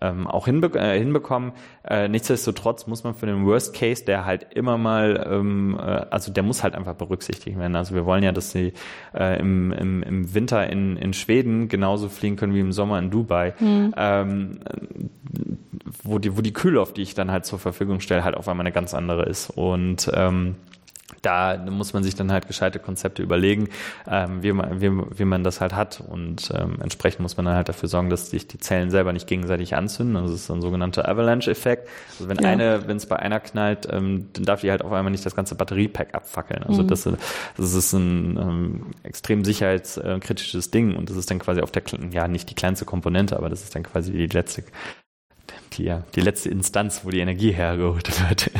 ähm, 0.00 0.26
auch 0.26 0.46
hinbe 0.46 0.78
äh, 0.78 0.98
hinbekommen. 0.98 1.52
Äh, 1.88 2.08
nichtsdestotrotz 2.08 2.86
muss 2.86 3.04
man 3.04 3.14
für 3.14 3.26
den 3.26 3.46
Worst 3.46 3.74
Case, 3.74 4.04
der 4.04 4.24
halt 4.24 4.54
immer 4.54 4.78
mal, 4.78 5.26
ähm, 5.30 5.76
äh, 5.78 5.82
also 6.10 6.32
der 6.32 6.42
muss 6.42 6.62
halt 6.62 6.74
einfach 6.74 6.94
berücksichtigt 6.94 7.58
werden. 7.58 7.76
Also 7.76 7.94
wir 7.94 8.04
wollen 8.04 8.22
ja, 8.22 8.32
dass 8.32 8.50
sie 8.50 8.72
äh, 9.14 9.38
im, 9.38 9.72
im, 9.72 10.02
im 10.02 10.34
Winter 10.34 10.68
in, 10.68 10.96
in 10.96 11.12
Schweden 11.12 11.68
genauso 11.68 12.08
fliegen 12.08 12.36
können 12.36 12.54
wie 12.54 12.60
im 12.60 12.72
Sommer 12.72 12.98
in 12.98 13.10
Dubai. 13.10 13.54
Mhm. 13.58 13.94
Ähm, 13.96 14.60
wo 16.02 16.18
die, 16.18 16.36
wo 16.36 16.40
die 16.40 16.52
Kühlluft, 16.52 16.96
die 16.96 17.02
ich 17.02 17.14
dann 17.14 17.30
halt 17.30 17.46
zur 17.46 17.58
Verfügung 17.58 18.00
stelle, 18.00 18.24
halt 18.24 18.36
auf 18.36 18.48
einmal 18.48 18.64
eine 18.66 18.72
ganz 18.72 18.94
andere 18.94 19.24
ist. 19.24 19.50
Und 19.50 20.10
ähm, 20.14 20.56
da 21.26 21.58
muss 21.58 21.92
man 21.92 22.04
sich 22.04 22.14
dann 22.14 22.30
halt 22.30 22.46
gescheite 22.46 22.78
Konzepte 22.78 23.20
überlegen, 23.20 23.68
ähm, 24.08 24.44
wie, 24.44 24.52
man, 24.52 24.80
wie, 24.80 25.18
wie 25.18 25.24
man 25.24 25.42
das 25.42 25.60
halt 25.60 25.74
hat. 25.74 26.00
Und 26.06 26.52
ähm, 26.54 26.78
entsprechend 26.80 27.20
muss 27.20 27.36
man 27.36 27.46
dann 27.46 27.56
halt 27.56 27.68
dafür 27.68 27.88
sorgen, 27.88 28.10
dass 28.10 28.30
sich 28.30 28.46
die 28.46 28.58
Zellen 28.58 28.90
selber 28.90 29.12
nicht 29.12 29.26
gegenseitig 29.26 29.74
anzünden. 29.74 30.16
Also 30.16 30.32
das 30.32 30.42
ist 30.42 30.50
ein 30.50 30.62
sogenannter 30.62 31.08
Avalanche-Effekt. 31.08 31.88
Also 32.12 32.28
wenn 32.28 32.38
ja. 32.38 32.48
eine, 32.48 32.86
wenn 32.86 32.96
es 32.96 33.06
bei 33.06 33.16
einer 33.16 33.40
knallt, 33.40 33.88
ähm, 33.90 34.28
dann 34.34 34.44
darf 34.44 34.60
die 34.60 34.70
halt 34.70 34.82
auf 34.82 34.92
einmal 34.92 35.10
nicht 35.10 35.26
das 35.26 35.34
ganze 35.34 35.56
Batteriepack 35.56 36.14
abfackeln. 36.14 36.62
Also 36.62 36.84
mhm. 36.84 36.88
das, 36.88 37.02
das 37.56 37.74
ist 37.74 37.92
ein 37.92 38.36
ähm, 38.36 38.86
extrem 39.02 39.44
sicherheitskritisches 39.44 40.70
Ding 40.70 40.94
und 40.94 41.10
das 41.10 41.16
ist 41.16 41.28
dann 41.28 41.40
quasi 41.40 41.60
auf 41.60 41.72
der, 41.72 41.82
ja 42.12 42.28
nicht 42.28 42.50
die 42.50 42.54
kleinste 42.54 42.84
Komponente, 42.84 43.36
aber 43.36 43.48
das 43.48 43.64
ist 43.64 43.74
dann 43.74 43.82
quasi 43.82 44.12
die 44.12 44.26
letzte, 44.26 44.62
die, 45.72 45.92
die 46.14 46.20
letzte 46.20 46.50
Instanz, 46.50 47.00
wo 47.02 47.10
die 47.10 47.18
Energie 47.18 47.50
hergeholt 47.50 48.08
wird. 48.28 48.52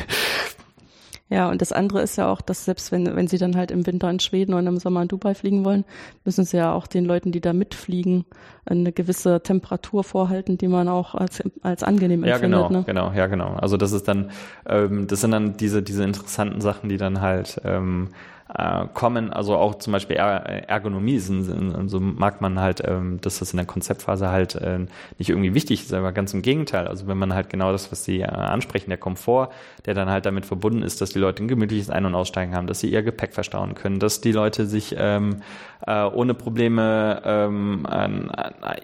Ja, 1.28 1.50
und 1.50 1.60
das 1.60 1.72
andere 1.72 2.02
ist 2.02 2.16
ja 2.16 2.30
auch, 2.30 2.40
dass 2.40 2.64
selbst 2.64 2.92
wenn, 2.92 3.16
wenn 3.16 3.26
sie 3.26 3.38
dann 3.38 3.56
halt 3.56 3.72
im 3.72 3.84
Winter 3.84 4.08
in 4.08 4.20
Schweden 4.20 4.54
und 4.54 4.66
im 4.66 4.78
Sommer 4.78 5.02
in 5.02 5.08
Dubai 5.08 5.34
fliegen 5.34 5.64
wollen, 5.64 5.84
müssen 6.24 6.44
sie 6.44 6.56
ja 6.56 6.72
auch 6.72 6.86
den 6.86 7.04
Leuten, 7.04 7.32
die 7.32 7.40
da 7.40 7.52
mitfliegen, 7.52 8.24
eine 8.64 8.92
gewisse 8.92 9.42
Temperatur 9.42 10.04
vorhalten, 10.04 10.56
die 10.56 10.68
man 10.68 10.88
auch 10.88 11.16
als, 11.16 11.42
als 11.62 11.82
angenehm 11.82 12.22
empfindet. 12.22 12.60
Ja, 12.60 12.68
genau, 12.68 12.70
ne? 12.70 12.84
genau, 12.86 13.12
ja, 13.12 13.26
genau. 13.26 13.54
Also 13.54 13.76
das 13.76 13.90
ist 13.90 14.06
dann, 14.06 14.30
ähm, 14.68 15.08
das 15.08 15.20
sind 15.20 15.32
dann 15.32 15.56
diese, 15.56 15.82
diese 15.82 16.04
interessanten 16.04 16.60
Sachen, 16.60 16.88
die 16.88 16.96
dann 16.96 17.20
halt 17.20 17.60
ähm, 17.64 18.10
äh, 18.54 18.86
kommen, 18.94 19.32
also 19.32 19.56
auch 19.56 19.76
zum 19.76 19.92
Beispiel 19.92 20.16
er 20.16 20.68
Ergonomie, 20.68 21.18
sind, 21.18 21.42
sind, 21.44 21.88
so 21.88 22.00
mag 22.00 22.40
man 22.40 22.60
halt, 22.60 22.82
ähm, 22.86 23.20
dass 23.20 23.40
das 23.40 23.52
in 23.52 23.56
der 23.56 23.66
Konzeptphase 23.66 24.30
halt 24.30 24.54
äh, 24.54 24.80
nicht 25.18 25.30
irgendwie 25.30 25.54
wichtig 25.54 25.82
ist, 25.82 25.92
aber 25.92 26.12
ganz 26.12 26.32
im 26.34 26.42
Gegenteil. 26.42 26.86
Also 26.86 27.06
wenn 27.06 27.18
man 27.18 27.34
halt 27.34 27.50
genau 27.50 27.72
das, 27.72 27.90
was 27.90 28.04
Sie 28.04 28.20
äh, 28.20 28.26
ansprechen, 28.26 28.90
der 28.90 28.98
Komfort, 28.98 29.50
der 29.84 29.94
dann 29.94 30.10
halt 30.10 30.26
damit 30.26 30.46
verbunden 30.46 30.82
ist, 30.82 31.00
dass 31.00 31.10
die 31.10 31.18
Leute 31.18 31.42
ein 31.42 31.48
gemütliches 31.48 31.90
Ein- 31.90 32.04
und 32.04 32.14
Aussteigen 32.14 32.54
haben, 32.54 32.66
dass 32.66 32.80
sie 32.80 32.90
ihr 32.90 33.02
Gepäck 33.02 33.34
verstauen 33.34 33.74
können, 33.74 33.98
dass 33.98 34.20
die 34.20 34.32
Leute 34.32 34.66
sich 34.66 34.94
ähm, 34.98 35.42
äh, 35.86 36.04
ohne 36.04 36.34
Probleme 36.34 37.22
ähm, 37.24 37.86
äh, 37.88 38.18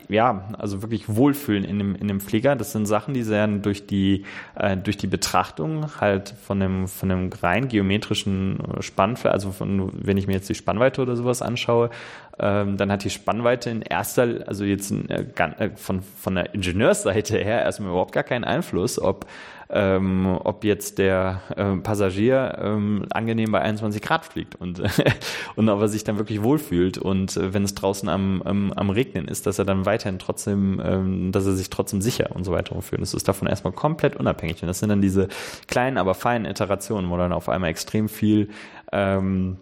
ja, 0.09 0.49
also 0.59 0.83
wirklich 0.83 1.15
wohlfühlen 1.15 1.65
in 1.65 1.79
dem, 1.79 1.95
in 1.95 2.09
dem 2.09 2.21
Flieger. 2.21 2.57
Das 2.57 2.73
sind 2.73 2.87
Sachen, 2.87 3.15
die 3.15 3.29
werden 3.29 3.63
durch 3.63 3.87
die, 3.87 4.25
äh, 4.55 4.77
durch 4.77 4.97
die 4.97 5.07
Betrachtung 5.07 6.01
halt 6.01 6.35
von 6.47 6.61
dem, 6.61 6.89
von 6.89 7.09
dem 7.09 7.31
rein 7.43 7.69
geometrischen 7.69 8.59
Spannfeld, 8.81 9.33
also 9.33 9.52
von, 9.53 9.91
wenn 9.95 10.17
ich 10.17 10.27
mir 10.27 10.35
jetzt 10.35 10.49
die 10.49 10.55
Spannweite 10.55 11.03
oder 11.03 11.17
sowas 11.17 11.43
anschaue, 11.43 11.91
ähm, 12.39 12.77
dann 12.77 12.91
hat 12.91 13.05
die 13.05 13.11
Spannweite 13.11 13.71
in 13.71 13.83
erster, 13.83 14.47
also 14.47 14.65
jetzt 14.65 14.91
äh, 14.91 15.71
von, 15.77 16.03
von 16.03 16.35
der 16.35 16.55
Ingenieursseite 16.55 17.39
her 17.39 17.63
erstmal 17.63 17.91
überhaupt 17.91 18.13
gar 18.13 18.25
keinen 18.25 18.45
Einfluss, 18.45 19.01
ob 19.01 19.27
ähm, 19.73 20.39
ob 20.45 20.65
jetzt 20.65 20.99
der 20.99 21.41
äh, 21.57 21.77
Passagier 21.77 22.59
ähm, 22.61 23.07
angenehm 23.11 23.53
bei 23.53 23.63
21 23.63 24.03
Grad 24.03 24.27
fliegt 24.27 24.55
und, 24.57 24.83
und 25.57 25.69
ob 25.69 25.81
er 25.81 25.89
sich 25.89 26.05
dann 26.05 26.19
wirklich 26.19 26.43
wohlfühlt 26.43 26.99
und 26.99 27.37
äh, 27.39 27.55
wenn 27.55 27.65
es 27.65 27.75
draußen 27.75 28.09
am, 28.09 28.43
am, 28.43 28.73
am 28.73 28.91
Regnen 28.91 29.27
ist, 29.27 29.47
dass 29.47 29.59
er 29.59 29.65
dann 29.65 29.87
weiterhin 29.87 30.19
trotzdem, 30.19 30.81
ähm, 30.85 31.33
dass 31.33 31.47
er 31.47 31.53
sich 31.53 31.71
trotzdem 31.71 32.03
sicher 32.03 32.31
und 32.35 32.45
so 32.45 32.53
weiter 32.53 32.81
fühlt. 32.83 33.01
Das 33.01 33.15
ist 33.15 33.27
davon 33.27 33.49
erstmal 33.49 33.73
komplett 33.73 34.15
unabhängig 34.15 34.61
und 34.63 34.69
das 34.69 34.79
sind 34.79 34.91
dann 34.91 35.01
diese 35.01 35.29
kleinen, 35.69 35.97
aber 35.97 36.15
feinen 36.15 36.45
Iterationen, 36.45 37.11
wo 37.11 37.17
dann 37.17 37.33
auf 37.33 37.49
einmal 37.49 37.71
extrem 37.71 38.11
viel 38.11 38.51
ähm, 38.93 39.59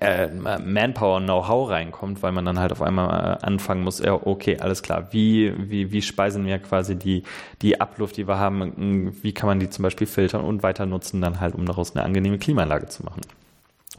äh, 0.00 0.28
Manpower 0.28 1.20
Know-how 1.20 1.68
reinkommt, 1.68 2.22
weil 2.22 2.32
man 2.32 2.44
dann 2.44 2.58
halt 2.58 2.72
auf 2.72 2.80
einmal 2.80 3.38
äh, 3.42 3.44
anfangen 3.44 3.82
muss, 3.82 3.98
ja, 3.98 4.14
okay, 4.14 4.58
alles 4.58 4.82
klar, 4.82 5.08
wie, 5.10 5.52
wie, 5.68 5.90
wie 5.90 6.00
speisen 6.00 6.46
wir 6.46 6.58
quasi 6.58 6.96
die, 6.96 7.24
die 7.60 7.80
Abluft, 7.80 8.16
die 8.16 8.28
wir 8.28 8.38
haben, 8.38 9.12
wie 9.22 9.32
kann 9.32 9.48
man 9.48 9.58
die 9.58 9.70
zum 9.70 9.82
Beispiel 9.82 10.06
filtern 10.06 10.44
und 10.44 10.62
weiter 10.62 10.86
nutzen, 10.86 11.20
dann 11.20 11.40
halt, 11.40 11.54
um 11.54 11.66
daraus 11.66 11.94
eine 11.94 12.04
angenehme 12.04 12.38
Klimaanlage 12.38 12.86
zu 12.86 13.02
machen. 13.02 13.22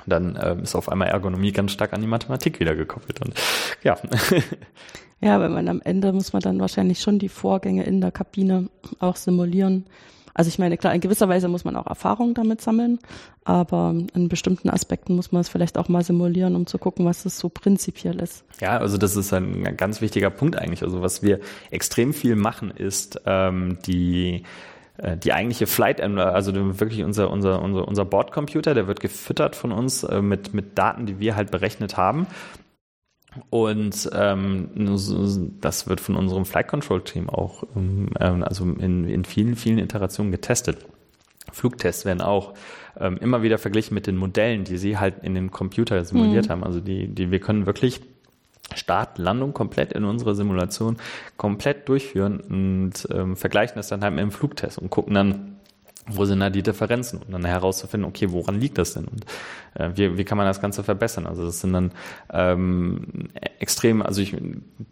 Dann 0.05 0.35
äh, 0.35 0.55
ist 0.61 0.75
auf 0.75 0.89
einmal 0.89 1.09
Ergonomie 1.09 1.51
ganz 1.51 1.71
stark 1.71 1.93
an 1.93 2.01
die 2.01 2.07
Mathematik 2.07 2.59
wieder 2.59 2.75
gekoppelt 2.75 3.21
und 3.21 3.33
ja. 3.83 3.97
Ja, 5.21 5.39
wenn 5.39 5.53
man 5.53 5.69
am 5.69 5.81
Ende 5.81 6.11
muss 6.11 6.33
man 6.33 6.41
dann 6.41 6.59
wahrscheinlich 6.59 6.99
schon 6.99 7.19
die 7.19 7.29
Vorgänge 7.29 7.83
in 7.83 8.01
der 8.01 8.11
Kabine 8.11 8.69
auch 8.99 9.15
simulieren 9.15 9.85
also 10.35 10.49
ich 10.49 10.59
meine, 10.59 10.77
klar, 10.77 10.93
in 10.93 10.99
gewisser 10.99 11.29
Weise 11.29 11.47
muss 11.47 11.63
man 11.63 11.77
auch 11.77 11.87
Erfahrung 11.87 12.33
damit 12.33 12.59
sammeln, 12.59 12.99
aber 13.45 13.95
in 14.13 14.27
bestimmten 14.27 14.69
Aspekten 14.69 15.15
muss 15.15 15.31
man 15.31 15.39
es 15.39 15.49
vielleicht 15.49 15.77
auch 15.77 15.87
mal 15.87 16.03
simulieren, 16.03 16.55
um 16.57 16.67
zu 16.67 16.77
gucken, 16.77 17.05
was 17.05 17.25
es 17.25 17.39
so 17.39 17.47
prinzipiell 17.47 18.19
ist. 18.19 18.43
Ja, 18.59 18.77
also 18.77 18.97
das 18.97 19.15
ist 19.15 19.33
ein 19.33 19.77
ganz 19.77 20.01
wichtiger 20.01 20.29
Punkt 20.29 20.57
eigentlich. 20.57 20.83
Also 20.83 21.01
was 21.01 21.23
wir 21.23 21.39
extrem 21.71 22.13
viel 22.13 22.35
machen, 22.35 22.69
ist 22.69 23.21
ähm, 23.25 23.77
die 23.87 24.43
äh, 24.97 25.15
die 25.15 25.31
eigentliche 25.31 25.67
Flight, 25.67 26.01
also 26.01 26.53
wirklich 26.79 27.03
unser, 27.03 27.31
unser, 27.31 27.61
unser, 27.61 27.87
unser 27.87 28.05
Bordcomputer, 28.05 28.73
der 28.73 28.87
wird 28.87 28.99
gefüttert 28.99 29.55
von 29.55 29.71
uns 29.71 30.03
äh, 30.03 30.21
mit, 30.21 30.53
mit 30.53 30.77
Daten, 30.77 31.05
die 31.05 31.19
wir 31.19 31.35
halt 31.37 31.49
berechnet 31.51 31.95
haben. 31.97 32.27
Und 33.49 34.09
ähm, 34.13 34.69
das 35.61 35.87
wird 35.87 35.99
von 35.99 36.15
unserem 36.15 36.45
Flight 36.45 36.67
Control 36.67 37.03
Team 37.03 37.29
auch 37.29 37.63
ähm, 37.75 38.09
also 38.43 38.63
in, 38.63 39.05
in 39.05 39.25
vielen, 39.25 39.55
vielen 39.55 39.79
Iterationen 39.79 40.31
getestet. 40.31 40.77
Flugtests 41.51 42.05
werden 42.05 42.21
auch 42.21 42.53
ähm, 42.99 43.17
immer 43.17 43.41
wieder 43.41 43.57
verglichen 43.57 43.93
mit 43.93 44.07
den 44.07 44.17
Modellen, 44.17 44.63
die 44.63 44.77
sie 44.77 44.97
halt 44.97 45.23
in 45.23 45.35
dem 45.35 45.51
Computer 45.51 46.03
simuliert 46.03 46.47
mhm. 46.47 46.51
haben. 46.51 46.63
Also 46.63 46.79
die, 46.79 47.07
die 47.07 47.31
wir 47.31 47.39
können 47.39 47.65
wirklich 47.65 48.01
Start, 48.73 49.17
Landung 49.19 49.53
komplett 49.53 49.93
in 49.93 50.05
unserer 50.05 50.35
Simulation 50.35 50.97
komplett 51.37 51.87
durchführen 51.87 52.39
und 52.39 53.07
ähm, 53.11 53.37
vergleichen 53.37 53.75
das 53.75 53.89
dann 53.89 54.03
halt 54.03 54.13
mit 54.13 54.23
dem 54.23 54.31
Flugtest 54.31 54.79
und 54.79 54.89
gucken 54.89 55.13
dann, 55.13 55.57
wo 56.07 56.25
sind 56.25 56.39
da 56.39 56.49
die 56.49 56.63
Differenzen, 56.63 57.21
um 57.21 57.31
dann 57.31 57.45
herauszufinden, 57.45 58.09
okay, 58.09 58.31
woran 58.31 58.59
liegt 58.59 58.77
das 58.77 58.93
denn 58.93 59.05
und 59.05 59.25
äh, 59.75 59.91
wie, 59.95 60.17
wie 60.17 60.23
kann 60.23 60.37
man 60.37 60.47
das 60.47 60.61
Ganze 60.61 60.83
verbessern? 60.83 61.27
Also 61.27 61.45
das 61.45 61.61
sind 61.61 61.73
dann 61.73 61.91
ähm, 62.33 63.29
extrem, 63.59 64.01
also 64.01 64.21
ich, 64.21 64.35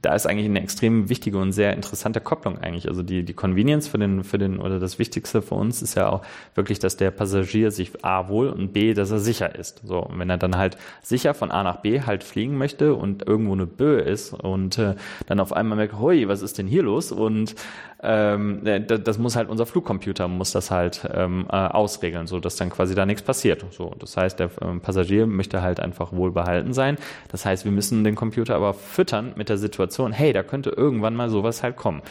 da 0.01 0.13
ist 0.13 0.25
eigentlich 0.25 0.45
eine 0.45 0.61
extrem 0.61 1.09
wichtige 1.09 1.37
und 1.37 1.51
sehr 1.51 1.73
interessante 1.73 2.21
Kopplung 2.21 2.57
eigentlich. 2.59 2.87
Also 2.87 3.03
die, 3.03 3.23
die 3.23 3.33
Convenience 3.33 3.87
für 3.87 3.97
den, 3.97 4.23
für 4.23 4.37
den, 4.37 4.59
oder 4.59 4.79
das 4.79 4.99
Wichtigste 4.99 5.41
für 5.41 5.55
uns 5.55 5.81
ist 5.81 5.95
ja 5.95 6.09
auch 6.09 6.21
wirklich, 6.55 6.79
dass 6.79 6.97
der 6.97 7.11
Passagier 7.11 7.71
sich 7.71 8.03
A 8.03 8.27
wohl 8.27 8.49
und 8.49 8.73
B, 8.73 8.93
dass 8.93 9.11
er 9.11 9.19
sicher 9.19 9.55
ist. 9.55 9.81
So, 9.85 9.99
und 9.99 10.19
wenn 10.19 10.29
er 10.29 10.37
dann 10.37 10.57
halt 10.57 10.77
sicher 11.01 11.33
von 11.33 11.51
A 11.51 11.63
nach 11.63 11.77
B 11.77 12.01
halt 12.01 12.23
fliegen 12.23 12.57
möchte 12.57 12.93
und 12.93 13.27
irgendwo 13.27 13.53
eine 13.53 13.65
Böe 13.65 14.01
ist 14.01 14.33
und 14.33 14.77
äh, 14.77 14.95
dann 15.27 15.39
auf 15.39 15.53
einmal 15.53 15.77
merkt, 15.77 15.97
hui, 15.99 16.27
was 16.27 16.41
ist 16.41 16.57
denn 16.57 16.67
hier 16.67 16.83
los? 16.83 17.11
Und 17.11 17.55
ähm, 18.01 18.61
das 18.63 19.17
muss 19.17 19.37
halt 19.37 19.49
unser 19.49 19.65
Flugcomputer 19.65 20.27
muss 20.27 20.51
das 20.51 20.71
halt 20.71 21.07
ähm, 21.13 21.45
äh, 21.49 21.55
ausregeln, 21.55 22.27
so 22.27 22.39
dass 22.41 22.57
dann 22.57 22.69
quasi 22.69 22.95
da 22.95 23.05
nichts 23.05 23.21
passiert. 23.21 23.65
So, 23.71 23.95
das 23.97 24.17
heißt, 24.17 24.39
der 24.39 24.49
ähm, 24.73 24.81
Passagier 24.81 25.27
möchte 25.27 25.61
halt 25.61 25.79
einfach 25.79 26.11
wohlbehalten 26.11 26.73
sein. 26.73 26.97
Das 27.29 27.45
heißt, 27.45 27.65
wir 27.65 27.71
müssen 27.71 28.03
den 28.03 28.15
Computer 28.15 28.55
aber 28.55 28.73
füttern 28.73 29.33
mit 29.35 29.49
der 29.49 29.57
Situation, 29.57 30.11
hey, 30.11 30.33
da 30.33 30.43
könnte 30.43 30.69
irgendwann 30.71 31.15
mal 31.15 31.29
sowas 31.29 31.63
halt 31.63 31.77
kommen. 31.77 32.01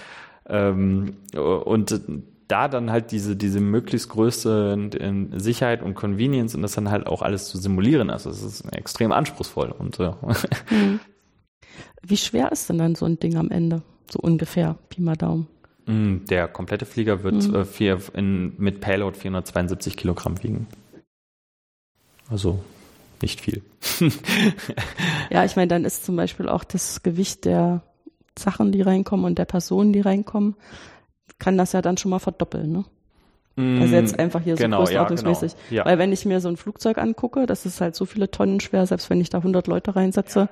Ähm, 0.49 1.17
und 1.35 2.01
da 2.49 2.69
dann 2.69 2.91
halt 2.91 3.13
diese, 3.13 3.35
diese 3.35 3.61
möglichst 3.61 4.11
größte 4.11 4.91
Sicherheit 5.37 5.83
und 5.83 5.95
Convenience 5.95 6.55
und 6.55 6.63
das 6.63 6.73
dann 6.73 6.91
halt 6.91 7.07
auch 7.07 7.23
alles 7.23 7.47
zu 7.47 7.59
simulieren. 7.59 8.11
Also 8.11 8.31
es 8.31 8.43
ist 8.43 8.73
extrem 8.75 9.13
anspruchsvoll 9.13 9.71
und 9.71 9.99
äh. 10.01 10.13
mhm. 10.71 11.01
Wie 12.05 12.17
schwer 12.17 12.51
ist 12.53 12.69
denn 12.69 12.79
dann 12.79 12.95
so 12.95 13.07
ein 13.07 13.19
Ding 13.21 13.37
am 13.37 13.51
Ende? 13.51 13.83
So 14.11 14.19
ungefähr, 14.19 14.77
Pi 14.89 15.01
mal 15.01 15.17
Daumen. 15.17 15.47
Mm, 15.87 16.27
der 16.29 16.49
komplette 16.49 16.85
Flieger 16.85 17.23
wird 17.23 17.49
mhm. 17.49 17.55
äh, 17.55 17.65
vier, 17.65 17.99
in, 18.13 18.55
mit 18.59 18.81
Payload 18.81 19.17
472 19.17 19.97
Kilogramm 19.97 20.43
wiegen. 20.43 20.67
Also 22.33 22.59
nicht 23.21 23.41
viel. 23.41 23.63
ja, 25.31 25.45
ich 25.45 25.55
meine, 25.55 25.69
dann 25.69 25.85
ist 25.85 26.05
zum 26.05 26.17
Beispiel 26.17 26.49
auch 26.49 26.65
das 26.65 27.03
Gewicht 27.03 27.45
der 27.45 27.83
Sachen, 28.37 28.73
die 28.73 28.83
reinkommen 28.83 29.27
und 29.27 29.39
der 29.39 29.45
Personen, 29.45 29.93
die 29.93 30.01
reinkommen, 30.01 30.57
kann 31.39 31.59
das 31.59 31.73
ja 31.73 31.83
dann 31.83 31.99
schon 31.99 32.11
mal 32.11 32.19
verdoppeln, 32.19 32.73
ne? 32.73 32.85
Also 33.55 33.95
jetzt 33.95 34.19
einfach 34.19 34.41
hier 34.41 34.55
genau, 34.55 34.79
so 34.79 34.85
größenordnungsmäßig. 34.85 35.53
Ja, 35.53 35.59
genau, 35.69 35.79
ja. 35.79 35.85
Weil 35.85 35.99
wenn 35.99 36.11
ich 36.11 36.25
mir 36.25 36.41
so 36.41 36.49
ein 36.49 36.57
Flugzeug 36.57 36.97
angucke, 36.97 37.45
das 37.45 37.67
ist 37.67 37.83
halt 37.83 37.95
so 37.95 38.07
viele 38.07 38.31
Tonnen 38.31 38.61
schwer, 38.61 38.87
selbst 38.87 39.11
wenn 39.11 39.21
ich 39.21 39.29
da 39.29 39.39
100 39.39 39.67
Leute 39.67 39.95
reinsetze, 39.95 40.41
ja 40.41 40.49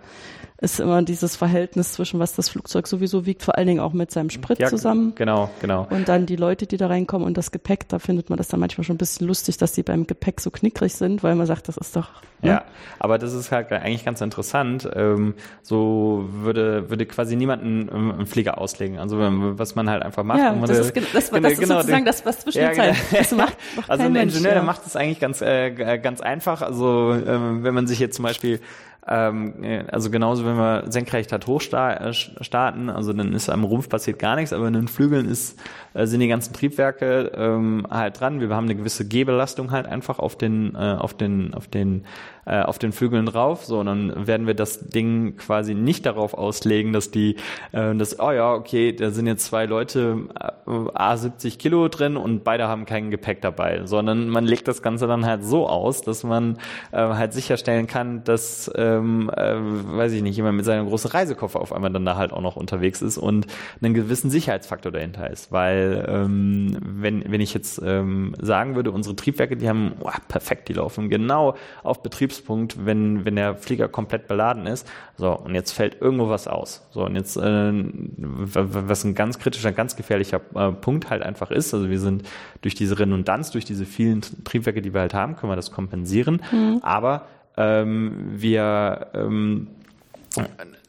ist 0.60 0.78
immer 0.78 1.02
dieses 1.02 1.36
Verhältnis 1.36 1.92
zwischen, 1.92 2.20
was 2.20 2.34
das 2.34 2.50
Flugzeug 2.50 2.86
sowieso 2.86 3.24
wiegt, 3.24 3.42
vor 3.42 3.56
allen 3.56 3.66
Dingen 3.66 3.80
auch 3.80 3.94
mit 3.94 4.10
seinem 4.10 4.28
Sprit 4.28 4.58
ja, 4.58 4.68
zusammen. 4.68 5.14
Genau, 5.14 5.48
genau. 5.60 5.86
Und 5.88 6.08
dann 6.08 6.26
die 6.26 6.36
Leute, 6.36 6.66
die 6.66 6.76
da 6.76 6.88
reinkommen 6.88 7.26
und 7.26 7.38
das 7.38 7.50
Gepäck, 7.50 7.88
da 7.88 7.98
findet 7.98 8.28
man 8.28 8.36
das 8.36 8.48
dann 8.48 8.60
manchmal 8.60 8.84
schon 8.84 8.96
ein 8.96 8.98
bisschen 8.98 9.26
lustig, 9.26 9.56
dass 9.56 9.72
die 9.72 9.82
beim 9.82 10.06
Gepäck 10.06 10.40
so 10.40 10.50
knickrig 10.50 10.94
sind, 10.94 11.22
weil 11.22 11.34
man 11.34 11.46
sagt, 11.46 11.68
das 11.68 11.78
ist 11.78 11.96
doch. 11.96 12.10
Ne? 12.42 12.50
Ja, 12.50 12.64
aber 12.98 13.16
das 13.16 13.32
ist 13.32 13.50
halt 13.50 13.72
eigentlich 13.72 14.04
ganz 14.04 14.20
interessant. 14.20 14.88
Ähm, 14.94 15.34
so 15.62 16.28
würde, 16.30 16.90
würde 16.90 17.06
quasi 17.06 17.36
niemanden 17.36 17.88
einen 17.88 18.26
Flieger 18.26 18.58
auslegen. 18.58 18.98
Also 18.98 19.18
was 19.18 19.74
man 19.74 19.88
halt 19.88 20.02
einfach 20.02 20.24
macht. 20.24 20.40
Ja, 20.40 20.54
das, 20.54 20.78
ist, 20.78 20.96
das, 20.96 21.12
das 21.12 21.30
genau, 21.30 21.48
ist 21.48 21.66
sozusagen 21.66 22.04
das, 22.04 22.26
was 22.26 22.40
zwischen 22.40 22.62
ja, 22.62 22.72
genau. 22.72 22.92
das 23.12 23.32
macht, 23.32 23.56
macht 23.76 23.90
Also 23.90 24.04
ein 24.04 24.14
Ingenieur, 24.14 24.24
Mensch, 24.24 24.44
ja. 24.44 24.52
der 24.52 24.62
macht 24.62 24.84
das 24.84 24.94
eigentlich 24.96 25.20
ganz, 25.20 25.40
äh, 25.40 25.70
ganz 25.70 26.20
einfach. 26.20 26.60
Also 26.60 27.12
ähm, 27.14 27.64
wenn 27.64 27.72
man 27.72 27.86
sich 27.86 27.98
jetzt 27.98 28.16
zum 28.16 28.24
Beispiel 28.24 28.60
also 29.02 30.10
genauso, 30.10 30.44
wenn 30.44 30.56
wir 30.56 30.84
senkrecht 30.88 31.32
hat 31.32 31.46
hochstarten, 31.46 32.90
also 32.90 33.12
dann 33.12 33.32
ist 33.32 33.48
am 33.48 33.64
Rumpf 33.64 33.88
passiert 33.88 34.18
gar 34.18 34.36
nichts, 34.36 34.52
aber 34.52 34.68
in 34.68 34.74
den 34.74 34.88
Flügeln 34.88 35.26
ist, 35.26 35.58
äh, 35.94 36.06
sind 36.06 36.20
die 36.20 36.28
ganzen 36.28 36.52
Triebwerke 36.52 37.32
ähm, 37.34 37.86
halt 37.90 38.20
dran. 38.20 38.40
Wir 38.40 38.50
haben 38.50 38.64
eine 38.64 38.76
gewisse 38.76 39.08
Gehbelastung 39.08 39.70
halt 39.70 39.86
einfach 39.86 40.18
auf 40.18 40.36
den, 40.36 40.74
äh, 40.74 40.96
auf 40.98 41.14
den, 41.14 41.54
auf 41.54 41.66
den 41.66 42.04
äh, 42.46 42.62
auf 42.62 42.78
den 42.78 42.92
Flügeln 42.92 43.26
drauf, 43.26 43.64
so 43.64 43.78
und 43.80 43.86
dann 43.86 44.26
werden 44.26 44.46
wir 44.46 44.54
das 44.54 44.88
Ding 44.88 45.36
quasi 45.36 45.74
nicht 45.74 46.06
darauf 46.06 46.34
auslegen, 46.34 46.92
dass 46.92 47.10
die, 47.10 47.36
äh, 47.72 47.94
das, 47.94 48.18
oh 48.18 48.32
ja, 48.32 48.54
okay, 48.54 48.92
da 48.92 49.10
sind 49.10 49.26
jetzt 49.26 49.44
zwei 49.44 49.66
Leute 49.66 50.26
äh, 50.66 50.72
A 50.94 51.16
70 51.16 51.58
Kilo 51.58 51.88
drin 51.88 52.16
und 52.16 52.42
beide 52.42 52.66
haben 52.66 52.86
kein 52.86 53.10
Gepäck 53.10 53.40
dabei, 53.40 53.82
sondern 53.84 54.28
man 54.28 54.46
legt 54.46 54.68
das 54.68 54.82
Ganze 54.82 55.06
dann 55.06 55.26
halt 55.26 55.44
so 55.44 55.68
aus, 55.68 56.02
dass 56.02 56.24
man 56.24 56.56
äh, 56.92 56.96
halt 56.96 57.34
sicherstellen 57.34 57.86
kann, 57.86 58.24
dass, 58.24 58.68
ähm, 58.98 59.30
äh, 59.36 59.56
weiß 59.56 60.12
ich 60.12 60.22
nicht, 60.22 60.36
jemand 60.36 60.56
mit 60.56 60.64
seinem 60.64 60.86
großen 60.86 61.10
Reisekoffer 61.10 61.60
auf 61.60 61.72
einmal 61.72 61.90
dann 61.90 62.04
da 62.04 62.16
halt 62.16 62.32
auch 62.32 62.42
noch 62.42 62.56
unterwegs 62.56 63.02
ist 63.02 63.18
und 63.18 63.46
einen 63.82 63.94
gewissen 63.94 64.30
Sicherheitsfaktor 64.30 64.92
dahinter 64.92 65.28
ist, 65.28 65.52
weil 65.52 66.06
ähm, 66.08 66.76
wenn, 66.80 67.30
wenn 67.30 67.40
ich 67.40 67.54
jetzt 67.54 67.80
ähm, 67.84 68.34
sagen 68.40 68.76
würde, 68.76 68.92
unsere 68.92 69.16
Triebwerke, 69.16 69.56
die 69.56 69.68
haben 69.68 69.92
oh, 70.00 70.10
perfekt, 70.28 70.68
die 70.68 70.74
laufen 70.74 71.08
genau 71.10 71.56
auf 71.82 72.02
Betrieb 72.02 72.20
Betriebspunkt, 72.20 72.84
wenn, 72.84 73.24
wenn 73.24 73.36
der 73.36 73.56
Flieger 73.56 73.88
komplett 73.88 74.28
beladen 74.28 74.66
ist. 74.66 74.86
So, 75.16 75.32
und 75.32 75.54
jetzt 75.54 75.72
fällt 75.72 76.00
irgendwo 76.00 76.28
was 76.28 76.46
aus. 76.48 76.86
So, 76.90 77.04
und 77.04 77.16
jetzt, 77.16 77.36
äh, 77.36 77.72
was 78.16 79.04
ein 79.04 79.14
ganz 79.14 79.38
kritischer, 79.38 79.72
ganz 79.72 79.96
gefährlicher 79.96 80.40
äh, 80.54 80.72
Punkt 80.72 81.10
halt 81.10 81.22
einfach 81.22 81.50
ist, 81.50 81.72
also 81.72 81.88
wir 81.88 81.98
sind 81.98 82.24
durch 82.60 82.74
diese 82.74 82.98
Redundanz, 82.98 83.50
durch 83.50 83.64
diese 83.64 83.86
vielen 83.86 84.20
Triebwerke, 84.44 84.82
die 84.82 84.92
wir 84.92 85.00
halt 85.00 85.14
haben, 85.14 85.36
können 85.36 85.50
wir 85.50 85.56
das 85.56 85.70
kompensieren. 85.70 86.42
Mhm. 86.52 86.80
Aber 86.82 87.26
Ähm, 87.60 88.30
wir 88.32 89.08
ähm, 89.12 89.66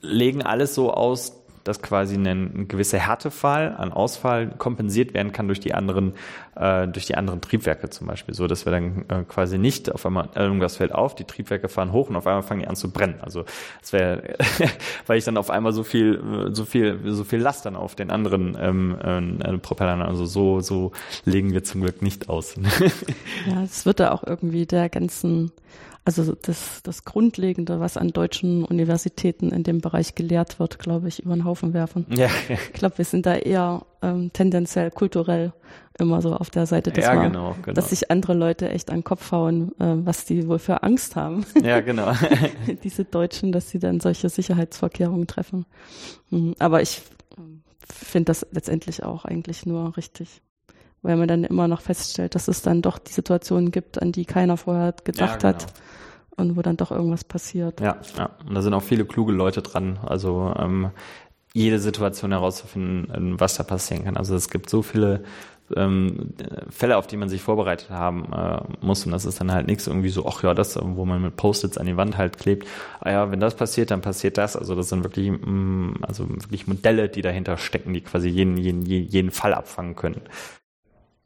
legen 0.01 0.41
alles 0.41 0.73
so 0.73 0.93
aus, 0.93 1.41
dass 1.63 1.81
quasi 1.81 2.15
ein, 2.15 2.25
ein 2.25 2.67
gewisser 2.67 2.97
Härtefall 2.97 3.75
an 3.77 3.91
Ausfall 3.91 4.47
kompensiert 4.57 5.13
werden 5.13 5.31
kann 5.31 5.47
durch 5.47 5.59
die 5.59 5.73
anderen, 5.73 6.13
äh, 6.55 6.87
durch 6.87 7.05
die 7.05 7.15
anderen 7.15 7.41
Triebwerke 7.41 7.89
zum 7.89 8.07
Beispiel, 8.07 8.33
so 8.33 8.47
dass 8.47 8.65
wir 8.65 8.71
dann 8.71 9.05
äh, 9.09 9.23
quasi 9.27 9.57
nicht 9.57 9.91
auf 9.91 10.05
einmal 10.05 10.29
irgendwas 10.35 10.77
fällt 10.77 10.93
auf, 10.93 11.13
die 11.13 11.25
Triebwerke 11.25 11.69
fahren 11.69 11.91
hoch 11.91 12.09
und 12.09 12.15
auf 12.15 12.25
einmal 12.25 12.43
fangen 12.43 12.61
die 12.61 12.67
an 12.67 12.75
zu 12.75 12.89
brennen. 12.89 13.19
Also 13.21 13.45
es 13.81 13.93
wäre, 13.93 14.35
weil 15.07 15.17
ich 15.17 15.25
dann 15.25 15.37
auf 15.37 15.49
einmal 15.49 15.73
so 15.73 15.83
viel, 15.83 16.49
so 16.51 16.65
viel, 16.65 16.99
so 17.05 17.23
viel 17.23 17.39
Last 17.39 17.65
dann 17.65 17.75
auf 17.75 17.95
den 17.95 18.09
anderen 18.11 18.57
ähm, 18.59 19.39
äh, 19.43 19.57
Propellern, 19.57 20.01
also 20.01 20.25
so, 20.25 20.61
so 20.61 20.93
legen 21.25 21.53
wir 21.53 21.63
zum 21.63 21.81
Glück 21.81 22.01
nicht 22.01 22.29
aus. 22.29 22.55
ja, 23.47 23.63
es 23.63 23.85
wird 23.85 23.99
da 23.99 24.11
auch 24.11 24.23
irgendwie 24.25 24.65
der 24.65 24.89
ganzen 24.89 25.51
also 26.03 26.33
das, 26.33 26.81
das 26.83 27.05
Grundlegende, 27.05 27.79
was 27.79 27.95
an 27.95 28.09
deutschen 28.09 28.65
Universitäten 28.65 29.51
in 29.51 29.63
dem 29.63 29.81
Bereich 29.81 30.15
gelehrt 30.15 30.59
wird, 30.59 30.79
glaube 30.79 31.07
ich, 31.07 31.23
über 31.23 31.35
den 31.35 31.45
Haufen 31.45 31.73
werfen. 31.73 32.05
Ja. 32.09 32.27
Ich 32.49 32.73
glaube, 32.73 32.97
wir 32.97 33.05
sind 33.05 33.25
da 33.25 33.35
eher 33.35 33.85
ähm, 34.01 34.33
tendenziell 34.33 34.89
kulturell 34.89 35.53
immer 35.99 36.21
so 36.21 36.33
auf 36.33 36.49
der 36.49 36.65
Seite, 36.65 36.91
dass, 36.91 37.05
ja, 37.05 37.13
man, 37.13 37.31
genau, 37.31 37.55
genau. 37.61 37.75
dass 37.75 37.91
sich 37.91 38.09
andere 38.09 38.33
Leute 38.33 38.69
echt 38.69 38.89
an 38.89 38.97
den 38.97 39.03
Kopf 39.03 39.31
hauen, 39.31 39.71
äh, 39.79 39.95
was 40.05 40.25
die 40.25 40.47
wohl 40.47 40.57
für 40.57 40.81
Angst 40.81 41.15
haben. 41.15 41.45
Ja, 41.61 41.81
genau. 41.81 42.13
Diese 42.83 43.05
Deutschen, 43.05 43.51
dass 43.51 43.69
sie 43.69 43.77
dann 43.77 43.99
solche 43.99 44.29
Sicherheitsvorkehrungen 44.29 45.27
treffen. 45.27 45.65
Mhm. 46.31 46.55
Aber 46.57 46.81
ich 46.81 47.03
ähm, 47.37 47.61
finde 47.85 48.25
das 48.25 48.47
letztendlich 48.51 49.03
auch 49.03 49.25
eigentlich 49.25 49.67
nur 49.67 49.95
richtig 49.95 50.41
weil 51.01 51.17
man 51.17 51.27
dann 51.27 51.43
immer 51.43 51.67
noch 51.67 51.81
feststellt, 51.81 52.35
dass 52.35 52.47
es 52.47 52.61
dann 52.61 52.81
doch 52.81 52.97
die 52.99 53.11
Situationen 53.11 53.71
gibt, 53.71 54.01
an 54.01 54.11
die 54.11 54.25
keiner 54.25 54.57
vorher 54.57 54.93
gedacht 55.03 55.43
ja, 55.43 55.51
genau. 55.51 55.63
hat 55.63 55.73
und 56.35 56.57
wo 56.57 56.61
dann 56.61 56.77
doch 56.77 56.91
irgendwas 56.91 57.23
passiert. 57.23 57.79
Ja, 57.81 57.97
ja. 58.17 58.29
Und 58.47 58.55
da 58.55 58.61
sind 58.61 58.73
auch 58.73 58.83
viele 58.83 59.05
kluge 59.05 59.31
Leute 59.31 59.61
dran. 59.61 59.99
Also 60.03 60.53
ähm, 60.57 60.91
jede 61.53 61.79
Situation 61.79 62.31
herauszufinden, 62.31 63.39
was 63.39 63.55
da 63.55 63.63
passieren 63.63 64.05
kann. 64.05 64.17
Also 64.17 64.35
es 64.35 64.49
gibt 64.49 64.69
so 64.69 64.81
viele 64.81 65.23
ähm, 65.75 66.33
Fälle, 66.69 66.97
auf 66.97 67.07
die 67.07 67.17
man 67.17 67.29
sich 67.29 67.41
vorbereitet 67.41 67.89
haben 67.89 68.31
äh, 68.33 68.61
muss. 68.81 69.05
Und 69.05 69.11
das 69.11 69.25
ist 69.25 69.39
dann 69.39 69.51
halt 69.51 69.67
nichts 69.67 69.87
irgendwie 69.87 70.09
so, 70.09 70.25
ach 70.25 70.43
ja, 70.43 70.53
das, 70.53 70.77
wo 70.81 71.05
man 71.05 71.21
mit 71.21 71.35
Post-its 71.35 71.77
an 71.77 71.85
die 71.85 71.97
Wand 71.97 72.17
halt 72.17 72.37
klebt. 72.37 72.67
Ah 72.99 73.11
ja, 73.11 73.31
wenn 73.31 73.39
das 73.39 73.55
passiert, 73.55 73.91
dann 73.91 74.01
passiert 74.01 74.37
das. 74.37 74.55
Also 74.55 74.75
das 74.75 74.89
sind 74.89 75.03
wirklich, 75.03 75.29
mh, 75.29 75.47
mm, 75.47 75.95
also 76.01 76.29
wirklich 76.29 76.67
Modelle, 76.67 77.09
die 77.09 77.21
dahinter 77.21 77.57
stecken, 77.57 77.93
die 77.93 78.01
quasi 78.01 78.29
jeden, 78.29 78.57
jeden, 78.57 78.85
jeden 78.85 79.31
Fall 79.31 79.53
abfangen 79.53 79.95
können. 79.95 80.21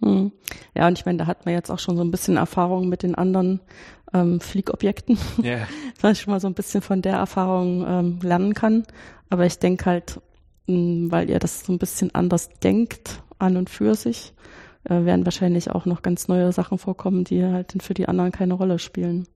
Hm. 0.04 0.32
Ja, 0.76 0.88
und 0.88 0.98
ich 0.98 1.06
meine, 1.06 1.20
da 1.20 1.28
hat 1.28 1.46
man 1.46 1.54
jetzt 1.54 1.70
auch 1.70 1.80
schon 1.80 1.98
so 1.98 2.04
ein 2.04 2.12
bisschen 2.12 2.38
Erfahrung 2.38 2.90
mit 2.90 3.04
den 3.04 3.16
anderen 3.16 3.62
ähm, 4.14 4.40
Fliegobjekten, 4.40 5.18
yeah. 5.44 5.68
dass 6.02 6.14
ich 6.14 6.22
schon 6.22 6.32
mal 6.32 6.40
so 6.40 6.48
ein 6.48 6.54
bisschen 6.54 6.82
von 6.82 7.02
der 7.02 7.16
Erfahrung 7.16 7.86
ähm, 7.88 8.20
lernen 8.22 8.54
kann. 8.54 8.86
Aber 9.30 9.46
ich 9.46 9.60
denke 9.60 9.86
halt, 9.86 10.22
mh, 10.68 10.76
hm, 10.76 11.12
weil 11.12 11.30
ihr 11.30 11.40
das 11.40 11.66
so 11.66 11.74
ein 11.74 11.80
bisschen 11.80 12.14
anders 12.14 12.50
denkt 12.64 13.22
an 13.40 13.58
und 13.58 13.70
für 13.70 13.96
sich, 13.96 14.34
äh, 14.86 15.06
werden 15.06 15.26
wahrscheinlich 15.26 15.72
auch 15.72 15.86
noch 15.86 16.02
ganz 16.02 16.28
neue 16.28 16.52
Sachen 16.52 16.78
vorkommen, 16.78 17.24
die 17.24 17.44
halt 17.44 17.76
für 17.82 17.94
die 17.94 18.08
anderen 18.08 18.32
keine 18.32 18.54
Rolle 18.54 18.80
spielen. 18.80 19.28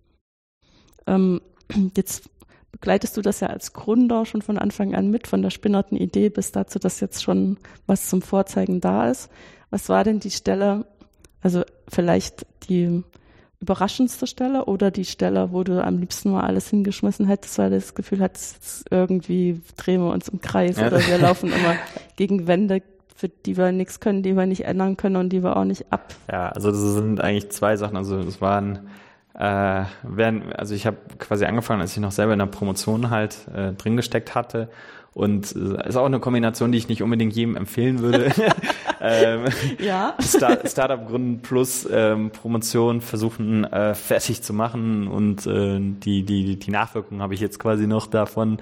Ähm, 1.08 1.42
jetzt 1.96 2.30
begleitest 2.72 3.18
du 3.18 3.22
das 3.22 3.40
ja 3.40 3.48
als 3.48 3.74
Gründer 3.74 4.26
schon 4.26 4.42
von 4.42 4.58
Anfang 4.58 4.96
an 4.96 5.10
mit, 5.10 5.28
von 5.28 5.42
der 5.42 5.50
spinnerten 5.50 5.98
Idee 5.98 6.30
bis 6.30 6.52
dazu, 6.52 6.80
dass 6.80 7.00
jetzt 7.00 7.24
schon 7.24 7.58
was 7.88 8.10
zum 8.10 8.22
Vorzeigen 8.22 8.82
da 8.82 9.10
ist. 9.10 9.30
Was 9.70 9.90
war 9.90 10.04
denn 10.04 10.20
die 10.20 10.32
Stelle, 10.32 10.86
also 11.42 11.64
vielleicht 11.88 12.46
die 12.70 13.04
überraschendste 13.60 14.26
Stelle 14.26 14.66
oder 14.66 14.90
die 14.90 15.06
Stelle, 15.06 15.52
wo 15.52 15.64
du 15.64 15.84
am 15.84 15.98
liebsten 15.98 16.32
mal 16.32 16.44
alles 16.44 16.70
hingeschmissen 16.70 17.28
hättest, 17.28 17.58
weil 17.58 17.70
du 17.70 17.76
das 17.76 17.94
Gefühl 17.94 18.22
hattest, 18.22 18.86
irgendwie 18.90 19.62
drehen 19.76 20.02
wir 20.02 20.12
uns 20.12 20.30
im 20.30 20.40
Kreis 20.40 20.78
ja. 20.78 20.88
oder 20.88 21.06
wir 21.06 21.18
laufen 21.22 21.52
immer 21.52 21.76
gegen 22.16 22.48
Wände, 22.48 22.82
für 23.16 23.28
die 23.28 23.58
wir 23.58 23.74
nichts 23.74 24.00
können, 24.00 24.24
die 24.24 24.36
wir 24.36 24.46
nicht 24.46 24.64
ändern 24.64 24.96
können 24.96 25.18
und 25.18 25.30
die 25.30 25.44
wir 25.44 25.58
auch 25.58 25.66
nicht 25.66 25.92
ab. 25.92 26.16
Ja, 26.32 26.50
also 26.50 26.72
das 26.72 26.80
sind 26.80 27.20
eigentlich 27.20 27.50
zwei 27.52 27.76
Sachen. 27.76 27.98
Also 27.98 28.18
es 28.20 28.40
waren 28.40 28.88
äh, 29.40 29.86
während, 30.04 30.54
also 30.58 30.76
ich 30.76 30.86
habe 30.86 30.98
quasi 31.18 31.46
angefangen, 31.46 31.82
als 31.82 31.94
ich 31.94 32.00
noch 32.00 32.12
selber 32.12 32.34
in 32.34 32.40
der 32.40 32.46
Promotion 32.46 33.10
halt 33.10 33.38
äh, 33.56 33.72
drin 33.72 33.96
gesteckt 33.96 34.36
hatte 34.36 34.70
und 35.14 35.56
äh, 35.56 35.88
ist 35.88 35.96
auch 35.96 36.06
eine 36.06 36.20
Kombination, 36.20 36.74
die 36.74 36.78
ich 36.78 36.90
nicht 36.90 37.02
unbedingt 37.02 37.34
jedem 37.34 37.56
empfehlen 37.56 38.00
würde. 38.00 38.32
ähm, 39.02 39.46
ja. 39.80 40.16
Start 40.20 40.70
Startup 40.70 41.08
gründen 41.08 41.42
plus 41.42 41.88
ähm, 41.90 42.32
Promotion 42.32 43.00
versuchen 43.00 43.64
äh, 43.64 43.96
fertig 43.96 44.44
zu 44.44 44.54
machen 44.54 45.08
und 45.08 45.48
äh, 45.48 45.80
die, 45.80 46.24
die, 46.24 46.58
die 46.58 46.72
Nachwirkungen 46.72 47.22
habe 47.22 47.34
ich 47.34 47.40
jetzt 47.40 47.60
quasi 47.60 47.88
noch 47.88 48.08
davon. 48.08 48.58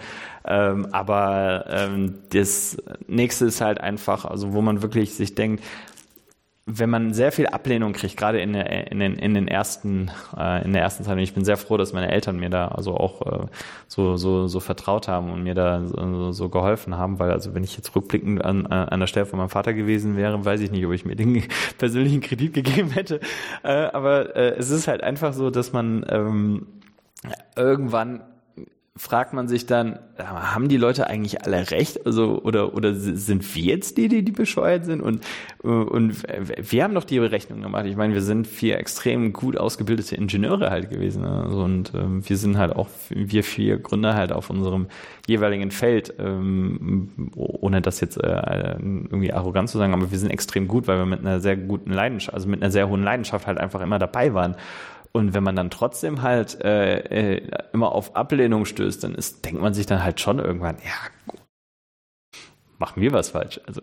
Ähm, 0.45 0.87
aber 0.91 1.65
ähm, 1.69 2.19
das 2.29 2.77
nächste 3.07 3.45
ist 3.45 3.61
halt 3.61 3.81
einfach, 3.81 4.25
also 4.25 4.53
wo 4.53 4.61
man 4.61 4.83
wirklich 4.83 5.15
sich 5.15 5.33
denkt, 5.33 5.63
wenn 6.69 6.89
man 6.89 7.13
sehr 7.13 7.31
viel 7.31 7.47
Ablehnung 7.47 7.93
kriegt, 7.93 8.17
gerade 8.17 8.41
in, 8.41 8.51
der, 8.51 8.91
in, 8.91 8.99
den, 8.99 9.15
in 9.15 9.33
den 9.33 9.47
ersten, 9.47 10.11
äh, 10.37 10.65
in 10.65 10.73
der 10.73 10.81
ersten 10.81 11.05
Zeit, 11.05 11.13
und 11.13 11.19
ich 11.19 11.33
bin 11.33 11.45
sehr 11.45 11.55
froh, 11.55 11.77
dass 11.77 11.93
meine 11.93 12.11
Eltern 12.11 12.37
mir 12.37 12.49
da 12.49 12.67
also 12.67 12.97
auch 12.97 13.21
äh, 13.21 13.45
so, 13.87 14.17
so, 14.17 14.47
so 14.47 14.59
vertraut 14.59 15.07
haben 15.07 15.31
und 15.31 15.43
mir 15.43 15.53
da 15.53 15.85
so, 15.85 16.33
so 16.33 16.49
geholfen 16.49 16.97
haben, 16.97 17.19
weil 17.19 17.31
also 17.31 17.55
wenn 17.55 17.63
ich 17.63 17.77
jetzt 17.77 17.95
rückblickend 17.95 18.43
an, 18.43 18.67
an 18.67 18.99
der 18.99 19.07
Stelle 19.07 19.25
von 19.25 19.39
meinem 19.39 19.49
Vater 19.49 19.73
gewesen 19.73 20.17
wäre, 20.17 20.43
weiß 20.43 20.59
ich 20.59 20.69
nicht, 20.69 20.85
ob 20.85 20.91
ich 20.91 21.05
mir 21.05 21.15
den 21.15 21.41
persönlichen 21.77 22.19
Kredit 22.19 22.53
gegeben 22.53 22.91
hätte. 22.91 23.21
Äh, 23.63 23.69
aber 23.93 24.35
äh, 24.35 24.55
es 24.57 24.69
ist 24.69 24.89
halt 24.89 25.01
einfach 25.01 25.31
so, 25.31 25.49
dass 25.49 25.71
man 25.71 26.05
ähm, 26.09 26.67
irgendwann 27.55 28.23
fragt 28.97 29.33
man 29.33 29.47
sich 29.47 29.65
dann, 29.65 29.99
haben 30.17 30.67
die 30.67 30.77
Leute 30.77 31.07
eigentlich 31.07 31.43
alle 31.43 31.69
recht? 31.71 32.05
Also, 32.05 32.41
oder, 32.41 32.73
oder 32.73 32.93
sind 32.93 33.55
wir 33.55 33.63
jetzt 33.63 33.97
die, 33.97 34.07
die, 34.07 34.23
die 34.23 34.31
bescheuert 34.31 34.85
sind? 34.85 35.01
Und, 35.01 35.23
und 35.61 36.23
wir 36.71 36.83
haben 36.83 36.95
doch 36.95 37.03
die 37.03 37.19
Berechnung 37.19 37.61
gemacht. 37.61 37.85
Ich 37.85 37.95
meine, 37.95 38.13
wir 38.13 38.21
sind 38.21 38.47
vier 38.47 38.77
extrem 38.77 39.33
gut 39.33 39.57
ausgebildete 39.57 40.15
Ingenieure 40.15 40.69
halt 40.71 40.89
gewesen. 40.89 41.23
Also, 41.23 41.63
und 41.63 41.93
ähm, 41.93 42.27
wir 42.27 42.37
sind 42.37 42.57
halt 42.57 42.75
auch, 42.75 42.87
wir 43.09 43.43
vier 43.43 43.77
Gründer 43.77 44.15
halt 44.15 44.31
auf 44.31 44.49
unserem 44.49 44.87
jeweiligen 45.27 45.71
Feld, 45.71 46.13
ähm, 46.19 47.31
ohne 47.35 47.81
das 47.81 47.99
jetzt 47.99 48.17
äh, 48.17 48.71
irgendwie 48.79 49.33
arrogant 49.33 49.69
zu 49.69 49.77
sagen, 49.77 49.93
aber 49.93 50.09
wir 50.09 50.17
sind 50.17 50.31
extrem 50.31 50.67
gut, 50.67 50.87
weil 50.87 50.97
wir 50.97 51.05
mit 51.05 51.19
einer 51.19 51.39
sehr 51.39 51.57
guten 51.57 51.91
Leidenschaft, 51.91 52.33
also 52.33 52.47
mit 52.47 52.61
einer 52.61 52.71
sehr 52.71 52.89
hohen 52.89 53.03
Leidenschaft 53.03 53.45
halt 53.45 53.57
einfach 53.57 53.81
immer 53.81 53.99
dabei 53.99 54.33
waren. 54.33 54.55
Und 55.11 55.33
wenn 55.33 55.43
man 55.43 55.55
dann 55.55 55.69
trotzdem 55.69 56.21
halt 56.21 56.61
äh, 56.63 57.35
äh, 57.35 57.47
immer 57.73 57.91
auf 57.93 58.15
Ablehnung 58.15 58.65
stößt, 58.65 59.03
dann 59.03 59.15
ist, 59.15 59.45
denkt 59.45 59.61
man 59.61 59.73
sich 59.73 59.85
dann 59.85 60.03
halt 60.03 60.19
schon 60.19 60.39
irgendwann, 60.39 60.77
ja, 60.83 61.27
machen 62.79 63.01
wir 63.01 63.11
was 63.11 63.29
falsch. 63.29 63.59
Also. 63.65 63.81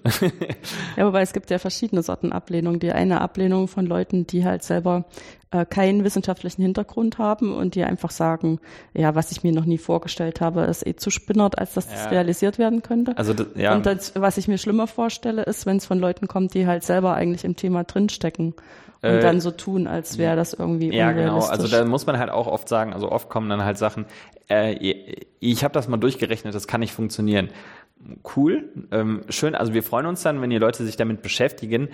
ja, 0.96 1.06
wobei 1.06 1.22
es 1.22 1.32
gibt 1.32 1.50
ja 1.50 1.58
verschiedene 1.58 2.02
Sorten 2.02 2.32
Ablehnung. 2.32 2.78
Die 2.78 2.92
eine 2.92 3.20
Ablehnung 3.20 3.68
von 3.68 3.86
Leuten, 3.86 4.26
die 4.26 4.44
halt 4.44 4.62
selber 4.62 5.04
äh, 5.50 5.64
keinen 5.64 6.04
wissenschaftlichen 6.04 6.62
Hintergrund 6.62 7.18
haben 7.18 7.54
und 7.54 7.74
die 7.74 7.84
einfach 7.84 8.10
sagen, 8.10 8.60
ja, 8.92 9.14
was 9.14 9.32
ich 9.32 9.42
mir 9.42 9.52
noch 9.52 9.64
nie 9.64 9.78
vorgestellt 9.78 10.40
habe, 10.40 10.62
ist 10.62 10.86
eh 10.86 10.94
zu 10.94 11.10
spinnert, 11.10 11.58
als 11.58 11.74
dass 11.74 11.88
das 11.88 12.10
realisiert 12.10 12.58
werden 12.58 12.82
könnte. 12.82 13.16
Also 13.18 13.34
das, 13.34 13.48
ja. 13.56 13.74
Und 13.74 13.86
das, 13.86 14.12
was 14.14 14.36
ich 14.36 14.48
mir 14.48 14.58
schlimmer 14.58 14.86
vorstelle, 14.86 15.42
ist, 15.42 15.66
wenn 15.66 15.78
es 15.78 15.86
von 15.86 15.98
Leuten 15.98 16.28
kommt, 16.28 16.54
die 16.54 16.66
halt 16.66 16.84
selber 16.84 17.14
eigentlich 17.14 17.44
im 17.44 17.56
Thema 17.56 17.84
drinstecken 17.84 18.54
und 19.02 19.10
äh, 19.10 19.20
dann 19.20 19.40
so 19.40 19.50
tun, 19.50 19.86
als 19.86 20.18
wäre 20.18 20.36
das 20.36 20.54
irgendwie 20.54 20.94
Ja, 20.94 21.12
genau. 21.12 21.40
Also 21.40 21.68
da 21.68 21.84
muss 21.84 22.06
man 22.06 22.18
halt 22.18 22.30
auch 22.30 22.46
oft 22.46 22.68
sagen, 22.68 22.92
also 22.92 23.10
oft 23.10 23.28
kommen 23.28 23.48
dann 23.48 23.64
halt 23.64 23.78
Sachen, 23.78 24.06
äh, 24.48 24.72
ich 25.40 25.64
habe 25.64 25.74
das 25.74 25.88
mal 25.88 25.96
durchgerechnet, 25.96 26.54
das 26.54 26.66
kann 26.66 26.80
nicht 26.80 26.92
funktionieren. 26.92 27.50
Cool, 28.36 28.70
ähm, 28.92 29.22
schön. 29.28 29.54
Also 29.54 29.72
wir 29.72 29.82
freuen 29.82 30.06
uns 30.06 30.22
dann, 30.22 30.42
wenn 30.42 30.50
die 30.50 30.58
Leute 30.58 30.84
sich 30.84 30.96
damit 30.96 31.22
beschäftigen. 31.22 31.88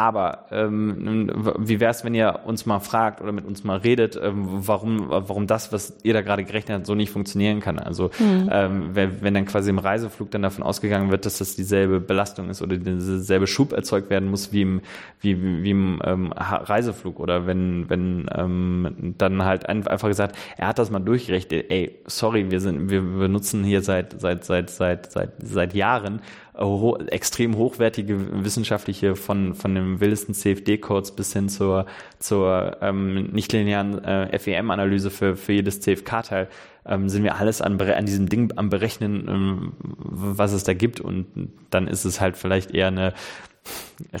Aber 0.00 0.46
ähm, 0.50 1.30
wie 1.58 1.78
wäre 1.78 1.90
es, 1.90 2.04
wenn 2.06 2.14
ihr 2.14 2.40
uns 2.46 2.64
mal 2.64 2.80
fragt 2.80 3.20
oder 3.20 3.32
mit 3.32 3.44
uns 3.44 3.64
mal 3.64 3.76
redet, 3.76 4.18
ähm, 4.22 4.46
warum, 4.48 5.10
warum 5.10 5.46
das, 5.46 5.74
was 5.74 5.94
ihr 6.04 6.14
da 6.14 6.22
gerade 6.22 6.42
gerechnet 6.42 6.78
habt, 6.78 6.86
so 6.86 6.94
nicht 6.94 7.10
funktionieren 7.10 7.60
kann? 7.60 7.78
Also 7.78 8.10
mhm. 8.18 8.48
ähm, 8.50 8.90
wenn, 8.94 9.20
wenn 9.20 9.34
dann 9.34 9.44
quasi 9.44 9.68
im 9.68 9.78
Reiseflug 9.78 10.30
dann 10.30 10.40
davon 10.40 10.64
ausgegangen 10.64 11.10
wird, 11.10 11.26
dass 11.26 11.36
das 11.36 11.54
dieselbe 11.54 12.00
Belastung 12.00 12.48
ist 12.48 12.62
oder 12.62 12.78
dieselbe 12.78 13.46
Schub 13.46 13.74
erzeugt 13.74 14.08
werden 14.08 14.30
muss 14.30 14.54
wie 14.54 14.62
im, 14.62 14.80
wie, 15.20 15.62
wie 15.62 15.70
im 15.70 16.00
ähm, 16.02 16.32
Reiseflug 16.32 17.20
oder 17.20 17.46
wenn, 17.46 17.90
wenn 17.90 18.24
ähm, 18.34 19.14
dann 19.18 19.44
halt 19.44 19.68
einfach 19.68 20.08
gesagt, 20.08 20.34
er 20.56 20.68
hat 20.68 20.78
das 20.78 20.90
mal 20.90 21.00
durchgerechnet, 21.00 21.66
ey, 21.68 21.98
sorry, 22.06 22.50
wir 22.50 22.60
sind, 22.60 22.88
wir 22.88 23.02
benutzen 23.02 23.64
hier 23.64 23.82
seit, 23.82 24.18
seit, 24.18 24.44
seit, 24.44 24.70
seit, 24.70 25.12
seit, 25.12 25.32
seit 25.42 25.74
Jahren 25.74 26.22
ho 26.58 26.98
extrem 27.06 27.56
hochwertige 27.56 28.44
wissenschaftliche 28.44 29.16
von, 29.16 29.54
von 29.54 29.74
dem 29.74 30.00
wildesten 30.00 30.34
CFD-Codes 30.34 31.12
bis 31.12 31.32
hin 31.32 31.48
zur, 31.48 31.86
zur 32.18 32.76
ähm, 32.80 33.30
nichtlinearen 33.32 34.04
äh, 34.04 34.38
FEM-Analyse 34.38 35.10
für, 35.10 35.36
für 35.36 35.52
jedes 35.52 35.80
CFK-Teil 35.80 36.48
ähm, 36.86 37.08
sind 37.08 37.22
wir 37.22 37.36
alles 37.36 37.60
an, 37.60 37.80
an 37.80 38.06
diesem 38.06 38.28
Ding 38.28 38.52
am 38.56 38.70
Berechnen, 38.70 39.28
ähm, 39.28 39.72
was 39.78 40.52
es 40.52 40.64
da 40.64 40.74
gibt. 40.74 41.00
Und 41.00 41.50
dann 41.70 41.86
ist 41.86 42.04
es 42.04 42.20
halt 42.20 42.36
vielleicht 42.36 42.72
eher 42.72 42.88
eine 42.88 43.14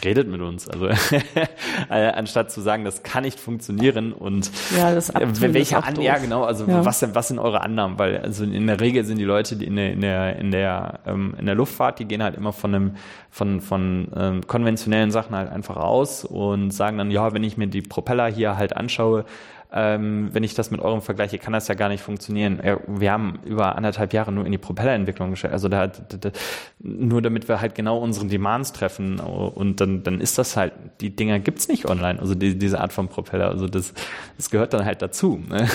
redet 0.04 0.28
mit 0.28 0.40
uns. 0.40 0.68
Also 0.68 0.88
äh, 1.90 2.08
anstatt 2.12 2.50
zu 2.50 2.60
sagen, 2.60 2.84
das 2.84 3.02
kann 3.02 3.22
nicht 3.24 3.40
funktionieren 3.40 4.12
und 4.12 4.50
ja, 4.76 4.94
das 4.94 5.10
Abtun, 5.10 5.54
welche 5.54 5.74
das 5.76 5.84
an, 5.84 6.00
ja 6.00 6.18
genau, 6.18 6.44
also 6.44 6.66
ja. 6.66 6.84
was 6.84 7.02
was 7.14 7.28
sind 7.28 7.38
eure 7.38 7.62
Annahmen? 7.62 7.98
Weil 7.98 8.18
also 8.18 8.44
in 8.44 8.66
der 8.66 8.80
Regel 8.80 9.04
sind 9.04 9.18
die 9.18 9.24
Leute, 9.24 9.56
die 9.56 9.66
in 9.66 9.76
der 9.76 9.92
in 9.92 10.00
der 10.00 10.36
in 10.36 10.50
der 10.50 11.00
ähm, 11.06 11.34
in 11.38 11.46
der 11.46 11.54
Luftfahrt, 11.54 11.98
die 11.98 12.04
gehen 12.04 12.22
halt 12.22 12.36
immer 12.36 12.52
von 12.52 12.74
einem 12.74 12.96
von 13.30 13.60
von 13.60 14.08
ähm, 14.14 14.46
konventionellen 14.46 15.10
Sachen 15.10 15.34
halt 15.34 15.50
einfach 15.50 15.76
aus 15.76 16.24
und 16.24 16.70
sagen 16.70 16.98
dann 16.98 17.10
ja, 17.10 17.32
wenn 17.32 17.44
ich 17.44 17.56
mir 17.56 17.66
die 17.66 17.82
Propeller 17.82 18.26
hier 18.26 18.56
halt 18.56 18.76
anschaue, 18.76 19.24
ähm, 19.72 20.30
wenn 20.32 20.42
ich 20.42 20.54
das 20.54 20.70
mit 20.70 20.80
eurem 20.80 21.00
vergleiche, 21.00 21.38
kann 21.38 21.52
das 21.52 21.68
ja 21.68 21.74
gar 21.74 21.88
nicht 21.88 22.02
funktionieren. 22.02 22.60
Wir 22.86 23.12
haben 23.12 23.38
über 23.44 23.76
anderthalb 23.76 24.12
Jahre 24.12 24.32
nur 24.32 24.44
in 24.44 24.52
die 24.52 24.58
Propellerentwicklung 24.58 25.30
gestellt, 25.30 25.52
also 25.52 25.68
da, 25.68 25.86
da, 25.86 26.16
da, 26.16 26.30
nur 26.78 27.22
damit 27.22 27.48
wir 27.48 27.60
halt 27.60 27.74
genau 27.74 27.98
unseren 27.98 28.28
Demands 28.28 28.72
treffen 28.72 29.20
und 29.20 29.80
dann, 29.80 30.02
dann 30.02 30.20
ist 30.20 30.38
das 30.38 30.56
halt, 30.56 30.72
die 31.00 31.14
Dinger 31.14 31.38
gibt's 31.38 31.68
nicht 31.68 31.86
online, 31.86 32.18
also 32.18 32.34
die, 32.34 32.58
diese 32.58 32.80
Art 32.80 32.92
von 32.92 33.08
Propeller, 33.08 33.48
also 33.48 33.66
das, 33.66 33.92
das 34.36 34.50
gehört 34.50 34.74
dann 34.74 34.84
halt 34.84 35.02
dazu. 35.02 35.40
Ne? 35.48 35.68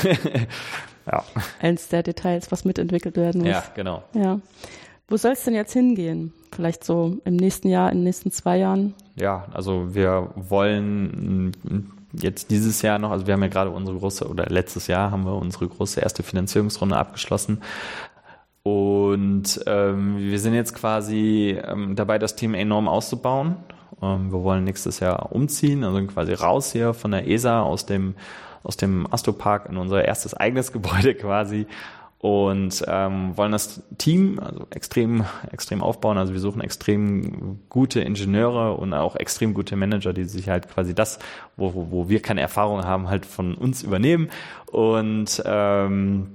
ja. 1.05 1.23
Eins 1.61 1.87
der 1.89 2.03
Details, 2.03 2.51
was 2.51 2.65
mitentwickelt 2.65 3.15
werden 3.17 3.41
muss. 3.41 3.49
Ja, 3.49 3.63
genau. 3.75 4.03
Ja. 4.13 4.39
Wo 5.07 5.17
soll 5.17 5.33
es 5.33 5.43
denn 5.43 5.53
jetzt 5.53 5.73
hingehen? 5.73 6.33
Vielleicht 6.51 6.83
so 6.83 7.19
im 7.25 7.35
nächsten 7.35 7.67
Jahr, 7.69 7.91
in 7.91 7.99
den 7.99 8.05
nächsten 8.05 8.31
zwei 8.31 8.57
Jahren? 8.57 8.95
Ja, 9.15 9.45
also 9.53 9.93
wir 9.93 10.31
wollen 10.35 11.51
jetzt 12.21 12.51
dieses 12.51 12.81
Jahr 12.81 12.99
noch, 12.99 13.11
also 13.11 13.27
wir 13.27 13.33
haben 13.33 13.43
ja 13.43 13.49
gerade 13.49 13.69
unsere 13.69 13.97
große, 13.97 14.27
oder 14.27 14.45
letztes 14.47 14.87
Jahr 14.87 15.11
haben 15.11 15.25
wir 15.25 15.35
unsere 15.35 15.67
große 15.67 16.01
erste 16.01 16.23
Finanzierungsrunde 16.23 16.97
abgeschlossen. 16.97 17.61
Und 18.63 19.61
ähm, 19.67 20.17
wir 20.17 20.39
sind 20.39 20.55
jetzt 20.55 20.73
quasi 20.73 21.57
ähm, 21.63 21.95
dabei, 21.95 22.17
das 22.17 22.35
Team 22.35 22.55
enorm 22.55 22.87
auszubauen. 22.87 23.57
Ähm, 24.01 24.31
wir 24.31 24.43
wollen 24.43 24.63
nächstes 24.63 24.99
Jahr 24.99 25.31
umziehen, 25.31 25.83
also 25.83 26.03
quasi 26.07 26.33
raus 26.33 26.71
hier 26.71 26.93
von 26.93 27.11
der 27.11 27.27
ESA 27.27 27.61
aus 27.61 27.85
dem 27.85 28.15
aus 28.63 28.77
dem 28.77 29.05
Astropark 29.11 29.69
in 29.69 29.77
unser 29.77 30.03
erstes 30.03 30.33
eigenes 30.33 30.71
Gebäude 30.73 31.13
quasi 31.13 31.67
und 32.19 32.83
ähm, 32.87 33.37
wollen 33.37 33.51
das 33.51 33.83
Team 33.97 34.39
also 34.39 34.67
extrem 34.71 35.25
extrem 35.51 35.81
aufbauen. 35.81 36.17
Also 36.17 36.33
wir 36.33 36.39
suchen 36.39 36.61
extrem 36.61 37.59
gute 37.69 38.01
Ingenieure 38.01 38.73
und 38.73 38.93
auch 38.93 39.15
extrem 39.15 39.53
gute 39.53 39.75
Manager, 39.75 40.13
die 40.13 40.23
sich 40.23 40.49
halt 40.49 40.67
quasi 40.69 40.95
das, 40.95 41.19
wo, 41.55 41.73
wo, 41.73 41.91
wo 41.91 42.09
wir 42.09 42.21
keine 42.21 42.41
Erfahrung 42.41 42.83
haben, 42.83 43.09
halt 43.09 43.25
von 43.25 43.53
uns 43.53 43.83
übernehmen 43.83 44.29
und 44.71 45.41
ähm, 45.45 46.27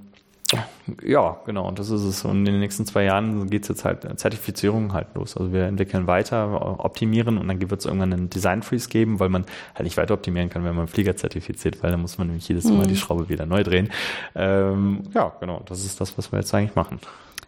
ja, 1.05 1.39
genau, 1.45 1.69
und 1.69 1.79
das 1.79 1.91
ist 1.91 2.03
es. 2.03 2.25
Und 2.25 2.39
in 2.39 2.45
den 2.47 2.61
nächsten 2.61 2.85
zwei 2.87 3.05
Jahren 3.05 3.49
geht 3.49 3.63
es 3.63 3.69
jetzt 3.69 3.85
halt 3.85 4.07
Zertifizierung 4.19 4.93
halt 4.93 5.09
los. 5.15 5.37
Also 5.37 5.53
wir 5.53 5.65
entwickeln 5.65 6.07
weiter, 6.07 6.81
optimieren 6.85 7.39
und 7.39 7.47
dann 7.49 7.61
wird 7.61 7.81
es 7.81 7.87
irgendwann 7.87 8.13
einen 8.13 8.31
Design 8.31 8.63
Freeze 8.63 8.89
geben, 8.89 9.21
weil 9.21 9.29
man 9.29 9.45
halt 9.75 9.85
nicht 9.85 9.97
weiter 9.97 10.15
optimieren 10.15 10.51
kann, 10.51 10.65
wenn 10.65 10.75
man 10.75 10.89
Flieger 10.89 11.17
zertifiziert, 11.17 11.83
weil 11.83 11.93
dann 11.93 12.01
muss 12.01 12.19
man 12.19 12.29
nämlich 12.29 12.49
jedes 12.49 12.65
Mal 12.65 12.85
mhm. 12.85 12.89
die 12.89 12.97
Schraube 12.97 13.29
wieder 13.29 13.47
neu 13.47 13.63
drehen. 13.63 13.91
Ähm, 14.35 15.03
ja, 15.15 15.33
genau, 15.41 15.63
das 15.67 15.85
ist 15.85 16.01
das, 16.01 16.19
was 16.19 16.33
wir 16.33 16.41
jetzt 16.41 16.53
eigentlich 16.53 16.75
machen. 16.75 16.99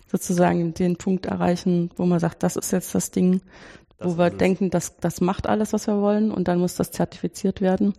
Sozusagen 0.06 0.74
den 0.74 0.96
Punkt 0.96 1.26
erreichen, 1.26 1.90
wo 1.96 2.04
man 2.04 2.20
sagt, 2.20 2.42
das 2.42 2.56
ist 2.56 2.70
jetzt 2.70 2.94
das 2.94 3.10
Ding, 3.10 3.40
das 3.98 4.08
wo 4.08 4.18
wir 4.18 4.30
denken, 4.30 4.70
dass 4.70 4.98
das 4.98 5.20
macht 5.20 5.48
alles, 5.48 5.72
was 5.72 5.86
wir 5.86 6.00
wollen 6.00 6.30
und 6.30 6.48
dann 6.48 6.58
muss 6.58 6.76
das 6.76 6.90
zertifiziert 6.90 7.60
werden. 7.60 7.94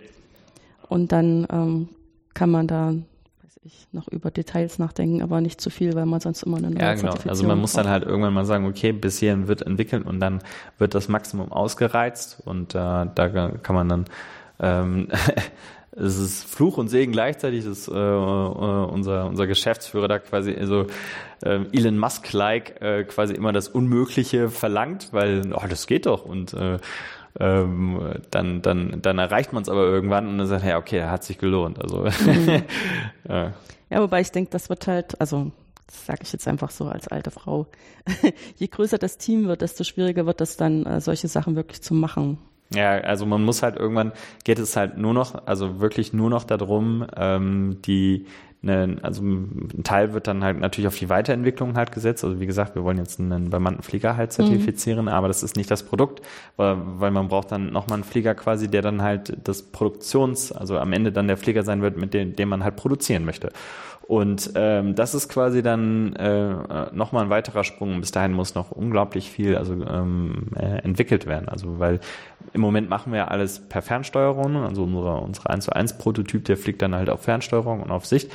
Und 0.88 1.12
dann 1.12 1.48
ähm, 1.52 1.90
kann 2.34 2.52
man 2.52 2.68
da 2.68 2.94
ich, 3.66 3.88
noch 3.92 4.08
über 4.08 4.32
Details 4.32 4.80
nachdenken, 4.80 5.22
aber 5.22 5.42
nicht 5.42 5.62
zu 5.62 5.70
viel, 5.70 5.94
weil 5.96 6.06
man 6.06 6.20
sonst 6.20 6.44
immer 6.44 6.58
eine 6.58 6.72
neue 6.72 6.82
Ja, 6.82 6.94
genau. 6.94 7.16
Also 7.28 7.46
man 7.46 7.60
muss 7.60 7.74
dann 7.74 7.88
halt 7.88 8.04
irgendwann 8.04 8.34
mal 8.34 8.46
sagen, 8.46 8.66
okay, 8.66 8.92
bis 8.92 9.20
hierhin 9.20 9.48
wird 9.48 9.62
entwickelt 9.62 10.06
und 10.06 10.20
dann 10.20 10.40
wird 10.78 10.96
das 10.96 11.08
Maximum 11.08 11.52
ausgereizt 11.52 12.42
und 12.46 12.76
äh, 12.76 12.78
da 12.78 13.50
kann 13.62 13.76
man 13.76 13.90
dann 13.90 14.06
ähm, 14.60 15.08
es 15.96 16.18
ist 16.18 16.44
Fluch 16.46 16.78
und 16.78 16.88
Segen 16.88 17.12
gleichzeitig, 17.12 17.66
dass 17.66 17.88
äh, 17.88 17.92
äh, 17.92 17.96
unser, 17.96 19.28
unser 19.28 19.48
Geschäftsführer 19.48 20.08
da 20.08 20.20
quasi 20.20 20.56
so 20.64 20.88
äh, 21.44 21.60
Elon 21.72 21.98
Musk-like 21.98 22.82
äh, 22.82 23.04
quasi 23.04 23.34
immer 23.34 23.52
das 23.52 23.68
Unmögliche 23.68 24.50
verlangt, 24.50 25.10
weil, 25.12 25.54
oh, 25.54 25.66
das 25.70 25.88
geht 25.88 26.06
doch 26.06 26.26
und 26.26 26.54
äh, 26.54 26.80
ähm, 27.40 28.00
dann, 28.32 28.62
dann, 28.62 29.02
dann 29.02 29.18
erreicht 29.18 29.54
man 29.54 29.64
es 29.64 29.70
aber 29.70 29.84
irgendwann 29.86 30.28
und 30.28 30.38
dann 30.38 30.48
sagt, 30.48 30.66
ja, 30.66 30.78
okay, 30.78 31.04
hat 31.04 31.24
sich 31.24 31.38
gelohnt. 31.38 31.82
Also 31.82 32.02
mhm. 32.02 32.64
ja. 33.30 33.54
ja, 33.90 34.02
wobei 34.02 34.22
ich 34.22 34.32
denke, 34.32 34.52
das 34.52 34.70
wird 34.70 34.88
halt, 34.88 35.20
also 35.20 35.52
das 35.88 36.06
sage 36.06 36.20
ich 36.24 36.32
jetzt 36.34 36.48
einfach 36.48 36.72
so 36.72 36.88
als 36.88 37.08
alte 37.08 37.32
Frau, 37.32 37.68
je 38.58 38.68
größer 38.68 38.98
das 38.98 39.18
Team 39.18 39.48
wird, 39.48 39.62
desto 39.62 39.84
schwieriger 39.84 40.26
wird 40.26 40.42
es 40.42 40.58
dann, 40.58 40.86
äh, 40.86 41.02
solche 41.02 41.28
Sachen 41.28 41.56
wirklich 41.56 41.82
zu 41.82 41.94
machen. 41.94 42.38
Ja, 42.74 42.92
also 42.92 43.26
man 43.26 43.44
muss 43.44 43.62
halt 43.62 43.78
irgendwann, 43.78 44.14
geht 44.44 44.58
es 44.58 44.76
halt 44.76 44.98
nur 44.98 45.14
noch, 45.14 45.46
also 45.46 45.80
wirklich 45.80 46.14
nur 46.14 46.30
noch 46.30 46.44
darum, 46.44 47.06
ähm, 47.16 47.80
die, 47.86 48.26
eine, 48.64 48.98
also 49.02 49.22
ein 49.22 49.84
Teil 49.84 50.14
wird 50.14 50.28
dann 50.28 50.44
halt 50.44 50.60
natürlich 50.60 50.88
auf 50.88 50.98
die 50.98 51.10
Weiterentwicklung 51.10 51.76
halt 51.76 51.92
gesetzt. 51.92 52.24
Also 52.24 52.40
wie 52.40 52.46
gesagt, 52.46 52.76
wir 52.76 52.84
wollen 52.84 52.98
jetzt 52.98 53.20
einen 53.20 53.50
bemannten 53.50 53.84
Flieger 53.84 54.16
halt 54.16 54.32
zertifizieren, 54.32 55.04
mhm. 55.04 55.08
aber 55.10 55.28
das 55.28 55.44
ist 55.44 55.58
nicht 55.58 55.70
das 55.70 55.84
Produkt, 55.84 56.22
weil, 56.56 56.78
weil 56.80 57.12
man 57.12 57.28
braucht 57.28 57.52
dann 57.52 57.72
nochmal 57.72 57.98
einen 57.98 58.04
Flieger 58.04 58.36
quasi, 58.36 58.70
der 58.70 58.82
dann 58.82 59.02
halt 59.02 59.38
das 59.44 59.64
Produktions, 59.64 60.52
also 60.52 60.78
am 60.78 60.94
Ende 60.94 61.12
dann 61.12 61.28
der 61.28 61.38
Flieger 61.38 61.64
sein 61.64 61.82
wird, 61.82 61.98
mit 61.98 62.14
dem, 62.14 62.36
dem 62.36 62.50
man 62.50 62.64
halt 62.64 62.76
produzieren 62.78 63.26
möchte. 63.26 63.52
Und 64.08 64.52
ähm, 64.56 64.96
das 64.96 65.16
ist 65.16 65.30
quasi 65.30 65.64
dann 65.64 66.14
äh, 66.16 66.94
nochmal 66.94 67.24
ein 67.24 67.30
weiterer 67.30 67.64
Sprung. 67.64 68.00
Bis 68.02 68.12
dahin 68.12 68.34
muss 68.34 68.54
noch 68.54 68.72
unglaublich 68.72 69.32
viel 69.32 69.56
also 69.56 69.74
ähm, 69.74 70.48
äh, 70.56 70.80
entwickelt 70.84 71.26
werden. 71.26 71.48
Also 71.48 71.80
weil 71.80 72.00
im 72.52 72.62
Moment 72.62 72.90
machen 72.90 73.14
wir 73.14 73.32
alles 73.32 73.60
per 73.60 73.82
Fernsteuerung. 73.82 74.58
Also 74.58 74.84
unsere, 74.84 75.18
unsere 75.22 75.50
1 75.50 75.66
zu 75.66 75.74
1 75.74 75.98
Prototyp, 75.98 76.44
der 76.46 76.58
fliegt 76.58 76.82
dann 76.82 76.94
halt 76.94 77.10
auf 77.10 77.22
Fernsteuerung 77.22 77.82
und 77.82 77.92
auf 77.92 78.06
Sicht. 78.06 78.30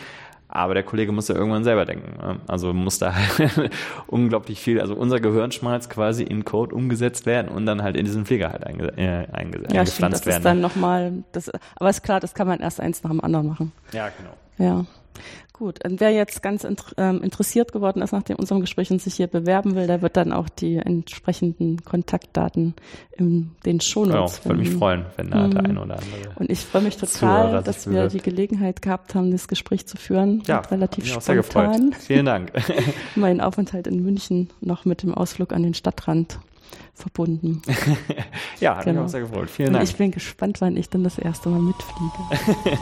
Aber 0.50 0.72
der 0.72 0.82
Kollege 0.82 1.12
muss 1.12 1.28
ja 1.28 1.34
irgendwann 1.34 1.62
selber 1.62 1.84
denken. 1.84 2.16
Ne? 2.16 2.40
Also 2.46 2.72
muss 2.72 2.98
da 2.98 3.14
unglaublich 4.06 4.60
viel, 4.60 4.80
also 4.80 4.94
unser 4.94 5.20
Gehirnschmalz 5.20 5.90
quasi 5.90 6.22
in 6.22 6.46
Code 6.46 6.74
umgesetzt 6.74 7.26
werden 7.26 7.48
und 7.48 7.66
dann 7.66 7.82
halt 7.82 7.96
in 7.96 8.06
diesen 8.06 8.24
Flieger 8.24 8.50
halt 8.50 8.66
einge, 8.66 8.88
äh, 8.96 9.26
einge 9.30 9.58
ja, 9.70 9.80
eingepflanzt 9.80 9.94
stimmt, 9.94 10.14
das 10.14 10.26
werden. 10.26 10.38
Ist 10.38 10.44
dann 10.44 10.60
nochmal, 10.62 11.12
das, 11.32 11.50
aber 11.76 11.90
ist 11.90 12.02
klar, 12.02 12.20
das 12.20 12.32
kann 12.32 12.46
man 12.46 12.60
erst 12.60 12.80
eins 12.80 13.02
nach 13.02 13.10
dem 13.10 13.20
anderen 13.20 13.46
machen. 13.46 13.72
Ja, 13.92 14.08
genau. 14.08 14.30
Ja. 14.56 14.86
Gut, 15.58 15.84
und 15.84 15.98
wer 15.98 16.10
jetzt 16.10 16.40
ganz 16.40 16.64
ähm, 16.96 17.22
interessiert 17.22 17.72
geworden 17.72 18.00
ist 18.00 18.12
nach 18.12 18.22
dem, 18.22 18.36
unserem 18.36 18.60
Gespräch 18.60 18.92
und 18.92 19.02
sich 19.02 19.14
hier 19.14 19.26
bewerben 19.26 19.74
will, 19.74 19.88
der 19.88 20.02
wird 20.02 20.16
dann 20.16 20.32
auch 20.32 20.48
die 20.48 20.76
entsprechenden 20.76 21.82
Kontaktdaten 21.84 22.74
in 23.16 23.50
den 23.66 23.80
Shownotes 23.80 24.38
ja, 24.38 24.44
würde 24.44 24.60
mich 24.60 24.70
freuen, 24.70 25.06
wenn 25.16 25.30
da 25.30 25.46
mhm. 25.48 25.50
der 25.50 25.64
eine 25.64 25.80
oder 25.82 25.94
andere. 25.98 26.34
Und 26.36 26.48
ich 26.48 26.60
freue 26.60 26.82
mich 26.82 26.96
total, 26.96 27.60
dass 27.64 27.90
wir 27.90 28.06
die 28.06 28.20
Gelegenheit 28.20 28.82
gehabt 28.82 29.16
haben, 29.16 29.32
das 29.32 29.48
Gespräch 29.48 29.86
zu 29.86 29.96
führen. 29.96 30.44
Ja, 30.46 30.60
relativ 30.60 31.02
mich 31.02 31.12
spontan. 31.12 31.38
Auch 31.40 31.44
sehr 31.44 31.70
gefreut. 31.72 31.94
Vielen 31.98 32.26
Dank. 32.26 32.52
mein 33.16 33.40
Aufenthalt 33.40 33.88
in 33.88 34.00
München 34.04 34.50
noch 34.60 34.84
mit 34.84 35.02
dem 35.02 35.12
Ausflug 35.12 35.52
an 35.52 35.64
den 35.64 35.74
Stadtrand 35.74 36.38
verbunden. 36.94 37.62
ja, 38.60 38.76
hat 38.76 38.84
genau. 38.84 39.00
mich 39.00 39.06
auch 39.06 39.10
sehr 39.10 39.20
gefreut. 39.22 39.50
Vielen 39.50 39.72
Dank. 39.72 39.82
Und 39.82 39.90
ich 39.90 39.96
bin 39.96 40.12
gespannt, 40.12 40.60
wann 40.60 40.76
ich 40.76 40.88
dann 40.88 41.02
das 41.02 41.18
erste 41.18 41.48
Mal 41.48 41.60
mitfliege. 41.60 42.78